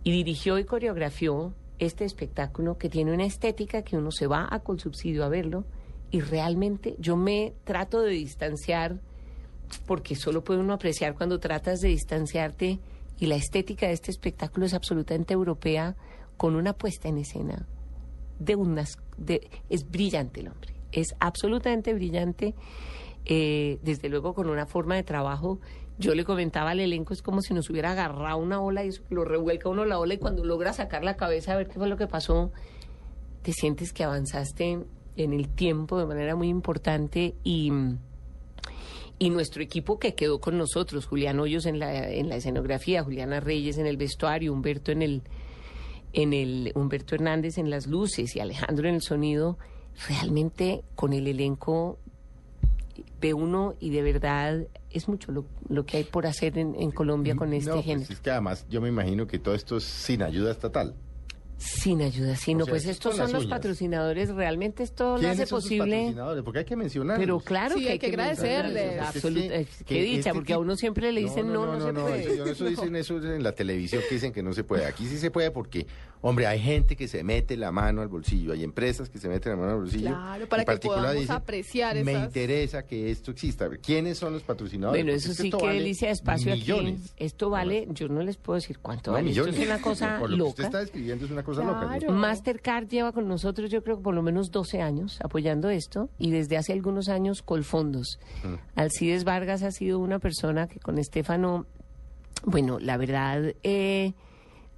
Y 0.05 0.13
dirigió 0.13 0.59
y 0.59 0.65
coreografió 0.65 1.55
este 1.79 2.05
espectáculo 2.05 2.79
que 2.79 2.89
tiene 2.89 3.13
una 3.13 3.25
estética 3.25 3.83
que 3.83 3.97
uno 3.97 4.11
se 4.11 4.27
va 4.27 4.49
a 4.51 4.61
Colsubsidio 4.61 5.25
a 5.25 5.29
verlo 5.29 5.65
y 6.11 6.21
realmente 6.21 6.97
yo 6.99 7.17
me 7.17 7.55
trato 7.65 8.01
de 8.01 8.11
distanciar 8.11 9.01
porque 9.87 10.17
solo 10.17 10.43
puede 10.43 10.61
uno 10.61 10.73
apreciar 10.73 11.15
cuando 11.15 11.39
tratas 11.39 11.81
de 11.81 11.89
distanciarte 11.89 12.79
y 13.19 13.27
la 13.27 13.37
estética 13.37 13.87
de 13.87 13.93
este 13.93 14.11
espectáculo 14.11 14.67
es 14.67 14.75
absolutamente 14.75 15.35
europea 15.35 15.97
con 16.37 16.57
una 16.57 16.73
puesta 16.73 17.09
en 17.09 17.19
escena 17.19 17.67
de 18.39 18.57
unas 18.57 18.97
es 19.69 19.91
brillante 19.91 20.41
el 20.41 20.49
hombre 20.49 20.79
es 20.93 21.15
absolutamente 21.19 21.93
brillante 21.95 22.55
eh, 23.25 23.79
desde 23.83 24.09
luego 24.09 24.35
con 24.35 24.49
una 24.49 24.67
forma 24.67 24.95
de 24.97 25.03
trabajo. 25.03 25.61
Yo 25.99 26.15
le 26.15 26.25
comentaba 26.25 26.71
al 26.71 26.81
elenco, 26.81 27.13
es 27.13 27.23
como 27.23 27.43
si 27.43 27.55
nos 27.55 27.69
hubiera 27.71 27.93
agarrado 27.93 28.39
una 28.39 28.61
ola 28.61 28.85
y 28.85 28.89
eso, 28.89 29.03
lo 29.11 29.25
revuelca 29.25 29.69
uno 29.69 29.85
la 29.85 29.99
ola 29.99 30.15
y 30.15 30.19
cuando 30.19 30.45
logra 30.45 30.73
sacar 30.73 31.03
la 31.03 31.17
cabeza 31.17 31.53
a 31.53 31.57
ver 31.57 31.67
qué 31.67 31.75
fue 31.75 31.89
lo 31.89 31.97
que 31.97 32.07
pasó, 32.07 32.53
te 33.43 33.53
sientes 33.53 33.93
que 33.93 34.05
avanzaste 34.05 34.85
en 35.17 35.33
el 35.33 35.49
tiempo 35.49 35.99
de 35.99 36.07
manera 36.07 36.37
muy 36.37 36.49
importante 36.49 37.35
y, 37.43 37.73
y 39.19 39.31
nuestro 39.31 39.63
equipo 39.63 39.99
que 39.99 40.15
quedó 40.15 40.41
con 40.41 40.57
nosotros, 40.57 41.07
Julián 41.07 41.41
Hoyos 41.41 41.67
en 41.67 41.81
la, 41.81 42.09
en 42.09 42.29
la 42.29 42.37
escenografía, 42.37 43.03
Juliana 43.03 43.41
Reyes 43.41 43.79
en 43.79 43.87
el 43.87 43.97
vestuario, 43.97 44.53
Humberto 44.53 44.93
en 44.93 45.03
el, 45.03 45.23
en 46.13 46.33
el, 46.33 46.73
Humberto 46.77 47.17
Hernández 47.17 47.59
en 47.59 47.71
las 47.71 47.89
luces 47.89 48.37
y 48.37 48.41
Alejandro 48.41 48.89
en 48.89 48.95
el 48.95 49.03
sonido, 49.03 49.59
realmente 50.09 50.85
con 50.95 51.13
el 51.13 51.27
elenco 51.27 51.99
ve 53.21 53.35
uno 53.35 53.75
y 53.81 53.91
de 53.91 54.03
verdad 54.03 54.67
es 54.91 55.09
mucho 55.09 55.33
lo, 55.33 55.45
lo 55.69 55.85
que 55.87 55.99
hay 55.99 56.05
por 56.05 56.27
hacer 56.27 56.59
en, 56.59 56.75
en 56.75 56.91
Colombia 56.91 57.37
con 57.37 57.53
este 57.53 57.71
No, 57.71 57.77
pues 57.77 57.87
género. 57.87 58.13
es 58.13 58.21
que 58.21 58.31
además 58.31 58.67
yo 58.69 58.81
me 58.81 58.89
imagino 58.89 59.27
que 59.27 59.39
todo 59.39 59.55
esto 59.55 59.77
es 59.77 59.85
sin 59.85 60.23
ayuda 60.23 60.51
estatal. 60.51 60.95
Sin 61.59 62.03
ayuda, 62.03 62.37
sí, 62.37 62.55
no, 62.55 62.65
sea, 62.65 62.71
pues 62.73 62.87
estos 62.87 63.17
son 63.17 63.33
los 63.33 63.43
uñas. 63.43 63.51
patrocinadores, 63.59 64.29
realmente 64.31 64.85
esto 64.85 65.15
lo 65.15 65.19
¿Quiénes 65.19 65.41
hace 65.41 65.47
son 65.47 65.61
sus 65.61 65.71
posible. 65.71 65.97
patrocinadores? 65.97 66.45
Porque 66.45 66.59
hay 66.61 66.65
que 66.65 66.77
mencionarlos. 66.77 67.21
Pero 67.21 67.41
claro 67.41 67.75
Sí, 67.77 67.83
que 67.85 67.91
hay 67.91 67.99
que 67.99 68.07
agradecerles. 68.07 69.01
Absolut- 69.01 69.43
Es 69.43 69.49
que- 69.51 69.55
eh, 69.61 69.67
que 69.79 69.85
qué 69.97 70.03
dicha, 70.03 70.19
este 70.19 70.35
porque 70.35 70.53
a 70.53 70.59
uno 70.61 70.77
siempre 70.77 71.11
le 71.11 71.21
dicen 71.21 71.53
no, 71.53 71.77
no, 71.77 71.85
se 71.87 71.93
puede. 71.93 72.33
Eso, 72.35 72.45
eso 72.47 72.65
dicen 72.67 72.95
eso 72.97 73.17
en 73.17 73.43
la 73.43 73.53
televisión 73.53 74.03
que 74.09 74.15
dicen 74.15 74.33
que 74.33 74.43
no 74.43 74.53
se 74.53 74.63
puede. 74.63 74.87
Aquí 74.87 75.07
sí 75.07 75.19
se 75.19 75.33
puede 75.33 75.51
porque, 75.51 75.89
hombre, 76.21 76.47
hay 76.47 76.61
gente 76.61 76.95
que 76.95 77.09
se 77.09 77.25
mete 77.25 77.57
la 77.57 77.73
mano 77.73 78.03
al 78.03 78.09
bolsillo, 78.09 78.53
hay 78.53 78.63
empresas 78.63 79.09
que 79.11 79.19
se 79.19 79.29
meten 79.29 79.51
la 79.53 79.57
mano 79.59 79.73
al 79.73 79.79
bolsillo. 79.81 80.11
Claro, 80.11 80.49
para 80.49 80.63
En 80.63 80.79
que 80.79 80.87
podamos 80.89 81.15
dicen, 81.15 81.35
apreciar 81.35 81.97
Me 82.05 82.13
esas- 82.13 82.25
interesa 82.27 82.87
que 82.87 83.11
esto 83.11 83.33
exista. 83.33 83.65
A 83.65 83.69
ver, 83.69 83.81
¿Quiénes 83.81 84.17
son 84.17 84.33
los 84.33 84.45
patrocinadores? 84.45 85.03
Bueno, 85.05 85.17
eso 85.17 85.33
es 85.33 85.37
que 85.39 85.43
sí, 85.43 85.51
qué 85.51 85.57
vale 85.57 85.79
delicia 85.81 86.07
de 86.07 86.13
espacio 86.15 86.53
millones. 86.55 87.01
aquí. 87.15 87.25
Esto 87.25 87.51
vale, 87.51 87.89
yo 87.91 88.07
no 88.09 88.23
les 88.23 88.37
puedo 88.37 88.55
decir 88.61 88.79
cuánto 88.79 89.11
No, 89.11 89.17
vale. 89.17 89.29
millones. 89.29 89.55
Esto 89.55 89.63
es 89.63 89.69
una 89.69 89.83
cosa 89.83 90.19
Por 90.21 90.31
lo 90.31 90.37
que 90.37 90.51
usted 90.51 90.63
loca. 90.65 90.67
está 90.69 90.79
describiendo 90.81 91.25
es 91.25 91.31
una 91.33 91.43
cosa 91.49 91.65
loca. 91.65 91.99
¿no? 92.07 92.13
Mastercard 92.13 92.89
lleva 92.89 93.13
con 93.13 93.27
nosotros, 93.27 93.71
yo 93.71 93.83
creo 93.83 93.97
que 93.97 94.03
por 94.03 94.15
lo 94.15 94.23
menos 94.23 94.51
12 94.51 94.83
años 94.83 95.19
apoyando 95.23 95.71
esto 95.71 96.11
y 96.19 96.31
desde 96.31 96.57
hace 96.57 96.73
algunos 96.73 97.09
años 97.09 97.43
Colfondos. 97.43 98.19
Mm. 98.45 98.79
Alcides 98.79 99.25
Vargas 99.25 99.63
ha 99.63 99.71
sido 99.71 99.99
una 99.99 100.19
persona 100.19 100.69
que 100.69 100.79
con 100.79 100.99
Estefano, 100.99 101.67
bueno, 102.45 102.79
la 102.79 102.97
verdad, 102.97 103.55
eh, 103.63 104.13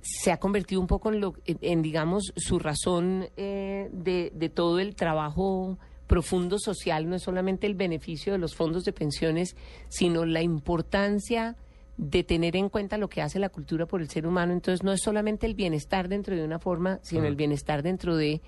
se 0.00 0.30
ha 0.30 0.38
convertido 0.38 0.80
un 0.80 0.86
poco 0.86 1.12
en, 1.12 1.20
lo, 1.20 1.34
en, 1.44 1.58
en, 1.60 1.82
digamos, 1.82 2.32
su 2.36 2.58
razón 2.58 3.26
eh, 3.36 3.90
de, 3.92 4.32
de 4.34 4.48
todo 4.48 4.78
el 4.78 4.94
trabajo 4.94 5.76
profundo 6.06 6.58
social, 6.58 7.08
no 7.08 7.16
es 7.16 7.22
solamente 7.22 7.66
el 7.66 7.74
beneficio 7.74 8.32
de 8.32 8.38
los 8.38 8.54
fondos 8.56 8.84
de 8.84 8.92
pensiones, 8.92 9.56
sino 9.88 10.24
la 10.24 10.42
importancia 10.42 11.56
de 12.02 12.24
tener 12.24 12.56
en 12.56 12.70
cuenta 12.70 12.96
lo 12.96 13.08
que 13.10 13.20
hace 13.20 13.38
la 13.38 13.50
cultura 13.50 13.84
por 13.84 14.00
el 14.00 14.08
ser 14.08 14.26
humano. 14.26 14.54
Entonces, 14.54 14.82
no 14.82 14.90
es 14.90 15.02
solamente 15.02 15.44
el 15.44 15.54
bienestar 15.54 16.08
dentro 16.08 16.34
de 16.34 16.42
una 16.42 16.58
forma, 16.58 16.98
sino 17.02 17.24
el 17.26 17.36
bienestar 17.36 17.82
dentro 17.82 18.16
de, 18.16 18.40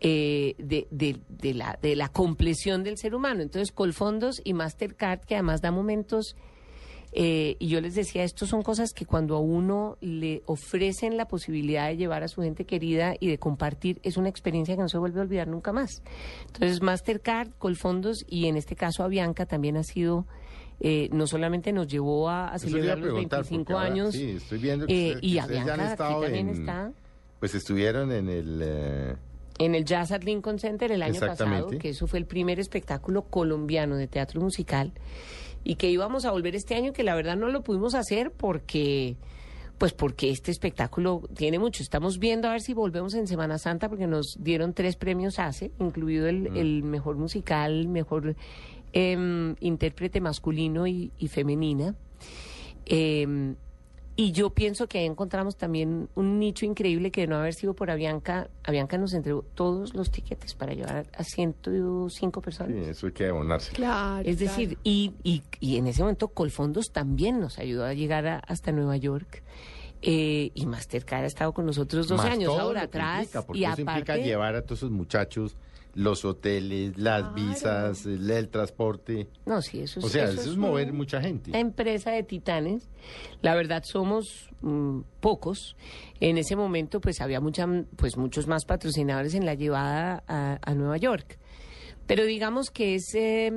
eh, 0.00 0.54
de, 0.58 0.88
de- 0.90 1.18
de 1.28 1.54
la, 1.54 1.78
de 1.80 1.96
la 1.96 2.10
compleción 2.10 2.84
del 2.84 2.98
ser 2.98 3.14
humano. 3.14 3.40
Entonces, 3.40 3.72
Colfondos 3.72 4.42
y 4.44 4.52
Mastercard, 4.52 5.20
que 5.20 5.36
además 5.36 5.62
da 5.62 5.70
momentos, 5.70 6.36
eh, 7.12 7.56
y 7.58 7.68
yo 7.68 7.80
les 7.80 7.94
decía, 7.94 8.24
estos 8.24 8.50
son 8.50 8.60
cosas 8.62 8.92
que 8.92 9.06
cuando 9.06 9.36
a 9.36 9.40
uno 9.40 9.96
le 10.02 10.42
ofrecen 10.44 11.16
la 11.16 11.26
posibilidad 11.28 11.88
de 11.88 11.96
llevar 11.96 12.22
a 12.22 12.28
su 12.28 12.42
gente 12.42 12.66
querida 12.66 13.14
y 13.18 13.28
de 13.28 13.38
compartir, 13.38 14.00
es 14.02 14.18
una 14.18 14.28
experiencia 14.28 14.76
que 14.76 14.82
no 14.82 14.88
se 14.90 14.98
vuelve 14.98 15.20
a 15.20 15.22
olvidar 15.22 15.48
nunca 15.48 15.72
más. 15.72 16.02
Entonces, 16.46 16.82
Mastercard, 16.82 17.52
Colfondos 17.58 18.22
y 18.28 18.48
en 18.48 18.58
este 18.58 18.76
caso 18.76 19.02
Avianca 19.02 19.46
también 19.46 19.78
ha 19.78 19.82
sido... 19.82 20.26
eh, 20.80 21.08
no 21.12 21.26
solamente 21.26 21.72
nos 21.72 21.86
llevó 21.88 22.28
a, 22.28 22.48
a 22.48 22.58
celebrar 22.58 22.98
los 22.98 23.08
preguntar, 23.08 23.40
25 23.40 23.64
porque 23.64 23.72
ahora, 23.74 23.86
años 23.92 24.12
sí, 24.14 24.30
estoy 24.30 24.58
viendo 24.58 24.86
que 24.86 25.10
eh, 25.12 25.18
y 25.20 25.34
que 25.34 25.40
ustedes 25.40 25.64
ya 25.66 25.74
han 25.74 25.80
Avianca 25.80 25.84
aquí 25.84 25.92
estado 25.92 26.22
también 26.22 26.48
en- 26.48 26.54
está 26.60 26.92
Pues 27.40 27.54
estuvieron 27.54 28.12
en 28.12 28.28
el... 28.28 28.60
eh, 28.64 29.16
en 29.58 29.74
el 29.74 29.84
Jazz 29.84 30.10
at 30.12 30.22
Lincoln 30.24 30.58
Center 30.58 30.90
el 30.90 31.02
año 31.02 31.20
pasado, 31.20 31.68
que 31.78 31.90
eso 31.90 32.06
fue 32.06 32.18
el 32.18 32.26
primer 32.26 32.58
espectáculo 32.58 33.22
colombiano 33.22 33.96
de 33.96 34.08
teatro 34.08 34.40
musical 34.40 34.92
y 35.62 35.76
que 35.76 35.90
íbamos 35.90 36.24
a 36.24 36.32
volver 36.32 36.56
este 36.56 36.74
año 36.74 36.92
que 36.92 37.04
la 37.04 37.14
verdad 37.14 37.36
no 37.36 37.48
lo 37.48 37.62
pudimos 37.62 37.94
hacer 37.94 38.32
porque 38.32 39.14
pues 39.78 39.92
porque 39.92 40.30
este 40.30 40.52
espectáculo 40.52 41.22
tiene 41.34 41.58
mucho. 41.58 41.82
Estamos 41.82 42.18
viendo 42.20 42.46
a 42.48 42.52
ver 42.52 42.60
si 42.60 42.72
volvemos 42.72 43.14
en 43.14 43.26
Semana 43.26 43.58
Santa 43.58 43.88
porque 43.88 44.06
nos 44.06 44.36
dieron 44.40 44.74
tres 44.74 44.94
premios 44.96 45.38
ACE, 45.40 45.72
incluido 45.80 46.28
el, 46.28 46.50
Mm. 46.52 46.56
el 46.56 46.82
mejor 46.84 47.16
musical, 47.16 47.88
mejor 47.88 48.36
em, 48.92 49.54
intérprete 49.60 50.20
masculino 50.20 50.86
y, 50.86 51.10
y 51.18 51.28
femenina. 51.28 51.94
Em, 52.86 53.54
y 54.14 54.32
yo 54.32 54.50
pienso 54.50 54.86
que 54.88 54.98
ahí 54.98 55.06
encontramos 55.06 55.56
también 55.56 56.08
un 56.14 56.38
nicho 56.38 56.66
increíble 56.66 57.10
que 57.10 57.22
de 57.22 57.26
no 57.28 57.36
haber 57.36 57.54
sido 57.54 57.72
por 57.74 57.90
Avianca, 57.90 58.50
Avianca 58.62 58.98
nos 58.98 59.14
entregó 59.14 59.42
todos 59.54 59.94
los 59.94 60.10
tiquetes 60.10 60.54
para 60.54 60.74
llevar 60.74 61.06
a 61.16 61.24
105 61.24 62.42
personas. 62.42 62.74
sí, 62.84 62.90
eso 62.90 63.06
hay 63.06 63.12
que 63.12 63.26
abonarse. 63.28 63.72
Claro. 63.72 64.28
Es 64.28 64.38
decir, 64.38 64.76
y, 64.84 65.14
y, 65.22 65.42
y 65.60 65.78
en 65.78 65.86
ese 65.86 66.02
momento 66.02 66.28
Colfondos 66.28 66.92
también 66.92 67.40
nos 67.40 67.58
ayudó 67.58 67.86
a 67.86 67.94
llegar 67.94 68.26
a- 68.26 68.38
hasta 68.40 68.70
Nueva 68.72 68.96
York. 68.98 69.42
eh, 70.04 70.50
y 70.54 70.66
Mastercard 70.66 71.22
ha 71.22 71.26
estado 71.28 71.52
con 71.52 71.64
nosotros 71.64 72.08
dos 72.08 72.18
Más 72.18 72.26
años 72.32 72.50
todo 72.52 72.60
ahora 72.60 72.82
lo 72.82 72.90
que 72.90 72.98
atrás. 72.98 73.18
implica, 73.22 73.46
porque 73.46 73.60
y 73.60 73.64
eso 73.64 73.80
implica 73.80 74.12
aparte, 74.14 74.24
llevar 74.24 74.56
a 74.56 74.62
todos 74.62 74.80
esos 74.80 74.90
muchachos 74.90 75.56
los 75.94 76.24
hoteles, 76.24 76.96
las 76.96 77.34
visas, 77.34 78.06
el, 78.06 78.30
el 78.30 78.48
transporte. 78.48 79.28
No, 79.46 79.60
sí, 79.62 79.80
eso 79.80 80.00
es- 80.00 80.06
O 80.06 80.08
sea, 80.08 80.24
eso 80.24 80.40
eso, 80.40 80.50
es 80.52 80.56
mover 80.56 80.90
un- 80.90 80.96
mucha 80.96 81.20
gente. 81.20 81.50
Una 81.50 81.60
empresa 81.60 82.10
de 82.10 82.22
titanes. 82.22 82.88
La 83.42 83.54
verdad 83.54 83.82
somos 83.84 84.48
mm, 84.62 85.00
pocos. 85.20 85.76
En 86.20 86.38
ese 86.38 86.56
momento 86.56 87.00
pues 87.00 87.20
había 87.20 87.40
mucha, 87.40 87.66
pues 87.96 88.16
muchos 88.16 88.46
más 88.46 88.64
patrocinadores 88.64 89.34
en 89.34 89.44
la 89.44 89.54
llevada 89.54 90.22
a, 90.26 90.58
a 90.62 90.74
Nueva 90.74 90.96
York. 90.96 91.38
Pero 92.06 92.24
digamos 92.24 92.70
que 92.70 92.96
es 92.96 93.14
eh, 93.14 93.50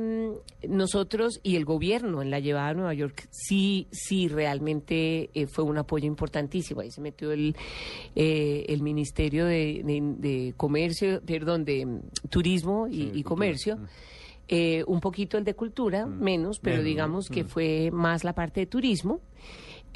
nosotros 0.68 1.40
y 1.44 1.56
el 1.56 1.66
gobierno 1.66 2.22
en 2.22 2.30
la 2.30 2.40
llevada 2.40 2.70
a 2.70 2.74
Nueva 2.74 2.94
York 2.94 3.28
sí, 3.32 3.88
sí 3.92 4.28
realmente 4.28 5.30
eh, 5.34 5.48
fue 5.48 5.64
un 5.64 5.78
apoyo 5.78 6.06
importantísimo. 6.06 6.82
Ahí 6.82 6.92
se 6.92 7.02
metió 7.02 7.32
el, 7.32 7.56
eh, 8.16 8.66
el 8.70 8.82
Ministerio 8.82 9.46
de, 9.46 9.82
de- 9.84 10.14
de 10.18 10.54
Comercio, 10.56 11.22
perdón, 11.26 11.66
de 11.66 11.86
mm, 11.86 12.00
Turismo 12.30 12.88
y, 12.88 13.12
y 13.14 13.24
Comercio. 13.24 13.80
Eh, 14.48 14.84
un 14.86 15.00
poquito 15.00 15.40
el 15.40 15.44
de 15.44 15.56
cultura, 15.56 16.06
menos, 16.06 16.60
pero 16.60 16.84
digamos 16.84 17.30
que 17.30 17.44
Mm. 17.44 17.48
fue 17.48 17.90
más 17.92 18.24
la 18.24 18.34
parte 18.34 18.60
de 18.62 18.66
turismo. 18.68 19.20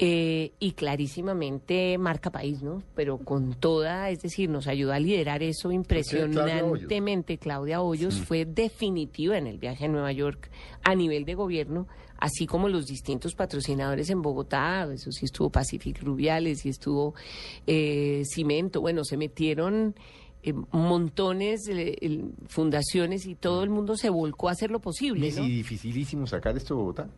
Eh, 0.02 0.52
y 0.58 0.72
clarísimamente 0.72 1.98
marca 1.98 2.30
país, 2.30 2.62
¿no? 2.62 2.82
Pero 2.94 3.18
con 3.18 3.52
toda, 3.52 4.08
es 4.08 4.22
decir, 4.22 4.48
nos 4.48 4.66
ayudó 4.66 4.94
a 4.94 4.98
liderar 4.98 5.42
eso 5.42 5.70
impresionantemente. 5.70 7.36
Claudia 7.38 7.82
Hoyos 7.82 8.14
Sí. 8.14 8.22
fue 8.22 8.44
definitiva 8.46 9.36
en 9.36 9.46
el 9.46 9.58
viaje 9.58 9.84
a 9.84 9.88
Nueva 9.88 10.10
York 10.12 10.50
a 10.84 10.94
nivel 10.94 11.24
de 11.26 11.34
gobierno, 11.34 11.86
así 12.18 12.46
como 12.46 12.68
los 12.68 12.86
distintos 12.86 13.34
patrocinadores 13.34 14.08
en 14.10 14.22
Bogotá, 14.22 14.88
eso 14.92 15.12
sí 15.12 15.26
estuvo 15.26 15.50
Pacific 15.50 16.02
Rubiales 16.02 16.64
y 16.64 16.70
estuvo 16.70 17.14
eh, 17.66 18.22
Cimento, 18.24 18.80
bueno, 18.80 19.04
se 19.04 19.16
metieron 19.18 19.94
eh, 20.42 20.54
montones 20.72 21.64
de 21.64 21.98
eh, 22.00 22.24
fundaciones 22.48 23.26
y 23.26 23.34
todo 23.34 23.62
el 23.62 23.68
mundo 23.68 23.96
se 23.96 24.08
volcó 24.08 24.48
a 24.48 24.52
hacer 24.52 24.70
lo 24.70 24.80
posible. 24.80 25.28
Es 25.28 25.36
¿no? 25.36 25.44
dificilísimo 25.44 26.26
sacar 26.26 26.56
esto 26.56 26.74
de 26.74 26.80
Bogotá. 26.80 27.10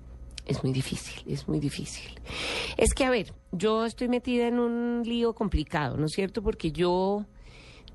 Es 0.46 0.62
muy 0.64 0.72
difícil, 0.72 1.22
es 1.32 1.46
muy 1.48 1.60
difícil. 1.60 2.10
Es 2.76 2.94
que, 2.94 3.04
a 3.04 3.10
ver, 3.10 3.32
yo 3.52 3.84
estoy 3.86 4.08
metida 4.08 4.48
en 4.48 4.58
un 4.58 5.02
lío 5.04 5.34
complicado, 5.34 5.96
¿no 5.96 6.06
es 6.06 6.12
cierto? 6.12 6.42
Porque 6.42 6.72
yo 6.72 7.24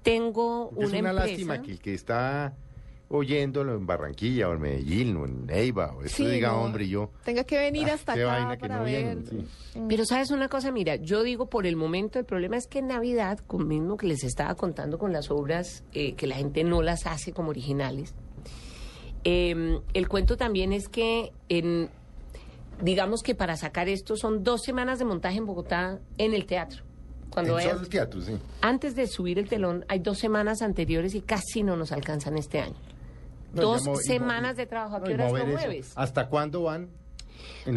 tengo 0.02 0.70
una, 0.70 0.86
es 0.86 0.90
una 0.90 0.98
empresa... 1.10 1.26
lástima 1.28 1.62
que 1.62 1.72
el 1.72 1.80
que 1.80 1.94
está 1.94 2.56
oyéndolo 3.10 3.76
en 3.76 3.86
Barranquilla 3.86 4.50
o 4.50 4.54
en 4.54 4.62
Medellín 4.62 5.16
o 5.18 5.26
en 5.26 5.46
Neiva 5.46 5.94
o 5.96 6.04
esto 6.04 6.18
Sí, 6.24 6.26
diga, 6.30 6.50
no. 6.50 6.64
hombre, 6.64 6.88
yo... 6.88 7.12
Tenga 7.24 7.44
que 7.46 7.58
venir 7.58 7.90
Ah, 7.90 7.94
hasta 7.94 8.14
qué 8.16 8.24
acá 8.24 8.32
vaina 8.34 8.56
que 8.56 8.60
para 8.62 8.78
no 8.78 8.84
ver. 8.84 9.16
vienen, 9.18 9.26
sí. 9.74 9.80
Pero 9.88 10.06
sabes 10.06 10.32
una 10.32 10.48
cosa, 10.50 10.72
mira, 10.72 10.96
yo 10.98 11.24
digo 11.24 11.50
por 11.50 11.66
el 11.66 11.76
momento, 11.76 12.20
el 12.20 12.26
problema 12.26 12.58
es 12.58 12.68
que 12.68 12.80
en 12.80 12.88
Navidad, 12.88 13.40
con 13.48 13.68
mismo 13.68 13.96
que 13.98 14.08
les 14.08 14.24
estaba 14.24 14.56
contando 14.56 14.98
con 14.98 15.12
las 15.14 15.32
obras, 15.32 15.84
eh, 15.94 16.16
que 16.16 16.28
la 16.28 16.36
gente 16.36 16.64
no 16.64 16.82
las 16.82 17.06
hace 17.08 17.32
como 17.34 17.50
originales, 17.50 18.14
eh, 19.24 19.80
el 19.94 20.08
cuento 20.08 20.38
también 20.38 20.72
es 20.74 20.88
que 20.90 21.32
en, 21.50 21.90
digamos 22.82 23.24
que 23.24 23.36
para 23.36 23.56
sacar 23.58 23.90
esto 23.90 24.16
son 24.16 24.44
dos 24.44 24.62
semanas 24.64 25.00
de 25.00 25.06
montaje 25.06 25.38
en 25.38 25.46
Bogotá 25.46 26.00
en 26.18 26.34
el 26.34 26.46
teatro. 26.46 26.84
Cuando 27.30 27.54
en 27.60 27.66
hay- 27.66 27.70
solo 27.72 27.82
el 27.82 27.90
teatro, 27.90 28.22
sí. 28.22 28.38
antes 28.62 28.96
de 28.96 29.08
subir 29.08 29.38
el 29.40 29.48
telón 29.50 29.86
hay 29.88 30.00
dos 30.00 30.18
semanas 30.18 30.62
anteriores 30.62 31.14
y 31.16 31.22
casi 31.22 31.64
no 31.64 31.76
nos 31.76 31.92
alcanzan 31.92 32.38
este 32.38 32.60
año. 32.60 32.76
No, 33.54 33.62
dos 33.62 33.84
semanas 34.06 34.58
de 34.58 34.66
trabajo. 34.66 34.98
¿A 34.98 35.04
qué 35.04 35.14
horas 35.14 35.32
lo 35.32 35.46
mueves? 35.46 35.94
¿Hasta 35.96 36.28
cuándo 36.30 36.64
van? 36.64 36.90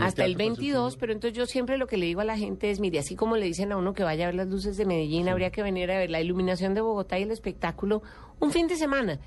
Hasta 0.01 0.24
el 0.24 0.36
teatro 0.36 0.46
con 0.46 0.57
su 0.57 0.61
22, 0.62 0.96
pero 0.96 1.12
entonces 1.12 1.36
yo 1.36 1.46
siempre 1.46 1.76
lo 1.78 1.86
que 1.86 1.96
le 1.96 2.07
digo 2.07 2.20
a 2.20 2.24
la 2.24 2.36
gente 2.36 2.70
es, 2.70 2.80
mire, 2.80 2.98
así 2.98 3.14
como 3.16 3.36
le 3.36 3.46
dicen 3.46 3.72
a 3.72 3.76
uno 3.76 3.92
que 3.92 4.03
vaya 4.05 4.24
a 4.24 4.26
ver 4.28 4.34
las 4.36 4.48
luces 4.48 4.76
de 4.76 4.86
Medellín, 4.86 5.28
habría 5.28 5.51
que 5.51 5.62
venir 5.62 5.90
a 5.90 5.98
ver 5.98 6.11
la 6.11 6.20
iluminación 6.20 6.74
de 6.74 6.80
Bogotá 6.80 7.18
y 7.18 7.22
el 7.22 7.30
espectáculo 7.30 8.03
un 8.38 8.53
fin 8.53 8.68
de 8.68 8.76
semana. 8.76 9.18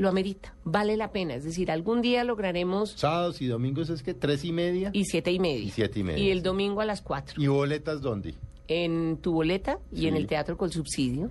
Lo 0.00 0.08
amerita, 0.08 0.54
vale 0.64 0.96
la 0.96 1.12
pena. 1.12 1.34
Es 1.34 1.44
decir, 1.44 1.70
algún 1.70 2.00
día 2.00 2.24
lograremos... 2.24 2.92
Sábados 2.92 3.42
y 3.42 3.46
domingos 3.46 3.90
es 3.90 4.02
que 4.02 4.14
tres 4.14 4.46
y 4.46 4.50
media. 4.50 4.88
Y 4.94 5.04
siete 5.04 5.30
y 5.30 5.38
media. 5.38 5.62
Y 5.62 5.68
siete 5.68 6.00
y 6.00 6.02
media. 6.02 6.24
Y 6.24 6.30
el 6.30 6.42
domingo 6.42 6.80
a 6.80 6.86
las 6.86 7.02
cuatro. 7.02 7.40
¿Y 7.40 7.48
boletas 7.48 8.00
dónde? 8.00 8.34
En 8.66 9.18
tu 9.18 9.34
boleta 9.34 9.78
y 9.92 10.06
en 10.06 10.16
el 10.16 10.26
Teatro 10.26 10.56
con 10.56 10.70
Subsidio. 10.70 11.30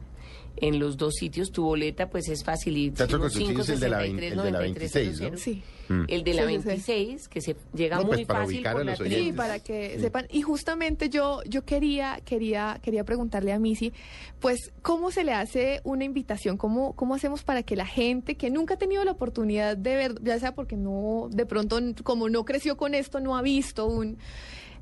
En 0.61 0.79
los 0.79 0.97
dos 0.97 1.15
sitios, 1.15 1.51
tu 1.51 1.63
boleta 1.63 2.09
pues 2.09 2.27
es 2.29 2.43
facilito. 2.43 2.97
Teatro 2.97 3.19
con 3.19 3.29
Subsidio 3.31 3.61
es 3.61 3.69
el 3.69 3.79
de 3.79 3.89
la 3.89 4.05
el 4.05 4.17
de 4.17 4.51
la 4.51 4.59
26, 4.59 5.21
¿no? 5.21 5.37
Sí. 5.37 5.63
Mm. 5.87 6.03
El 6.07 6.23
de 6.23 6.33
la 6.35 6.43
Sí, 6.45 6.47
sí, 6.55 6.59
sí. 6.61 6.67
26, 6.67 7.27
que 7.29 7.41
se 7.41 7.55
llega 7.73 7.97
No, 7.97 8.03
muy 8.03 8.17
pues, 8.17 8.27
para 8.27 8.39
fácil 8.41 8.63
por 8.63 8.85
la 8.85 8.95
Sí, 8.95 9.33
para 9.35 9.59
que 9.59 9.93
Sí. 9.95 10.01
sepan. 10.01 10.27
Y 10.29 10.41
justamente 10.43 11.09
yo, 11.09 11.41
yo 11.47 11.65
quería, 11.65 12.19
quería, 12.23 12.79
quería 12.83 13.03
preguntarle 13.03 13.51
a 13.53 13.59
Missy, 13.59 13.91
pues, 14.39 14.71
¿cómo 14.83 15.09
se 15.11 15.23
le 15.23 15.33
hace 15.33 15.81
una 15.83 16.03
invitación? 16.03 16.57
¿Cómo, 16.57 16.93
¿Cómo 16.95 17.15
hacemos 17.15 17.43
para 17.43 17.63
que 17.63 17.75
la 17.75 17.87
gente 17.87 18.35
que 18.35 18.49
nunca 18.51 18.75
ha 18.75 18.77
tenido 18.77 19.03
la 19.03 19.11
oportunidad 19.11 19.75
de 19.77 19.95
ver, 19.95 20.15
ya 20.21 20.37
sea 20.39 20.53
porque 20.53 20.75
no, 20.77 21.27
de 21.31 21.45
pronto, 21.45 21.79
como 22.03 22.29
no 22.29 22.45
creció 22.45 22.77
con 22.77 22.93
esto, 22.93 23.19
no 23.19 23.35
ha 23.35 23.41
visto 23.41 23.87
un, 23.87 24.17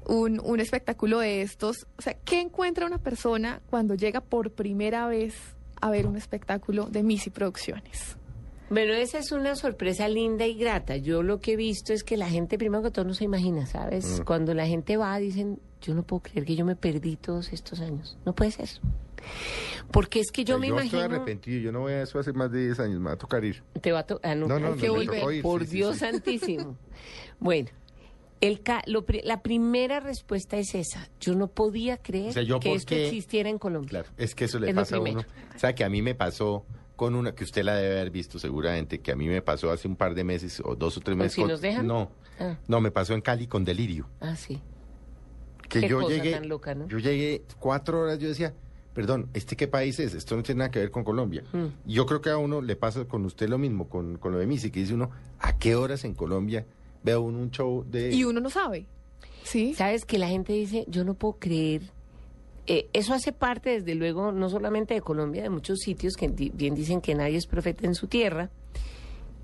un, 0.07 0.41
un 0.43 0.59
espectáculo 0.59 1.19
de 1.19 1.41
estos? 1.41 1.85
O 1.97 2.01
sea, 2.01 2.15
¿qué 2.25 2.41
encuentra 2.41 2.85
una 2.85 2.97
persona 2.97 3.61
cuando 3.69 3.95
llega 3.95 4.19
por 4.21 4.51
primera 4.51 5.07
vez 5.07 5.35
a 5.81 5.89
ver 5.89 6.07
un 6.07 6.15
espectáculo 6.17 6.85
de 6.85 7.03
Missy 7.03 7.29
Producciones? 7.29 8.17
Bueno, 8.69 8.93
esa 8.93 9.19
es 9.19 9.31
una 9.31 9.55
sorpresa 9.55 10.09
linda 10.09 10.45
y 10.45 10.55
grata. 10.55 10.97
Yo 10.97 11.23
lo 11.23 11.39
que 11.39 11.53
he 11.53 11.55
visto 11.55 11.93
es 11.93 12.03
que 12.03 12.17
la 12.17 12.29
gente, 12.29 12.57
primero 12.57 12.83
que 12.83 12.91
todo, 12.91 13.05
no 13.05 13.13
se 13.13 13.23
imagina, 13.23 13.65
¿sabes? 13.65 14.19
Mm. 14.19 14.23
Cuando 14.25 14.53
la 14.53 14.67
gente 14.67 14.97
va, 14.97 15.17
dicen, 15.19 15.59
yo 15.81 15.93
no 15.95 16.03
puedo 16.03 16.23
creer 16.23 16.45
que 16.45 16.55
yo 16.55 16.65
me 16.65 16.75
perdí 16.75 17.15
todos 17.15 17.53
estos 17.53 17.79
años. 17.79 18.17
No 18.25 18.35
puede 18.35 18.51
ser. 18.51 18.67
Porque 19.91 20.19
es 20.19 20.31
que 20.31 20.43
yo 20.43 20.59
me 20.59 20.67
estoy 20.67 20.81
imagino... 20.81 21.03
arrepentido, 21.03 21.59
yo 21.61 21.71
no 21.71 21.79
voy 21.81 21.93
a 21.93 22.01
eso 22.03 22.19
hace 22.19 22.33
más 22.33 22.51
de 22.51 22.65
10 22.65 22.79
años, 22.81 22.99
me 22.99 23.05
va 23.05 23.13
a 23.13 23.17
tocar 23.17 23.43
ir. 23.45 23.63
Te 23.81 23.91
va 23.91 23.99
a 23.99 24.03
to- 24.05 24.19
ah, 24.23 24.35
no, 24.35 24.47
No, 24.47 24.59
no, 24.59 24.67
hay 24.67 24.73
no, 24.73 24.77
que 24.81 24.89
volver. 24.89 25.33
ir, 25.35 25.41
Por 25.41 25.61
sí, 25.61 25.67
sí, 25.67 25.75
Dios 25.77 25.93
sí. 25.93 25.99
santísimo. 25.99 26.75
bueno, 27.39 27.69
el 28.41 28.61
ca- 28.61 28.83
lo 28.87 29.05
pri- 29.05 29.21
la 29.23 29.41
primera 29.41 29.99
respuesta 29.99 30.57
es 30.57 30.75
esa. 30.75 31.09
Yo 31.19 31.33
no 31.35 31.47
podía 31.47 31.97
creer 31.97 32.29
O 32.29 32.33
sea, 32.33 32.43
yo 32.43 32.59
que 32.59 32.73
esto 32.73 32.95
existiera 32.95 33.49
en 33.49 33.57
Colombia. 33.57 33.89
Claro, 33.89 34.09
es 34.17 34.35
que 34.35 34.45
eso 34.45 34.59
le 34.59 34.69
Es 34.69 34.75
pasa 34.75 34.97
a 34.97 34.99
uno. 34.99 35.21
O 35.55 35.59
sea, 35.59 35.73
que 35.75 35.83
a 35.83 35.89
mí 35.89 36.01
me 36.01 36.15
pasó 36.15 36.65
con 36.95 37.13
una, 37.15 37.33
que 37.35 37.43
usted 37.43 37.63
la 37.63 37.75
debe 37.75 37.95
haber 37.99 38.09
visto 38.11 38.39
seguramente, 38.39 38.99
que 39.01 39.11
a 39.11 39.15
mí 39.15 39.27
me 39.27 39.41
pasó 39.41 39.69
hace 39.71 39.87
un 39.87 39.95
par 39.95 40.15
de 40.15 40.23
meses, 40.23 40.61
o 40.65 40.75
dos 40.75 40.97
o 40.97 40.99
tres 40.99 41.13
¿Con 41.13 41.17
meses. 41.19 41.33
si 41.33 41.41
con- 41.41 41.49
nos 41.51 41.61
dejan? 41.61 41.85
No, 41.87 42.09
Ah, 42.39 42.57
no, 42.67 42.81
me 42.81 42.91
pasó 42.91 43.13
en 43.13 43.21
Cali 43.21 43.47
con 43.47 43.63
Delirio. 43.65 44.07
ah, 44.21 44.35
sí. 44.35 44.61
Que 45.69 45.81
Qué 45.81 45.89
yo 45.89 46.01
cosa 46.01 46.15
llegué, 46.15 46.31
tan 46.31 46.47
loca, 46.47 46.73
¿no? 46.75 46.87
yo 46.87 46.97
llegué 46.99 47.43
cuatro 47.59 48.01
horas, 48.01 48.19
yo 48.19 48.27
decía, 48.29 48.53
perdón, 48.93 49.29
¿este 49.33 49.55
qué 49.55 49.67
país 49.67 49.99
es? 49.99 50.13
Esto 50.13 50.35
no 50.37 50.43
tiene 50.43 50.59
nada 50.59 50.71
que 50.71 50.79
ver 50.79 50.91
con 50.91 51.03
Colombia. 51.03 51.43
Mm. 51.51 51.65
Yo 51.91 52.05
creo 52.05 52.21
que 52.21 52.29
a 52.29 52.37
uno 52.37 52.61
le 52.61 52.75
pasa 52.75 53.05
con 53.05 53.25
usted 53.25 53.49
lo 53.49 53.57
mismo, 53.57 53.89
con, 53.89 54.17
con 54.17 54.31
lo 54.31 54.37
de 54.39 54.47
Missy, 54.47 54.71
que 54.71 54.79
dice 54.79 54.93
uno, 54.93 55.09
¿a 55.39 55.57
qué 55.57 55.75
horas 55.75 56.05
en 56.05 56.13
Colombia 56.13 56.65
uno 57.15 57.39
un 57.39 57.51
show 57.51 57.85
de... 57.89 58.13
Y 58.13 58.23
uno 58.25 58.39
no 58.41 58.49
sabe. 58.49 58.85
Sí. 59.43 59.73
Sabes 59.75 60.03
que 60.03 60.17
la 60.17 60.27
gente 60.27 60.51
dice, 60.53 60.83
yo 60.89 61.05
no 61.05 61.13
puedo 61.13 61.35
creer. 61.39 61.83
Eh, 62.65 62.89
eso 62.91 63.13
hace 63.13 63.31
parte, 63.31 63.69
desde 63.69 63.95
luego, 63.95 64.33
no 64.33 64.49
solamente 64.49 64.93
de 64.93 64.99
Colombia, 65.01 65.41
de 65.43 65.49
muchos 65.49 65.79
sitios 65.79 66.15
que 66.15 66.27
di- 66.27 66.49
bien 66.53 66.75
dicen 66.75 66.99
que 66.99 67.15
nadie 67.15 67.37
es 67.37 67.47
profeta 67.47 67.85
en 67.85 67.95
su 67.95 68.07
tierra. 68.07 68.49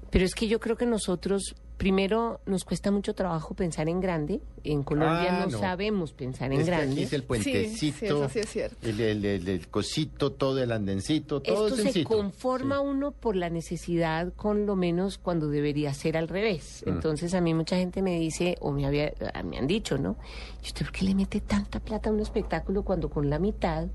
Pero 0.10 0.26
es 0.26 0.36
que 0.36 0.48
yo 0.48 0.60
creo 0.60 0.76
que 0.76 0.86
nosotros, 0.86 1.56
primero, 1.78 2.40
nos 2.46 2.64
cuesta 2.64 2.92
mucho 2.92 3.14
trabajo 3.14 3.54
pensar 3.56 3.90
en 3.90 4.00
grande. 4.00 4.42
En 4.64 4.84
Colombia 4.84 5.42
Ah, 5.42 5.46
no, 5.46 5.52
no. 5.52 5.60
sabemos 5.60 6.14
pensar 6.14 6.52
en 6.54 6.60
Es 6.60 6.66
que 6.66 6.72
grande. 6.72 6.94
aquí 6.94 7.04
es 7.04 7.14
el 7.14 7.24
puentecito, 7.24 7.70
Sí, 7.78 7.92
sí, 7.92 8.06
eso 8.06 8.30
sí 8.30 8.40
es 8.40 8.50
cierto. 8.50 8.78
el, 8.88 9.00
el- 9.02 9.26
el- 9.26 9.48
el 9.50 9.68
cosito, 9.68 10.32
todo 10.32 10.62
el 10.64 10.72
andencito, 10.72 11.42
todo 11.42 11.68
Esto 11.68 11.82
es 11.82 11.94
se 11.94 12.04
conforma 12.04 12.80
uno 12.80 13.12
por 13.12 13.36
la 13.36 13.50
necesidad, 13.50 14.34
con 14.36 14.66
lo 14.66 14.76
menos 14.76 15.18
cuando 15.18 15.50
debería 15.50 15.94
ser 15.94 16.16
al 16.16 16.28
revés. 16.30 16.84
Mm. 16.86 16.90
Entonces 16.90 17.34
a 17.34 17.42
mí 17.42 17.54
mucha 17.54 17.76
gente 17.76 18.02
me 18.02 18.18
dice, 18.20 18.56
o 18.62 18.72
me, 18.72 18.86
había, 18.86 19.12
ah, 19.34 19.44
me 19.44 19.58
han 19.58 19.68
dicho, 19.68 19.98
¿no? 19.98 20.16
¿Y 20.64 20.68
usted 20.68 20.86
por 20.86 20.94
qué 20.94 21.06
le 21.06 21.16
mete 21.16 21.42
tanta 21.42 21.80
plata 21.80 22.10
a 22.10 22.14
un 22.14 22.20
espectáculo 22.22 22.84
cuando 22.84 23.10
con 23.10 23.30
la 23.30 23.40
mitad 23.40 23.88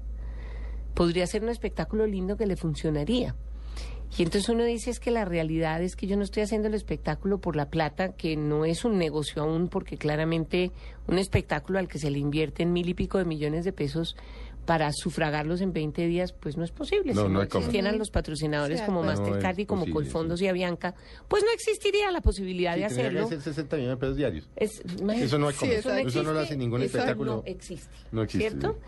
podría 0.94 1.26
ser 1.26 1.42
un 1.44 1.48
espectáculo 1.48 2.06
lindo 2.06 2.36
que 2.36 2.46
le 2.46 2.56
funcionaría? 2.56 3.34
Y 4.16 4.22
entonces 4.22 4.48
uno 4.48 4.64
dice 4.64 4.90
es 4.90 5.00
que 5.00 5.10
la 5.10 5.24
realidad 5.24 5.82
es 5.82 5.94
que 5.94 6.06
yo 6.06 6.16
no 6.16 6.22
estoy 6.24 6.42
haciendo 6.42 6.68
el 6.68 6.74
espectáculo 6.74 7.38
por 7.38 7.56
la 7.56 7.68
plata, 7.68 8.12
que 8.12 8.36
no 8.36 8.64
es 8.64 8.84
un 8.84 8.98
negocio 8.98 9.42
aún, 9.42 9.68
porque 9.68 9.96
claramente 9.98 10.72
un 11.06 11.18
espectáculo 11.18 11.78
al 11.78 11.88
que 11.88 11.98
se 11.98 12.10
le 12.10 12.18
invierten 12.18 12.72
mil 12.72 12.88
y 12.88 12.94
pico 12.94 13.18
de 13.18 13.24
millones 13.24 13.64
de 13.64 13.72
pesos 13.72 14.16
para 14.64 14.92
sufragarlos 14.92 15.62
en 15.62 15.72
20 15.72 16.06
días, 16.08 16.32
pues 16.34 16.58
no 16.58 16.64
es 16.64 16.72
posible. 16.72 17.14
No, 17.14 17.22
si 17.22 17.28
no 17.28 17.34
no 17.34 17.42
existieran 17.42 17.96
los 17.98 18.10
patrocinadores 18.10 18.82
como. 18.82 19.00
No 19.00 19.06
Mastercard 19.06 19.58
y 19.60 19.64
como 19.66 19.80
posible, 19.82 19.94
Colfondos 19.94 20.42
y 20.42 20.48
Avianca, 20.48 20.94
pues 21.26 21.42
no 21.42 21.50
existiría 21.52 22.10
la 22.10 22.20
posibilidad 22.20 22.74
Sí, 22.74 22.80
de 22.80 22.86
tendría 22.88 23.10
que 23.10 23.16
hacerlo. 23.20 23.28
ser 23.42 23.54
60 23.54 23.76
millones 23.76 23.96
de 23.96 24.00
pesos 24.00 24.16
diarios. 24.16 24.48
Es-. 24.56 24.80
Eso 24.80 25.38
no 25.38 25.46
hay 25.48 25.54
Sí, 25.54 25.60
cómo. 25.60 25.72
eso 25.72 25.88
no 25.88 25.96
Eso 26.08 26.22
no 26.22 26.32
lo 26.34 26.40
hace 26.40 26.56
ningún 26.56 26.82
eso 26.82 26.98
espectáculo. 26.98 27.36
no 27.36 27.42
existe. 27.46 27.88
No 28.12 28.22
existe. 28.22 28.50
¿Cierto? 28.50 28.78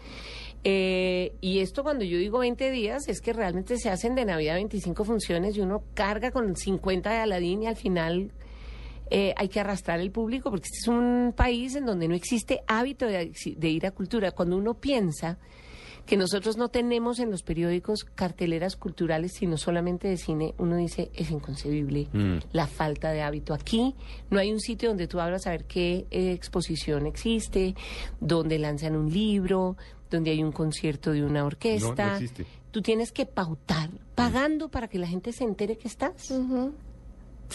Eh, 0.62 1.32
y 1.40 1.60
esto 1.60 1.82
cuando 1.82 2.04
yo 2.04 2.18
digo 2.18 2.40
20 2.40 2.70
días 2.70 3.08
es 3.08 3.20
que 3.22 3.32
realmente 3.32 3.78
se 3.78 3.88
hacen 3.88 4.14
de 4.14 4.26
Navidad 4.26 4.56
25 4.56 5.04
funciones 5.04 5.56
y 5.56 5.60
uno 5.60 5.82
carga 5.94 6.30
con 6.32 6.54
50 6.54 7.10
de 7.10 7.16
Aladín 7.16 7.62
y 7.62 7.66
al 7.66 7.76
final 7.76 8.30
eh, 9.10 9.32
hay 9.36 9.48
que 9.48 9.58
arrastrar 9.60 10.00
el 10.00 10.10
público 10.10 10.50
porque 10.50 10.66
este 10.66 10.78
es 10.82 10.88
un 10.88 11.32
país 11.34 11.74
en 11.76 11.86
donde 11.86 12.08
no 12.08 12.14
existe 12.14 12.60
hábito 12.66 13.06
de, 13.06 13.32
de 13.56 13.68
ir 13.68 13.86
a 13.86 13.90
cultura. 13.90 14.32
Cuando 14.32 14.56
uno 14.56 14.74
piensa 14.74 15.38
que 16.06 16.16
nosotros 16.16 16.56
no 16.56 16.68
tenemos 16.68 17.20
en 17.20 17.30
los 17.30 17.42
periódicos 17.42 18.04
carteleras 18.04 18.76
culturales, 18.76 19.32
sino 19.32 19.56
solamente 19.56 20.08
de 20.08 20.16
cine, 20.16 20.54
uno 20.58 20.76
dice, 20.76 21.10
es 21.14 21.30
inconcebible 21.30 22.08
Mm. 22.12 22.38
la 22.52 22.66
falta 22.66 23.12
de 23.12 23.22
hábito. 23.22 23.54
Aquí 23.54 23.94
no 24.28 24.38
hay 24.40 24.52
un 24.52 24.60
sitio 24.60 24.88
donde 24.88 25.06
tú 25.06 25.20
abras 25.20 25.46
a 25.46 25.50
ver 25.50 25.64
qué 25.64 26.06
eh, 26.10 26.32
exposición 26.32 27.06
existe, 27.06 27.74
donde 28.20 28.58
lanzan 28.58 28.96
un 28.96 29.10
libro, 29.12 29.76
donde 30.10 30.30
hay 30.32 30.42
un 30.42 30.52
concierto 30.52 31.12
de 31.12 31.24
una 31.24 31.44
orquesta. 31.44 32.04
No, 32.04 32.10
no 32.10 32.14
existe. 32.16 32.46
Tú 32.70 32.82
tienes 32.82 33.12
que 33.12 33.26
pautar, 33.26 33.90
pagando 34.14 34.68
para 34.68 34.88
que 34.88 34.98
la 34.98 35.06
gente 35.06 35.32
se 35.32 35.44
entere 35.44 35.76
que 35.76 35.88
estás. 35.88 36.30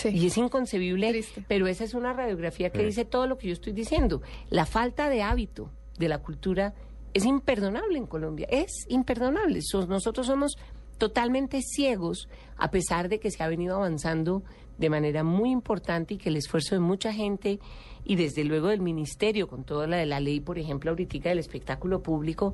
Y 0.03 0.27
es 0.27 0.37
inconcebible, 0.37 1.23
pero 1.47 1.67
esa 1.67 1.85
es 1.85 1.93
una 1.93 2.11
radiografía 2.11 2.69
que 2.69 2.79
Sí. 2.79 2.85
dice 2.85 3.05
todo 3.05 3.27
lo 3.27 3.37
que 3.37 3.47
yo 3.47 3.53
estoy 3.53 3.71
diciendo. 3.71 4.21
La 4.49 4.65
falta 4.65 5.09
de 5.09 5.21
hábito 5.23 5.69
de 5.97 6.09
la 6.09 6.17
cultura 6.17 6.73
es 7.13 7.23
imperdonable 7.23 7.97
en 7.97 8.05
Colombia, 8.05 8.45
es 8.51 8.71
imperdonable. 8.89 9.61
So- 9.61 9.87
nosotros 9.87 10.27
somos 10.27 10.57
totalmente 10.97 11.61
ciegos, 11.61 12.27
a 12.57 12.71
pesar 12.71 13.07
de 13.07 13.19
que 13.21 13.31
se 13.31 13.41
ha 13.41 13.47
venido 13.47 13.77
avanzando 13.77 14.43
de 14.77 14.89
manera 14.89 15.23
muy 15.23 15.49
importante 15.51 16.15
y 16.15 16.17
que 16.17 16.27
el 16.27 16.35
esfuerzo 16.35 16.75
de 16.75 16.81
mucha 16.81 17.13
gente 17.13 17.59
y 18.05 18.15
desde 18.15 18.43
luego 18.43 18.67
del 18.67 18.81
ministerio, 18.81 19.47
con 19.47 19.63
toda 19.63 19.87
la 19.87 19.97
de 19.97 20.05
la 20.05 20.19
ley, 20.19 20.39
por 20.39 20.59
ejemplo, 20.59 20.91
ahorita 20.91 21.29
del 21.29 21.39
espectáculo 21.39 22.03
público, 22.03 22.53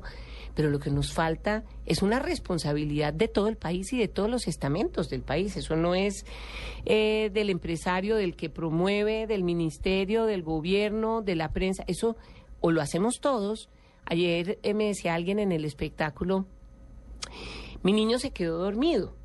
pero 0.54 0.70
lo 0.70 0.78
que 0.78 0.90
nos 0.90 1.12
falta 1.12 1.62
es 1.84 2.02
una 2.02 2.18
responsabilidad 2.18 3.12
de 3.12 3.28
todo 3.28 3.48
el 3.48 3.56
país 3.56 3.92
y 3.92 3.98
de 3.98 4.08
todos 4.08 4.30
los 4.30 4.48
estamentos 4.48 5.10
del 5.10 5.22
país. 5.22 5.56
Eso 5.56 5.76
no 5.76 5.94
es 5.94 6.24
eh, 6.86 7.30
del 7.32 7.50
empresario, 7.50 8.16
del 8.16 8.34
que 8.34 8.48
promueve, 8.48 9.26
del 9.26 9.44
ministerio, 9.44 10.24
del 10.24 10.42
gobierno, 10.42 11.20
de 11.20 11.36
la 11.36 11.52
prensa. 11.52 11.84
Eso 11.86 12.16
o 12.60 12.70
lo 12.70 12.80
hacemos 12.80 13.20
todos. 13.20 13.68
Ayer 14.06 14.58
eh, 14.62 14.74
me 14.74 14.84
decía 14.84 15.14
alguien 15.14 15.38
en 15.38 15.52
el 15.52 15.64
espectáculo, 15.64 16.46
mi 17.82 17.92
niño 17.92 18.18
se 18.18 18.30
quedó 18.30 18.58
dormido. 18.58 19.16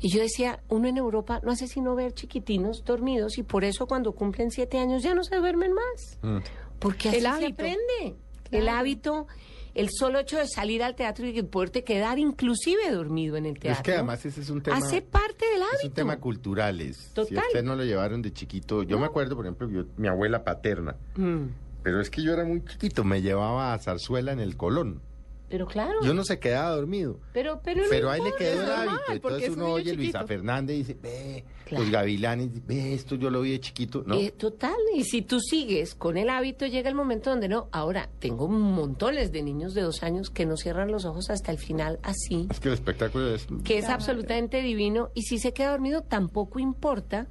Y 0.00 0.10
yo 0.10 0.20
decía, 0.20 0.60
uno 0.68 0.86
en 0.88 0.96
Europa 0.96 1.40
no 1.42 1.50
hace 1.50 1.66
sino 1.66 1.94
ver 1.96 2.12
chiquitinos 2.12 2.84
dormidos 2.84 3.36
y 3.38 3.42
por 3.42 3.64
eso 3.64 3.86
cuando 3.86 4.12
cumplen 4.12 4.50
siete 4.50 4.78
años 4.78 5.02
ya 5.02 5.14
no 5.14 5.24
se 5.24 5.36
duermen 5.36 5.72
más. 5.72 6.18
Mm. 6.22 6.38
Porque 6.78 7.08
así 7.08 7.16
El 7.18 7.22
se 7.24 7.28
hábito. 7.28 7.52
aprende. 7.54 8.16
El 8.52 8.68
hábito, 8.68 9.26
el 9.74 9.88
solo 9.90 10.20
hecho 10.20 10.38
de 10.38 10.46
salir 10.46 10.82
al 10.82 10.94
teatro 10.94 11.26
y 11.26 11.42
poderte 11.42 11.82
quedar 11.84 12.18
inclusive 12.18 12.90
dormido 12.92 13.36
en 13.36 13.44
el 13.46 13.58
teatro. 13.58 13.80
Es 13.80 13.82
que 13.84 13.92
además 13.92 14.24
ese 14.24 14.40
es 14.40 14.48
un 14.50 14.62
tema... 14.62 14.76
Hace 14.76 15.02
parte 15.02 15.44
del 15.52 15.62
Es 15.62 15.68
hábito. 15.68 15.86
un 15.88 15.92
tema 15.94 16.20
cultural. 16.20 16.80
es- 16.80 16.96
Si 16.96 17.14
Total. 17.14 17.38
a 17.38 17.42
usted 17.48 17.62
no 17.64 17.74
lo 17.74 17.84
llevaron 17.84 18.22
de 18.22 18.32
chiquito... 18.32 18.84
Yo 18.84 18.98
me 18.98 19.06
acuerdo, 19.06 19.34
por 19.36 19.44
ejemplo, 19.44 19.68
yo- 19.68 19.84
mi 19.96 20.06
abuela 20.08 20.44
paterna. 20.44 20.96
Mm. 21.16 21.46
Pero 21.82 22.00
es 22.00 22.08
que 22.10 22.22
yo 22.22 22.32
era 22.32 22.44
muy 22.44 22.64
chiquito. 22.64 23.02
Me 23.04 23.20
llevaba 23.20 23.74
a 23.74 23.78
zarzuela 23.78 24.32
en 24.32 24.40
el 24.40 24.56
Colón. 24.56 25.02
Pero 25.48 25.66
claro. 25.66 26.00
Yo 26.02 26.12
no 26.12 26.24
se 26.24 26.38
quedaba 26.38 26.70
dormido. 26.76 27.20
Pero, 27.32 27.60
pero, 27.64 27.82
no 27.82 27.88
Pero 27.88 28.10
ahí 28.10 28.20
le 28.22 28.34
quedó 28.34 28.62
el 28.64 28.70
hábito. 28.70 29.12
Entonces 29.12 29.42
es 29.44 29.48
un 29.50 29.62
uno 29.62 29.72
oye 29.72 29.94
Luisa. 29.94 30.26
Fernández 30.26 30.74
y 30.76 30.78
dice, 30.80 30.96
ve, 31.00 31.44
Claro. 31.64 31.84
los 31.84 31.92
gavilanes, 31.92 32.66
ve, 32.66 32.94
esto 32.94 33.14
yo 33.14 33.30
lo 33.30 33.42
vi 33.42 33.52
de 33.52 33.60
chiquito. 33.60 34.02
¿no? 34.06 34.14
Eh, 34.14 34.32
total, 34.36 34.76
y 34.94 35.04
si 35.04 35.22
tú 35.22 35.38
sigues 35.40 35.94
con 35.94 36.16
el 36.16 36.30
hábito, 36.30 36.66
llega 36.66 36.88
el 36.88 36.94
momento 36.94 37.30
donde 37.30 37.48
no. 37.48 37.68
Ahora, 37.72 38.08
tengo 38.18 38.48
montones 38.48 39.32
de 39.32 39.42
niños 39.42 39.74
de 39.74 39.82
dos 39.82 40.02
años 40.02 40.30
que 40.30 40.46
no 40.46 40.56
cierran 40.56 40.90
los 40.90 41.04
ojos 41.04 41.28
hasta 41.30 41.50
el 41.52 41.58
final 41.58 41.98
así, 42.02 42.46
Es 42.50 42.60
que 42.60 42.68
el 42.68 42.74
espectáculo 42.74 43.34
es... 43.34 43.46
que 43.64 43.78
es 43.78 43.88
absolutamente 43.88 44.62
divino, 44.62 45.10
y 45.14 45.22
si 45.22 45.38
se 45.38 45.52
queda 45.52 45.70
dormido, 45.70 46.02
tampoco 46.02 46.58
importa, 46.58 47.26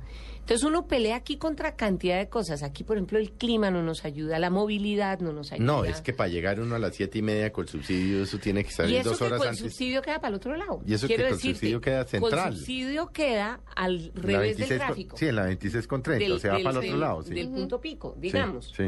Entonces 0.47 0.63
uno 0.65 0.87
pelea 0.87 1.17
aquí 1.17 1.35
contra 1.35 1.75
cantidad 1.75 2.17
de 2.17 2.29
cosas. 2.29 2.63
Aquí, 2.63 2.85
por 2.85 2.95
ejemplo, 2.95 3.19
el 3.19 3.31
clima 3.33 3.69
no 3.69 3.83
nos 3.83 4.05
ayuda, 4.05 4.39
la 4.39 4.49
movilidad 4.49 5.19
no 5.19 5.33
nos 5.33 5.51
ayuda. 5.51 5.65
No, 5.65 5.83
es 5.83 5.99
que 5.99 6.13
para 6.13 6.29
llegar 6.29 6.61
uno 6.61 6.75
a 6.75 6.79
las 6.79 6.95
siete 6.95 7.17
y 7.19 7.21
media 7.21 7.51
con 7.51 7.67
subsidio, 7.67 8.23
eso 8.23 8.37
tiene 8.39 8.63
que 8.63 8.69
y 8.69 8.73
salir 8.73 8.97
eso 9.01 9.09
dos 9.09 9.17
que 9.17 9.23
horas 9.25 9.39
con 9.39 9.47
antes. 9.49 9.59
subsidio 9.61 10.01
queda 10.01 10.21
para 10.21 10.29
el 10.29 10.35
otro 10.35 10.55
lado. 10.55 10.79
Y 10.87 10.93
eso 10.93 11.05
Quiero 11.07 11.23
que 11.23 11.29
con 11.31 11.37
decirte, 11.37 11.55
subsidio 11.59 11.81
queda 11.81 12.05
central. 12.05 12.43
Con 12.45 12.53
subsidio 12.55 13.07
queda 13.07 13.59
al 13.75 14.11
revés 14.15 14.55
26 14.57 14.69
del 14.69 14.79
gráfico. 14.79 15.17
sí, 15.17 15.25
en 15.25 15.35
la 15.35 15.43
26 15.43 15.85
con 15.85 16.01
30, 16.01 16.23
Del- 16.23 16.31
o 16.31 16.39
sea, 16.39 16.51
va 16.51 16.55
del- 16.55 16.63
para 16.63 16.71
el 16.71 16.77
otro 16.77 16.91
del- 16.91 16.99
lado. 17.01 17.23
Sí. 17.23 17.33
Del 17.33 17.49
punto 17.49 17.81
pico, 17.81 18.13
Sí, 18.15 18.21
digamos. 18.21 18.71
Sí. 18.73 18.83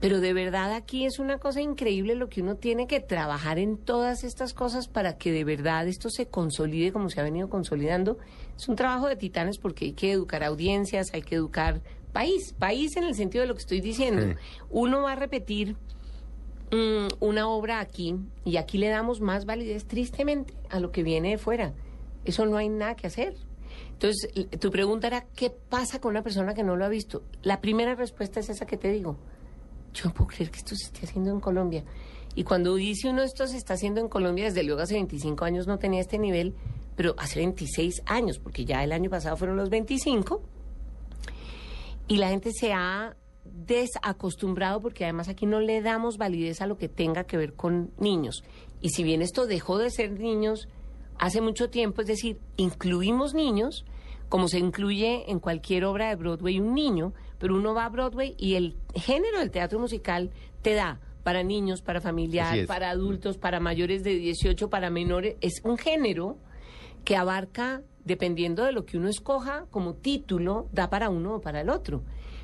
Pero 0.00 0.20
de 0.20 0.34
verdad 0.34 0.74
aquí 0.74 1.06
es 1.06 1.18
una 1.18 1.38
cosa 1.38 1.62
increíble 1.62 2.14
lo 2.14 2.28
que 2.28 2.42
uno 2.42 2.56
tiene 2.56 2.86
que 2.86 3.00
trabajar 3.00 3.58
en 3.58 3.78
todas 3.78 4.22
estas 4.22 4.52
cosas 4.52 4.86
para 4.86 5.16
que 5.16 5.32
de 5.32 5.44
verdad 5.44 5.88
esto 5.88 6.10
se 6.10 6.26
consolide 6.26 6.92
como 6.92 7.08
se 7.08 7.20
ha 7.20 7.22
venido 7.22 7.48
consolidando. 7.48 8.18
Es 8.56 8.68
un 8.68 8.76
trabajo 8.76 9.08
de 9.08 9.16
titanes 9.16 9.58
porque 9.58 9.86
hay 9.86 9.92
que 9.92 10.12
educar 10.12 10.44
audiencias, 10.44 11.12
hay 11.12 11.22
que 11.22 11.34
educar 11.34 11.82
país, 12.12 12.54
país 12.58 12.96
en 12.96 13.04
el 13.04 13.14
sentido 13.14 13.42
de 13.42 13.48
lo 13.48 13.54
que 13.54 13.60
estoy 13.60 13.80
diciendo. 13.80 14.22
Sí. 14.22 14.34
Uno 14.70 15.02
va 15.02 15.12
a 15.12 15.16
repetir 15.16 15.76
mm, 16.70 17.08
una 17.20 17.48
obra 17.48 17.80
aquí 17.80 18.16
y 18.44 18.56
aquí 18.56 18.78
le 18.78 18.88
damos 18.88 19.20
más 19.20 19.44
validez 19.44 19.86
tristemente 19.86 20.54
a 20.70 20.80
lo 20.80 20.92
que 20.92 21.02
viene 21.02 21.30
de 21.30 21.38
fuera. 21.38 21.74
Eso 22.24 22.46
no 22.46 22.56
hay 22.56 22.68
nada 22.68 22.94
que 22.94 23.06
hacer. 23.06 23.34
Entonces, 23.92 24.30
tu 24.60 24.70
pregunta 24.70 25.06
era, 25.06 25.26
¿qué 25.34 25.50
pasa 25.50 26.00
con 26.00 26.10
una 26.10 26.22
persona 26.22 26.54
que 26.54 26.62
no 26.62 26.76
lo 26.76 26.84
ha 26.84 26.88
visto? 26.88 27.22
La 27.42 27.60
primera 27.60 27.94
respuesta 27.94 28.40
es 28.40 28.48
esa 28.48 28.66
que 28.66 28.76
te 28.76 28.90
digo. 28.90 29.16
Yo 29.92 30.06
no 30.06 30.14
puedo 30.14 30.28
creer 30.28 30.50
que 30.50 30.58
esto 30.58 30.74
se 30.74 30.86
esté 30.86 31.06
haciendo 31.06 31.30
en 31.30 31.40
Colombia. 31.40 31.84
Y 32.34 32.44
cuando 32.44 32.74
dice 32.74 33.08
uno 33.08 33.22
esto 33.22 33.46
se 33.46 33.56
está 33.56 33.74
haciendo 33.74 34.00
en 34.00 34.08
Colombia, 34.08 34.46
desde 34.46 34.64
luego 34.64 34.82
hace 34.82 34.94
25 34.94 35.44
años 35.44 35.66
no 35.66 35.78
tenía 35.78 36.00
este 36.00 36.18
nivel, 36.18 36.54
pero 36.96 37.14
hace 37.18 37.40
26 37.40 38.02
años, 38.06 38.38
porque 38.38 38.64
ya 38.64 38.82
el 38.84 38.92
año 38.92 39.10
pasado 39.10 39.36
fueron 39.36 39.56
los 39.56 39.70
25, 39.70 40.42
y 42.06 42.16
la 42.18 42.28
gente 42.28 42.50
se 42.52 42.72
ha 42.72 43.16
desacostumbrado 43.44 44.80
porque 44.80 45.04
además 45.04 45.28
aquí 45.28 45.46
no 45.46 45.60
le 45.60 45.80
damos 45.80 46.18
validez 46.18 46.60
a 46.60 46.66
lo 46.66 46.76
que 46.76 46.88
tenga 46.88 47.24
que 47.24 47.36
ver 47.36 47.54
con 47.54 47.92
niños. 47.98 48.42
Y 48.80 48.90
si 48.90 49.04
bien 49.04 49.22
esto 49.22 49.46
dejó 49.46 49.78
de 49.78 49.90
ser 49.90 50.18
niños 50.18 50.68
hace 51.18 51.40
mucho 51.40 51.70
tiempo, 51.70 52.02
es 52.02 52.08
decir, 52.08 52.38
incluimos 52.56 53.34
niños, 53.34 53.84
como 54.28 54.48
se 54.48 54.58
incluye 54.58 55.30
en 55.30 55.38
cualquier 55.38 55.84
obra 55.84 56.08
de 56.08 56.16
Broadway 56.16 56.58
un 56.58 56.74
niño, 56.74 57.14
pero 57.38 57.54
uno 57.54 57.74
va 57.74 57.84
a 57.84 57.88
Broadway 57.88 58.34
y 58.38 58.54
el 58.54 58.76
género 58.94 59.38
del 59.38 59.50
teatro 59.50 59.78
musical 59.78 60.30
te 60.62 60.74
da 60.74 61.00
para 61.22 61.42
niños, 61.42 61.80
para 61.80 62.00
familiar, 62.00 62.66
para 62.66 62.90
adultos, 62.90 63.38
para 63.38 63.60
mayores 63.60 64.02
de 64.02 64.14
18, 64.16 64.68
para 64.68 64.90
menores. 64.90 65.36
Es 65.40 65.62
un 65.64 65.78
género 65.78 66.36
que 67.04 67.16
abarca, 67.16 67.82
dependiendo 68.04 68.64
de 68.64 68.72
lo 68.72 68.84
que 68.84 68.96
uno 68.98 69.08
escoja 69.08 69.66
como 69.70 69.94
título, 69.94 70.68
da 70.72 70.90
para 70.90 71.10
uno 71.10 71.36
o 71.36 71.40
para 71.40 71.60
el 71.60 71.70
otro. 71.70 72.02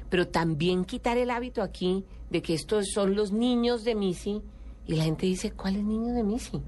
Pero 0.08 0.28
también 0.28 0.84
quitar 0.84 1.18
el 1.18 1.30
hábito 1.30 1.62
aquí 1.62 2.04
de 2.30 2.42
que 2.42 2.54
estos 2.54 2.86
son 2.94 3.14
los 3.14 3.32
niños 3.32 3.84
de 3.84 3.94
Missy 3.94 4.42
y 4.86 4.94
la 4.96 5.04
gente 5.04 5.26
dice, 5.26 5.52
¿cuáles 5.52 5.84
niños 5.84 6.14
de 6.14 6.22
Missy? 6.24 6.60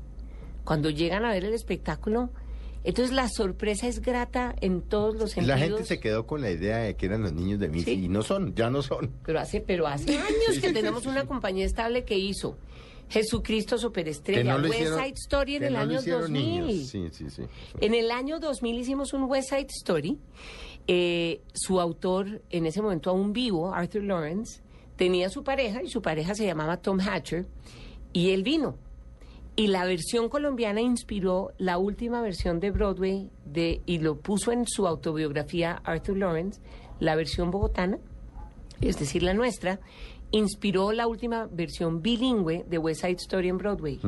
Cuando 0.65 0.91
llegan 0.91 1.25
a 1.25 1.33
ver 1.33 1.45
el 1.45 1.55
espectáculo, 1.55 2.31
entonces 2.85 3.15
la 3.15 3.29
sorpresa 3.29 3.87
es 3.87 4.01
grata 4.01 4.55
en 4.61 4.83
todos 4.83 5.15
los 5.15 5.37
La 5.37 5.43
sentidos. 5.57 5.61
gente 5.61 5.85
se 5.85 6.01
quedó 6.01 6.27
con 6.27 6.41
la 6.41 6.51
idea 6.51 6.79
de 6.79 6.97
que 6.97 7.07
eran 7.07 7.23
los 7.23 7.33
niños 7.33 7.59
de 7.61 7.69
Missy 7.69 7.93
y 7.93 8.09
no 8.09 8.23
son, 8.23 8.55
ya 8.55 8.71
no 8.71 8.83
son. 8.83 9.11
Pero 9.25 9.41
hace, 9.41 9.61
pero 9.61 9.87
hace 9.87 10.19
años 10.19 10.59
que 10.61 10.73
tenemos 10.73 11.07
una 11.07 11.25
compañía 11.27 11.65
estable 11.65 12.05
que 12.05 12.19
hizo 12.19 12.57
Jesucristo 13.13 13.77
Superestrella, 13.77 14.57
no 14.57 14.69
West 14.69 14.95
Side 14.95 15.15
Story 15.17 15.57
en 15.57 15.65
el 15.65 15.75
no 15.75 15.81
año 15.81 15.99
hicieron 15.99 16.23
2000. 16.23 16.43
niños. 16.43 16.89
Sí, 16.89 17.09
sí, 17.13 17.29
sí. 17.29 17.43
En 17.81 17.95
el 17.95 18.11
año 18.11 18.41
2000 18.41 18.79
hicimos 18.79 19.13
un 19.13 19.25
West 19.25 19.51
Side 19.51 19.67
Story. 19.69 20.19
Eh, 20.87 21.43
su 21.53 21.79
autor, 21.79 22.41
en 22.49 22.65
ese 22.67 22.81
momento 22.81 23.11
aún 23.11 23.35
vivo, 23.35 23.75
Arthur 23.75 24.03
Lawrence, 24.03 24.63
tenía 24.97 25.29
su 25.29 25.45
pareja 25.45 25.83
y 25.83 25.89
su 25.89 26.01
pareja 26.01 26.35
se 26.35 26.47
llamaba 26.47 26.79
Tom 26.79 27.01
Hatcher 27.01 27.47
y 28.15 28.31
él 28.31 28.43
vino. 28.43 28.77
Y 29.57 29.67
la 29.67 29.85
versión 29.85 30.31
colombiana 30.31 30.81
inspiró 30.81 31.53
la 31.59 31.77
última 31.77 32.23
versión 32.23 32.61
de 32.61 32.71
Broadway 32.71 33.29
de, 33.45 33.83
y 33.85 33.99
lo 33.99 34.17
puso 34.17 34.53
en 34.53 34.67
su 34.67 34.87
autobiografía 34.87 35.83
Arthur 35.85 36.17
Lawrence, 36.17 36.61
la 36.99 37.15
versión 37.15 37.51
bogotana, 37.51 37.99
es 38.81 38.99
decir, 38.99 39.23
la 39.23 39.35
nuestra, 39.35 39.81
inspiró 40.33 40.93
la 40.93 41.07
última 41.07 41.47
versión 41.47 42.03
bilingüe 42.03 42.65
de 42.69 42.79
West 42.79 43.03
Side 43.03 43.17
Story 43.21 43.49
en 43.49 43.59
Broadway. 43.59 44.01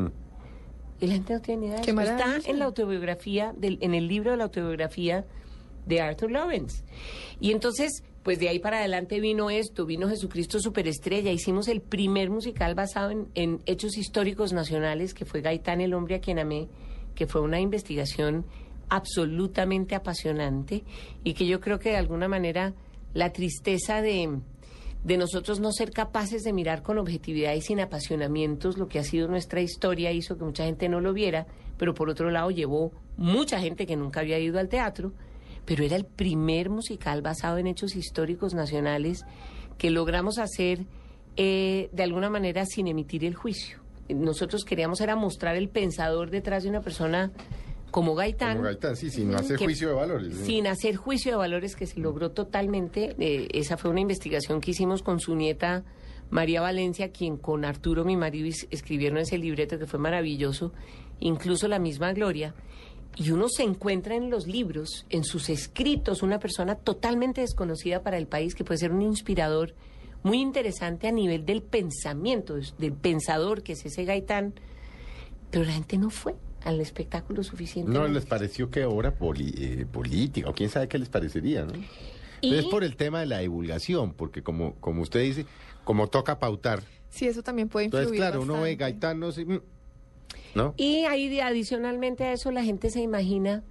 Y 1.00 1.06
la 1.06 1.14
gente 1.14 1.34
no 1.34 1.40
tiene 1.40 1.60
ni 1.60 1.66
idea 1.68 1.80
eso. 1.80 2.00
Está 2.00 2.50
en 2.50 2.58
la 2.58 2.64
autobiografía, 2.64 3.52
del, 3.56 3.78
en 3.80 3.94
el 3.94 4.08
libro 4.08 4.30
de 4.32 4.38
la 4.38 4.44
autobiografía 4.44 5.24
de 5.86 6.00
Arthur 6.00 6.30
Lawrence. 6.30 6.82
Y 7.40 7.52
entonces, 7.52 8.02
pues 8.22 8.38
de 8.38 8.48
ahí 8.48 8.58
para 8.58 8.78
adelante 8.78 9.20
vino 9.20 9.50
esto, 9.50 9.84
vino 9.84 10.08
Jesucristo 10.08 10.58
Superestrella, 10.60 11.30
hicimos 11.30 11.68
el 11.68 11.82
primer 11.82 12.30
musical 12.30 12.74
basado 12.74 13.10
en, 13.10 13.28
en 13.34 13.60
hechos 13.66 13.98
históricos 13.98 14.52
nacionales, 14.52 15.12
que 15.12 15.26
fue 15.26 15.42
Gaitán 15.42 15.80
el 15.80 15.92
hombre 15.92 16.16
a 16.16 16.20
quien 16.20 16.38
amé, 16.38 16.68
que 17.14 17.26
fue 17.26 17.42
una 17.42 17.60
investigación 17.60 18.46
absolutamente 18.88 19.94
apasionante 19.94 20.84
y 21.22 21.34
que 21.34 21.46
yo 21.46 21.60
creo 21.60 21.78
que 21.78 21.90
de 21.90 21.96
alguna 21.96 22.28
manera 22.28 22.74
la 23.12 23.32
tristeza 23.32 24.02
de, 24.02 24.40
de 25.04 25.18
nosotros 25.18 25.60
no 25.60 25.70
ser 25.70 25.90
capaces 25.90 26.42
de 26.42 26.52
mirar 26.54 26.82
con 26.82 26.98
objetividad 26.98 27.52
y 27.54 27.60
sin 27.60 27.78
apasionamientos 27.78 28.78
lo 28.78 28.88
que 28.88 28.98
ha 28.98 29.04
sido 29.04 29.28
nuestra 29.28 29.60
historia 29.60 30.10
hizo 30.12 30.38
que 30.38 30.44
mucha 30.44 30.64
gente 30.64 30.88
no 30.88 31.00
lo 31.00 31.12
viera, 31.12 31.46
pero 31.76 31.94
por 31.94 32.08
otro 32.08 32.30
lado 32.30 32.50
llevó 32.50 32.90
mucha 33.18 33.60
gente 33.60 33.86
que 33.86 33.96
nunca 33.96 34.20
había 34.20 34.38
ido 34.38 34.58
al 34.58 34.70
teatro, 34.70 35.12
pero 35.66 35.84
era 35.84 35.96
el 35.96 36.06
primer 36.06 36.70
musical 36.70 37.20
basado 37.20 37.58
en 37.58 37.66
hechos 37.66 37.96
históricos 37.96 38.54
nacionales 38.54 39.24
que 39.76 39.90
logramos 39.90 40.38
hacer 40.38 40.86
eh, 41.36 41.90
de 41.92 42.02
alguna 42.02 42.30
manera 42.30 42.64
sin 42.64 42.88
emitir 42.88 43.24
el 43.24 43.34
juicio. 43.34 43.80
Nosotros 44.08 44.64
queríamos 44.64 45.00
era 45.00 45.16
mostrar 45.16 45.56
el 45.56 45.68
pensador 45.68 46.30
detrás 46.30 46.62
de 46.62 46.70
una 46.70 46.80
persona 46.80 47.30
como 47.94 48.16
Gaitán. 48.16 48.54
Como 48.56 48.64
Gaitán, 48.64 48.96
sí, 48.96 49.08
sin 49.08 49.32
hacer 49.36 49.56
que- 49.56 49.66
juicio 49.66 49.86
de 49.90 49.94
valores. 49.94 50.34
Sin 50.34 50.66
hacer 50.66 50.96
juicio 50.96 51.30
de 51.30 51.36
valores 51.36 51.76
que 51.76 51.86
se 51.86 52.00
logró 52.00 52.32
totalmente. 52.32 53.14
Eh, 53.20 53.46
esa 53.52 53.76
fue 53.76 53.88
una 53.92 54.00
investigación 54.00 54.60
que 54.60 54.72
hicimos 54.72 55.00
con 55.04 55.20
su 55.20 55.36
nieta 55.36 55.84
María 56.28 56.60
Valencia, 56.60 57.12
quien 57.12 57.36
con 57.36 57.64
Arturo, 57.64 58.04
mi 58.04 58.16
marido, 58.16 58.48
es- 58.48 58.66
escribieron 58.72 59.18
ese 59.18 59.38
libreto 59.38 59.78
que 59.78 59.86
fue 59.86 60.00
maravilloso, 60.00 60.72
incluso 61.20 61.68
la 61.68 61.78
misma 61.78 62.12
Gloria. 62.12 62.52
Y 63.16 63.30
uno 63.30 63.46
se 63.48 63.62
encuentra 63.62 64.16
en 64.16 64.28
los 64.28 64.48
libros, 64.48 65.06
en 65.08 65.22
sus 65.22 65.48
escritos, 65.48 66.24
una 66.24 66.40
persona 66.40 66.74
totalmente 66.74 67.42
desconocida 67.42 68.02
para 68.02 68.18
el 68.18 68.26
país 68.26 68.56
que 68.56 68.64
puede 68.64 68.78
ser 68.78 68.90
un 68.90 69.02
inspirador 69.02 69.72
muy 70.24 70.40
interesante 70.40 71.06
a 71.06 71.12
nivel 71.12 71.46
del 71.46 71.62
pensamiento, 71.62 72.56
del 72.76 72.92
pensador 72.92 73.62
que 73.62 73.74
es 73.74 73.86
ese 73.86 74.04
Gaitán. 74.04 74.52
Pero 75.52 75.64
la 75.64 75.72
gente 75.74 75.96
no 75.96 76.10
fue 76.10 76.34
al 76.64 76.80
espectáculo 76.80 77.42
suficiente. 77.44 77.90
No 77.92 78.08
les 78.08 78.24
pareció 78.26 78.70
que 78.70 78.84
obra 78.84 79.12
poli- 79.16 79.54
eh, 79.56 79.86
política, 79.90 80.48
o 80.48 80.52
quién 80.54 80.70
sabe 80.70 80.88
qué 80.88 80.98
les 80.98 81.08
parecería, 81.08 81.64
¿no? 81.64 81.72
Y- 82.40 82.54
Es 82.54 82.64
por 82.66 82.84
el 82.84 82.96
tema 82.96 83.20
de 83.20 83.26
la 83.26 83.38
divulgación, 83.38 84.12
porque 84.12 84.42
como, 84.42 84.74
como 84.76 85.02
usted 85.02 85.20
dice, 85.22 85.46
como 85.84 86.08
toca 86.08 86.38
pautar, 86.38 86.82
Sí, 87.10 87.26
eso 87.26 87.42
también 87.42 87.68
puede 87.68 87.86
influir. 87.86 88.04
entonces 88.04 88.18
claro, 88.20 88.42
uno 88.42 88.54
ve 88.62 88.76
no 89.14 89.30
sé, 89.32 89.44
mm, 89.44 89.60
¿no? 90.54 90.74
Y 90.76 91.04
ahí 91.04 91.28
de- 91.28 91.42
adicionalmente 91.42 92.24
a 92.24 92.32
eso 92.32 92.50
la 92.50 92.64
gente 92.64 92.90
se 92.90 93.00
imagina, 93.00 93.62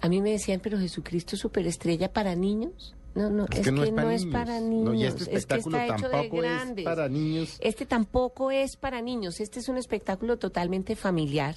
a 0.00 0.08
mí 0.08 0.22
me 0.22 0.30
decían, 0.30 0.60
pero 0.62 0.78
Jesucristo 0.78 1.36
superestrella 1.36 2.12
para 2.12 2.34
niños. 2.34 2.94
No, 3.14 3.28
no, 3.28 3.46
es, 3.50 3.60
que, 3.60 3.72
no, 3.72 3.82
es, 3.82 4.24
para 4.26 4.60
niños. 4.60 4.84
No, 4.84 4.94
y 4.94 5.04
este 5.04 5.24
es 5.24 5.28
que 5.28 5.36
espectáculo 5.36 5.78
está 5.78 5.96
hecho 5.96 6.08
de 6.08 6.12
tampoco 6.12 6.36
es 6.36 6.42
grandes. 6.42 6.84
para 6.84 7.08
niños. 7.08 7.56
Este 7.60 7.86
tampoco 7.86 8.50
es 8.50 8.76
para 8.76 9.02
niños, 9.02 9.40
este 9.40 9.58
es 9.58 9.68
un 9.68 9.76
espectáculo 9.78 10.38
totalmente 10.38 10.94
familiar. 10.94 11.56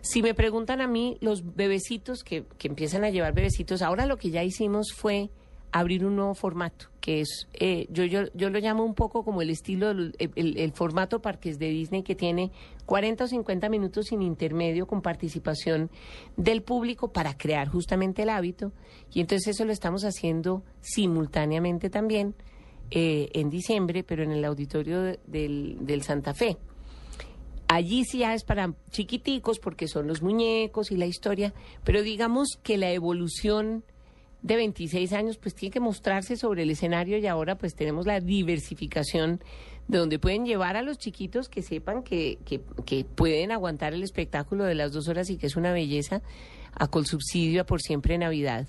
Si 0.00 0.22
me 0.22 0.34
preguntan 0.34 0.80
a 0.80 0.86
mí, 0.86 1.18
los 1.20 1.54
bebecitos 1.54 2.24
que, 2.24 2.44
que 2.56 2.68
empiezan 2.68 3.04
a 3.04 3.10
llevar 3.10 3.34
bebecitos, 3.34 3.82
ahora 3.82 4.06
lo 4.06 4.16
que 4.16 4.30
ya 4.30 4.42
hicimos 4.42 4.92
fue 4.94 5.30
abrir 5.72 6.04
un 6.06 6.16
nuevo 6.16 6.34
formato, 6.34 6.86
que 7.00 7.20
es, 7.20 7.46
eh, 7.54 7.86
yo, 7.90 8.04
yo, 8.04 8.22
yo 8.34 8.48
lo 8.50 8.58
llamo 8.58 8.84
un 8.84 8.94
poco 8.94 9.22
como 9.24 9.42
el 9.42 9.50
estilo, 9.50 9.88
del- 9.88 10.14
el, 10.18 10.56
el- 10.58 10.72
formato 10.72 11.20
parques 11.20 11.58
de 11.58 11.68
Disney 11.68 12.02
que 12.02 12.14
tiene 12.14 12.50
40 12.86 13.24
o 13.24 13.26
50 13.26 13.68
minutos 13.68 14.06
sin 14.06 14.22
intermedio 14.22 14.86
con 14.86 15.02
participación 15.02 15.90
del 16.36 16.62
público 16.62 17.12
para 17.12 17.36
crear 17.36 17.68
justamente 17.68 18.22
el 18.22 18.30
hábito. 18.30 18.72
Y 19.12 19.20
entonces 19.20 19.48
eso 19.48 19.64
lo 19.64 19.72
estamos 19.72 20.04
haciendo 20.04 20.62
simultáneamente 20.80 21.90
también 21.90 22.34
eh, 22.90 23.28
en 23.34 23.50
diciembre, 23.50 24.02
pero 24.04 24.22
en 24.22 24.30
el 24.32 24.44
auditorio 24.44 25.02
de- 25.02 25.20
del, 25.26 25.76
del 25.80 26.02
Santa 26.02 26.32
Fe. 26.34 26.56
Allí 27.70 28.04
sí 28.04 28.18
ya 28.20 28.32
es 28.32 28.44
para 28.44 28.72
chiquiticos 28.90 29.58
porque 29.58 29.88
son 29.88 30.06
los 30.06 30.22
muñecos 30.22 30.90
y 30.90 30.96
la 30.96 31.04
historia, 31.04 31.52
pero 31.84 32.02
digamos 32.02 32.58
que 32.62 32.78
la 32.78 32.90
evolución 32.92 33.84
de 34.42 34.56
26 34.56 35.12
años 35.12 35.36
pues 35.36 35.54
tiene 35.54 35.72
que 35.72 35.80
mostrarse 35.80 36.36
sobre 36.36 36.62
el 36.62 36.70
escenario 36.70 37.18
y 37.18 37.26
ahora 37.26 37.58
pues 37.58 37.74
tenemos 37.74 38.06
la 38.06 38.20
diversificación 38.20 39.40
de 39.88 39.98
donde 39.98 40.18
pueden 40.18 40.44
llevar 40.44 40.76
a 40.76 40.82
los 40.82 40.98
chiquitos 40.98 41.48
que 41.48 41.62
sepan 41.62 42.02
que, 42.02 42.38
que, 42.44 43.04
pueden 43.04 43.52
aguantar 43.52 43.94
el 43.94 44.02
espectáculo 44.02 44.64
de 44.64 44.74
las 44.74 44.92
dos 44.92 45.08
horas 45.08 45.30
y 45.30 45.38
que 45.38 45.46
es 45.46 45.56
una 45.56 45.72
belleza 45.72 46.22
a 46.74 46.88
Colsubsidio 46.88 47.62
a 47.62 47.64
por 47.64 47.80
siempre 47.80 48.18
Navidad. 48.18 48.68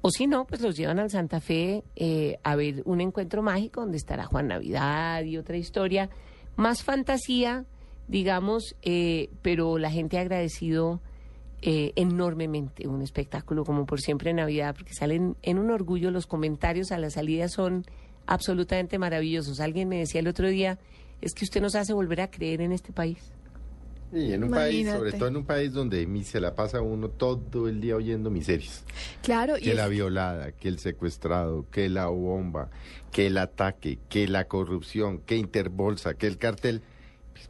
O 0.00 0.10
si 0.10 0.26
no, 0.26 0.46
pues 0.46 0.60
los 0.60 0.76
llevan 0.76 0.98
al 0.98 1.10
Santa 1.10 1.40
Fe 1.40 1.84
eh, 1.94 2.38
a 2.42 2.56
ver 2.56 2.82
un 2.84 3.00
encuentro 3.00 3.42
mágico 3.42 3.82
donde 3.82 3.98
estará 3.98 4.24
Juan 4.24 4.48
Navidad 4.48 5.22
y 5.24 5.36
otra 5.36 5.56
historia. 5.56 6.10
Más 6.56 6.82
fantasía, 6.82 7.66
digamos, 8.08 8.76
eh, 8.82 9.28
pero 9.42 9.78
la 9.78 9.90
gente 9.90 10.16
ha 10.16 10.22
agradecido 10.22 11.00
eh, 11.62 11.92
enormemente 11.96 12.86
un 12.86 13.02
espectáculo 13.02 13.64
como 13.64 13.86
por 13.86 14.00
siempre 14.00 14.30
en 14.30 14.36
Navidad, 14.36 14.74
porque 14.76 14.94
salen 14.94 15.36
en 15.42 15.58
un 15.58 15.70
orgullo, 15.70 16.10
los 16.10 16.26
comentarios 16.26 16.92
a 16.92 16.98
la 16.98 17.10
salida 17.10 17.48
son 17.48 17.84
absolutamente 18.26 18.98
maravillosos. 18.98 19.60
Alguien 19.60 19.88
me 19.88 19.98
decía 19.98 20.20
el 20.20 20.28
otro 20.28 20.48
día, 20.48 20.78
es 21.20 21.32
que 21.34 21.44
usted 21.44 21.60
nos 21.62 21.74
hace 21.74 21.92
volver 21.92 22.20
a 22.20 22.30
creer 22.30 22.60
en 22.60 22.72
este 22.72 22.92
país. 22.92 23.32
Y 24.12 24.32
en 24.32 24.44
un 24.44 24.50
país, 24.50 24.88
sobre 24.88 25.12
todo 25.12 25.28
en 25.28 25.36
un 25.36 25.44
país 25.44 25.72
donde 25.72 26.06
se 26.24 26.40
la 26.40 26.54
pasa 26.54 26.80
uno 26.80 27.08
todo 27.08 27.68
el 27.68 27.80
día 27.80 27.96
oyendo 27.96 28.30
miserias. 28.30 28.84
Claro, 29.22 29.58
y 29.58 29.62
Que 29.62 29.70
es- 29.70 29.76
la 29.76 29.88
violada, 29.88 30.52
que 30.52 30.68
el 30.68 30.78
secuestrado, 30.78 31.66
que 31.70 31.88
la 31.88 32.06
bomba, 32.06 32.70
que 33.10 33.26
el 33.26 33.36
ataque, 33.38 33.98
que 34.08 34.28
la 34.28 34.44
corrupción, 34.46 35.18
que 35.18 35.36
Interbolsa, 35.36 36.14
que 36.14 36.28
el 36.28 36.38
cartel. 36.38 36.82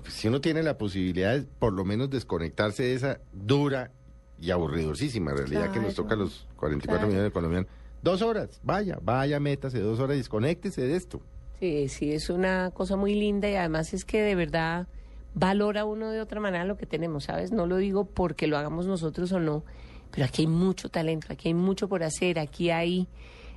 Pues, 0.03 0.15
si 0.15 0.29
uno 0.29 0.41
tiene 0.41 0.63
la 0.63 0.79
posibilidad 0.79 1.37
de 1.37 1.43
por 1.43 1.73
lo 1.75 1.85
menos 1.85 2.09
desconectarse 2.09 2.85
de 2.85 2.95
esa 2.95 3.21
dura 3.33 3.93
y 4.41 4.51
aburridosísima 4.51 5.33
realidad 5.33 5.73
que 5.73 5.81
nos 5.81 5.95
toca 5.95 6.15
a 6.15 6.17
los 6.17 6.47
44 6.57 6.83
claro. 6.85 7.07
millones 7.07 7.25
de 7.25 7.33
colombianos. 7.33 7.71
Dos 8.03 8.23
horas, 8.23 8.61
vaya, 8.63 8.99
vaya, 9.03 9.41
métase 9.41 9.81
dos 9.81 9.99
horas 9.99 10.15
y 10.15 10.19
desconéctese 10.19 10.83
de 10.83 10.97
esto. 10.97 11.21
Sí, 11.59 11.89
sí, 11.89 12.13
es 12.13 12.29
una 12.31 12.71
cosa 12.73 12.97
muy 12.97 13.15
linda 13.15 13.49
y 13.49 13.55
además 13.55 13.95
es 13.95 14.05
que 14.05 14.21
de 14.23 14.35
verdad 14.35 14.87
valora 15.35 15.85
uno 15.85 16.11
de 16.11 16.21
otra 16.21 16.41
manera 16.41 16.65
lo 16.65 16.77
que 16.77 16.87
tenemos, 16.87 17.25
¿sabes? 17.25 17.53
No 17.53 17.67
lo 17.67 17.77
digo 17.79 18.05
porque 18.05 18.47
lo 18.47 18.59
hagamos 18.59 18.87
nosotros 18.87 19.33
o 19.33 19.41
no, 19.41 19.65
pero 20.11 20.27
aquí 20.27 20.43
hay 20.43 20.49
mucho 20.49 20.89
talento, 20.91 21.29
aquí 21.31 21.49
hay 21.49 21.55
mucho 21.55 21.89
por 21.89 22.03
hacer, 22.03 22.39
aquí 22.39 22.71
hay... 22.71 23.09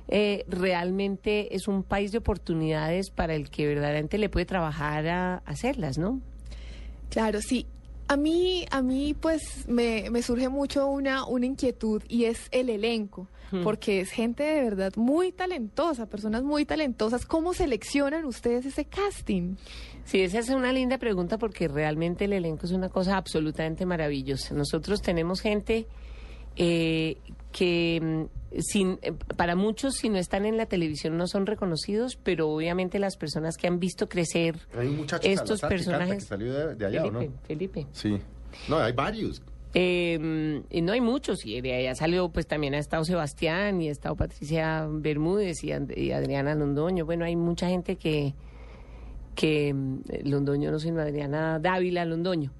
eh, 0.08 0.44
realmente 0.48 1.54
es 1.54 1.68
un 1.68 1.82
país 1.82 2.10
de 2.10 2.18
oportunidades 2.18 3.10
para 3.10 3.34
el 3.34 3.50
que 3.50 3.66
verdaderamente 3.66 4.18
le 4.18 4.28
puede 4.28 4.46
trabajar 4.46 5.06
a 5.06 5.36
hacerlas, 5.46 5.98
¿no? 5.98 6.20
Claro, 7.10 7.40
sí. 7.40 7.66
A 8.10 8.16
mí, 8.16 8.66
a 8.72 8.82
mí 8.82 9.14
pues 9.14 9.68
me, 9.68 10.10
me 10.10 10.22
surge 10.22 10.48
mucho 10.48 10.88
una, 10.88 11.24
una 11.26 11.46
inquietud 11.46 12.02
y 12.08 12.24
es 12.24 12.48
el 12.50 12.68
elenco, 12.68 13.28
Hmm. 13.50 13.64
porque 13.64 14.00
es 14.00 14.10
gente 14.10 14.44
de 14.44 14.62
verdad 14.62 14.92
muy 14.96 15.32
talentosa, 15.32 16.06
personas 16.06 16.42
muy 16.44 16.64
talentosas. 16.64 17.26
¿Cómo 17.26 17.52
seleccionan 17.52 18.24
ustedes 18.24 18.64
ese 18.64 18.84
casting? 18.84 19.56
Sí, 20.04 20.20
esa 20.20 20.38
es 20.38 20.48
una 20.50 20.72
linda 20.72 20.98
pregunta 20.98 21.36
porque 21.36 21.66
realmente 21.66 22.26
el 22.26 22.32
elenco 22.32 22.66
es 22.66 22.72
una 22.72 22.88
cosa 22.88 23.16
absolutamente 23.16 23.86
maravillosa. 23.86 24.54
Nosotros 24.54 25.02
tenemos 25.02 25.40
gente 25.40 25.86
eh, 26.56 27.16
que 27.52 28.00
mm, 28.52 28.60
sin, 28.60 28.98
eh, 29.02 29.12
para 29.36 29.56
muchos 29.56 29.94
si 29.94 30.08
no 30.08 30.18
están 30.18 30.44
en 30.46 30.56
la 30.56 30.66
televisión 30.66 31.16
no 31.16 31.26
son 31.26 31.46
reconocidos, 31.46 32.16
pero 32.22 32.48
obviamente 32.50 32.98
las 32.98 33.16
personas 33.16 33.56
que 33.56 33.66
han 33.66 33.78
visto 33.80 34.08
crecer 34.08 34.56
Hay 34.78 34.88
un 34.88 35.00
estos 35.22 35.60
Salazar 35.60 35.68
personajes... 35.68 36.14
que 36.16 36.20
salió 36.28 36.52
de, 36.52 36.74
de 36.74 36.86
allá, 36.86 37.04
¿o 37.04 37.10
Felipe, 37.10 37.26
no? 37.26 37.46
Felipe. 37.46 37.86
Sí. 37.92 38.18
No, 38.68 38.78
hay 38.78 38.92
varios. 38.92 39.42
Eh, 39.72 40.62
y 40.68 40.82
no 40.82 40.92
hay 40.92 41.00
muchos, 41.00 41.46
y 41.46 41.60
de 41.60 41.74
allá 41.74 41.94
salió, 41.94 42.28
pues 42.30 42.46
también 42.48 42.74
ha 42.74 42.78
estado 42.78 43.04
Sebastián 43.04 43.80
y 43.80 43.88
ha 43.88 43.92
estado 43.92 44.16
Patricia 44.16 44.86
Bermúdez 44.90 45.62
y, 45.62 45.70
And- 45.70 45.96
y 45.96 46.10
Adriana 46.10 46.56
Londoño. 46.56 47.04
Bueno, 47.06 47.24
hay 47.24 47.36
mucha 47.36 47.68
gente 47.68 47.94
que, 47.94 48.34
que 49.36 49.72
mm, 49.72 50.00
Londoño 50.24 50.72
no 50.72 50.80
sino 50.80 51.00
Adriana 51.00 51.60
Dávila 51.60 52.04
Londoño. 52.04 52.52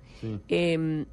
Eh, 0.49 1.05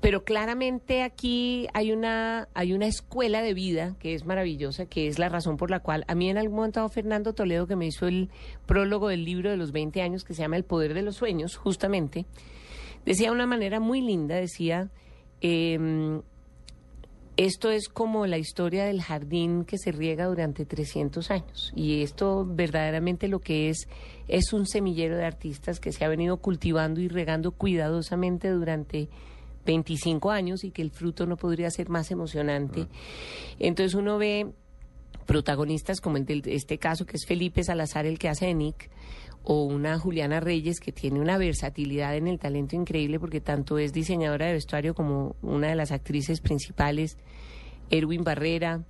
pero 0.00 0.24
claramente 0.24 1.02
aquí 1.02 1.66
hay 1.74 1.92
una, 1.92 2.48
hay 2.54 2.72
una 2.72 2.86
escuela 2.86 3.42
de 3.42 3.54
vida 3.54 3.96
que 3.98 4.14
es 4.14 4.24
maravillosa, 4.24 4.86
que 4.86 5.08
es 5.08 5.18
la 5.18 5.28
razón 5.28 5.56
por 5.56 5.70
la 5.70 5.80
cual 5.80 6.04
a 6.08 6.14
mí 6.14 6.30
en 6.30 6.38
algún 6.38 6.56
momento 6.56 6.88
Fernando 6.88 7.32
Toledo, 7.32 7.66
que 7.66 7.76
me 7.76 7.86
hizo 7.86 8.06
el 8.06 8.30
prólogo 8.66 9.08
del 9.08 9.24
libro 9.24 9.50
de 9.50 9.56
los 9.56 9.72
20 9.72 10.00
años, 10.02 10.24
que 10.24 10.34
se 10.34 10.42
llama 10.42 10.56
El 10.56 10.64
Poder 10.64 10.94
de 10.94 11.02
los 11.02 11.16
Sueños, 11.16 11.56
justamente, 11.56 12.26
decía 13.04 13.28
de 13.28 13.34
una 13.34 13.46
manera 13.46 13.80
muy 13.80 14.00
linda, 14.00 14.36
decía, 14.36 14.90
em, 15.40 16.22
esto 17.36 17.70
es 17.70 17.88
como 17.88 18.26
la 18.26 18.36
historia 18.36 18.84
del 18.84 19.00
jardín 19.00 19.64
que 19.64 19.78
se 19.78 19.92
riega 19.92 20.26
durante 20.26 20.64
300 20.64 21.30
años. 21.30 21.72
Y 21.76 22.02
esto 22.02 22.44
verdaderamente 22.44 23.28
lo 23.28 23.38
que 23.38 23.70
es 23.70 23.88
es 24.26 24.52
un 24.52 24.66
semillero 24.66 25.16
de 25.16 25.24
artistas 25.24 25.78
que 25.78 25.92
se 25.92 26.04
ha 26.04 26.08
venido 26.08 26.38
cultivando 26.38 27.00
y 27.00 27.06
regando 27.06 27.52
cuidadosamente 27.52 28.50
durante 28.50 29.08
25 29.68 30.30
años 30.30 30.64
y 30.64 30.70
que 30.70 30.80
el 30.80 30.90
fruto 30.90 31.26
no 31.26 31.36
podría 31.36 31.70
ser 31.70 31.90
más 31.90 32.10
emocionante. 32.10 32.86
Entonces 33.58 33.94
uno 33.94 34.16
ve 34.16 34.50
protagonistas 35.26 36.00
como 36.00 36.16
el 36.16 36.24
de 36.24 36.42
este 36.54 36.78
caso 36.78 37.04
que 37.04 37.18
es 37.18 37.26
Felipe 37.26 37.62
Salazar 37.62 38.06
el 38.06 38.18
que 38.18 38.30
hace 38.30 38.46
de 38.46 38.74
o 39.44 39.64
una 39.64 39.98
Juliana 39.98 40.40
Reyes 40.40 40.80
que 40.80 40.90
tiene 40.90 41.20
una 41.20 41.36
versatilidad 41.36 42.16
en 42.16 42.28
el 42.28 42.38
talento 42.38 42.76
increíble 42.76 43.20
porque 43.20 43.42
tanto 43.42 43.78
es 43.78 43.92
diseñadora 43.92 44.46
de 44.46 44.54
vestuario 44.54 44.94
como 44.94 45.36
una 45.42 45.68
de 45.68 45.74
las 45.74 45.92
actrices 45.92 46.40
principales, 46.40 47.18
Erwin 47.90 48.24
Barrera, 48.24 48.84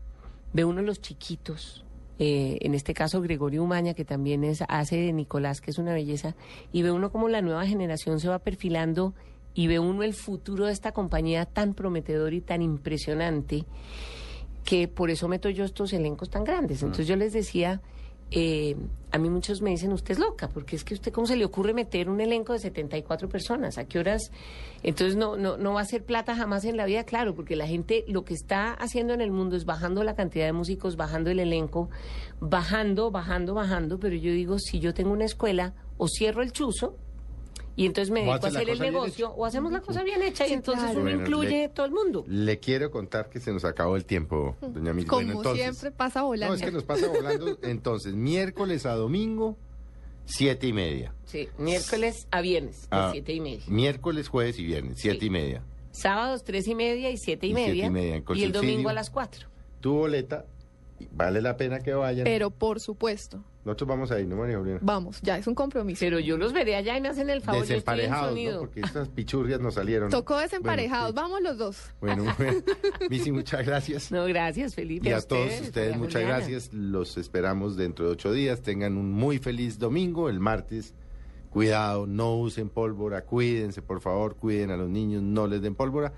ve 0.52 0.64
uno 0.64 0.80
los 0.82 1.00
chiquitos, 1.00 1.84
eh, 2.20 2.58
en 2.60 2.74
este 2.74 2.94
caso 2.94 3.20
Gregorio 3.20 3.64
Umaña 3.64 3.94
que 3.94 4.04
también 4.04 4.44
es, 4.44 4.62
hace 4.68 4.96
de 4.96 5.12
Nicolás 5.12 5.60
que 5.60 5.72
es 5.72 5.78
una 5.78 5.92
belleza 5.92 6.36
y 6.72 6.82
ve 6.82 6.92
uno 6.92 7.10
como 7.10 7.28
la 7.28 7.42
nueva 7.42 7.66
generación 7.66 8.20
se 8.20 8.28
va 8.28 8.38
perfilando 8.38 9.12
y 9.59 9.66
ve 9.66 9.80
uno 9.80 10.04
el 10.04 10.14
futuro 10.14 10.66
de 10.66 10.72
esta 10.72 10.92
compañía 10.92 11.44
tan 11.44 11.74
prometedor 11.74 12.32
y 12.32 12.40
tan 12.40 12.62
impresionante 12.62 13.64
que 14.64 14.86
por 14.86 15.11
eso 15.11 15.26
meto 15.26 15.50
yo 15.50 15.64
estos 15.64 15.92
elencos 15.92 16.30
tan 16.30 16.44
grandes. 16.44 16.84
Entonces 16.84 17.09
yo 17.09 17.16
les 17.16 17.32
decía, 17.32 17.80
eh, 18.30 18.76
a 19.11 19.18
mí 19.18 19.28
muchos 19.28 19.61
me 19.61 19.70
dicen, 19.70 19.92
usted 19.92 20.12
es 20.12 20.20
loca, 20.20 20.48
porque 20.48 20.76
es 20.76 20.84
que 20.84 20.94
usted 20.94 21.12
cómo 21.12 21.26
se 21.26 21.34
le 21.34 21.44
ocurre 21.44 21.74
meter 21.74 22.09
un 22.09 22.20
elenco 22.20 22.52
de 22.52 22.61
74 22.61 23.28
personas, 23.28 23.78
a 23.78 23.84
qué 23.86 23.98
horas, 23.98 24.30
entonces 24.84 25.16
no, 25.16 25.36
no, 25.36 25.56
no 25.56 25.72
va 25.72 25.80
a 25.80 25.86
ser 25.86 26.04
plata 26.04 26.36
jamás 26.36 26.64
en 26.64 26.76
la 26.76 26.86
vida, 26.86 27.02
claro, 27.02 27.34
porque 27.34 27.56
la 27.56 27.66
gente 27.66 28.04
lo 28.06 28.24
que 28.24 28.34
está 28.34 28.74
haciendo 28.74 29.12
en 29.12 29.20
el 29.20 29.32
mundo 29.32 29.56
es 29.56 29.64
bajando 29.64 30.04
la 30.04 30.14
cantidad 30.14 30.46
de 30.46 30.52
músicos, 30.52 30.94
bajando 30.94 31.32
el 31.32 31.40
elenco, 31.40 31.90
bajando, 32.38 33.11
bajando, 33.11 33.54
bajando, 33.54 33.98
pero 33.98 34.14
yo 34.14 34.30
digo, 34.30 34.61
si 34.61 34.78
yo 34.78 34.94
tengo 34.94 35.11
una 35.11 35.24
escuela, 35.24 35.74
o 35.96 36.06
cierro 36.06 36.42
el 36.42 36.52
chuzo, 36.52 36.94
y 37.78 37.86
entonces 37.86 38.10
me 38.10 38.20
dedico 38.24 38.46
a 38.46 38.48
hacer 38.48 38.68
el 38.68 38.78
negocio, 38.80 39.30
o 39.30 39.46
hacemos 39.46 39.70
la 39.72 39.80
cosa 39.80 40.02
bien 40.02 40.22
hecha, 40.22 40.46
y 40.46 40.52
entonces 40.52 40.82
claro. 40.84 41.00
uno 41.00 41.10
Bueno, 41.10 41.20
incluye 41.22 41.48
le- 41.62 41.68
todo 41.68 41.86
el 41.86 41.92
mundo. 41.92 42.24
Le 42.26 42.58
quiero 42.58 42.90
contar 42.90 43.30
que 43.30 43.40
se 43.40 43.52
nos 43.52 43.64
acabó 43.64 43.96
el 43.96 44.04
tiempo, 44.04 44.56
doña 44.60 44.92
Mil. 44.92 45.06
Como 45.06 45.22
Bueno, 45.24 45.38
entonces, 45.40 45.62
siempre 45.62 45.90
pasa 45.92 46.22
volando. 46.22 46.54
No, 46.54 46.60
es 46.60 46.64
que 46.66 46.72
nos 46.72 46.82
pasa 46.84 47.08
volando. 47.08 47.56
Entonces, 47.62 48.14
miércoles 48.14 48.84
a 48.84 48.94
domingo, 48.94 49.56
siete 50.26 50.66
y 50.66 50.72
media. 50.72 51.14
Sí, 51.24 51.48
miércoles 51.56 52.26
a 52.30 52.40
viernes, 52.40 52.82
de 52.82 52.86
Ah, 52.90 53.08
siete 53.12 53.32
y 53.32 53.40
media. 53.40 53.64
Miércoles, 53.68 54.28
jueves 54.28 54.58
y 54.58 54.64
viernes, 54.64 54.98
siete 54.98 55.24
y 55.26 55.30
media. 55.30 55.62
Sábados, 55.92 56.44
tres 56.44 56.66
y 56.68 56.74
media 56.74 57.10
y 57.10 57.16
siete 57.16 57.46
y, 57.46 57.50
Y 57.52 57.54
siete 57.54 57.70
media. 57.70 57.86
y 57.86 57.90
media, 57.90 58.24
con 58.24 58.36
y 58.36 58.42
el 58.42 58.52
domingo 58.52 58.88
a 58.88 58.92
las 58.92 59.08
cuatro. 59.10 59.48
Tu 59.80 59.92
boleta, 59.92 60.44
vale 61.12 61.40
la 61.42 61.57
pena 61.57 61.80
que 61.80 61.92
vayan. 61.94 62.24
Pero 62.24 62.51
por 62.51 62.80
supuesto, 62.80 63.42
Nosotros 63.64 63.88
vamos 63.88 64.11
a 64.11 64.18
ir, 64.20 64.26
¿no, 64.26 64.36
María 64.36 64.59
Juliana? 64.59 64.80
vamos, 64.82 65.20
ya 65.22 65.36
es 65.38 65.46
un 65.46 65.55
compromiso. 65.55 66.01
Pero 66.01 66.18
yo 66.18 66.36
los 66.38 66.53
veré 66.53 66.74
allá 66.76 66.96
y 66.96 67.01
me 67.01 67.09
hacen 67.09 67.28
el 67.30 67.40
favor. 67.42 67.62
Yo 67.62 67.68
Desemparejados, 67.68 68.38
¿no? 68.38 68.59
Porque 68.61 68.80
estas 68.80 69.09
pichurrias 69.09 69.61
nos 69.61 69.74
salieron. 69.74 70.11
Tocó 70.11 70.38
desemparejados, 70.38 71.14
vamos 71.14 71.40
los 71.42 71.59
dos. 71.59 71.78
Bueno, 72.01 72.24
bueno. 72.38 72.62
Missy, 73.11 73.30
muchas 73.32 73.64
gracias. 73.66 74.11
No, 74.11 74.24
gracias, 74.26 74.74
Felipe. 74.74 75.09
Y 75.09 75.12
a 75.12 75.20
todos 75.20 75.61
ustedes, 75.61 75.96
muchas 75.96 76.22
Juliana. 76.22 76.36
gracias. 76.38 76.72
Los 76.72 77.16
esperamos 77.18 77.76
dentro 77.76 78.07
de 78.07 78.12
ocho 78.12 78.32
días. 78.32 78.62
Tengan 78.62 78.96
un 78.96 79.12
muy 79.12 79.38
feliz 79.38 79.78
domingo. 79.78 80.28
El 80.28 80.40
martes, 80.40 80.94
cuidado, 81.51 82.07
no 82.07 82.36
usen 82.36 82.68
pólvora. 82.70 83.24
Cuídense, 83.24 83.82
por 83.82 84.01
favor, 84.01 84.36
cuiden 84.36 84.70
a 84.70 84.76
los 84.76 84.88
niños, 84.88 85.22
no 85.22 85.46
les 85.46 85.61
den 85.62 85.74
pólvora. 85.74 86.12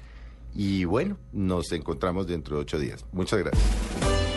Y 0.55 0.85
bueno, 0.85 1.17
nos 1.33 1.71
encontramos 1.71 2.27
dentro 2.27 2.57
de 2.57 2.63
ocho 2.63 2.79
días. 2.79 3.05
Muchas 3.13 3.39
gracias. 3.41 4.30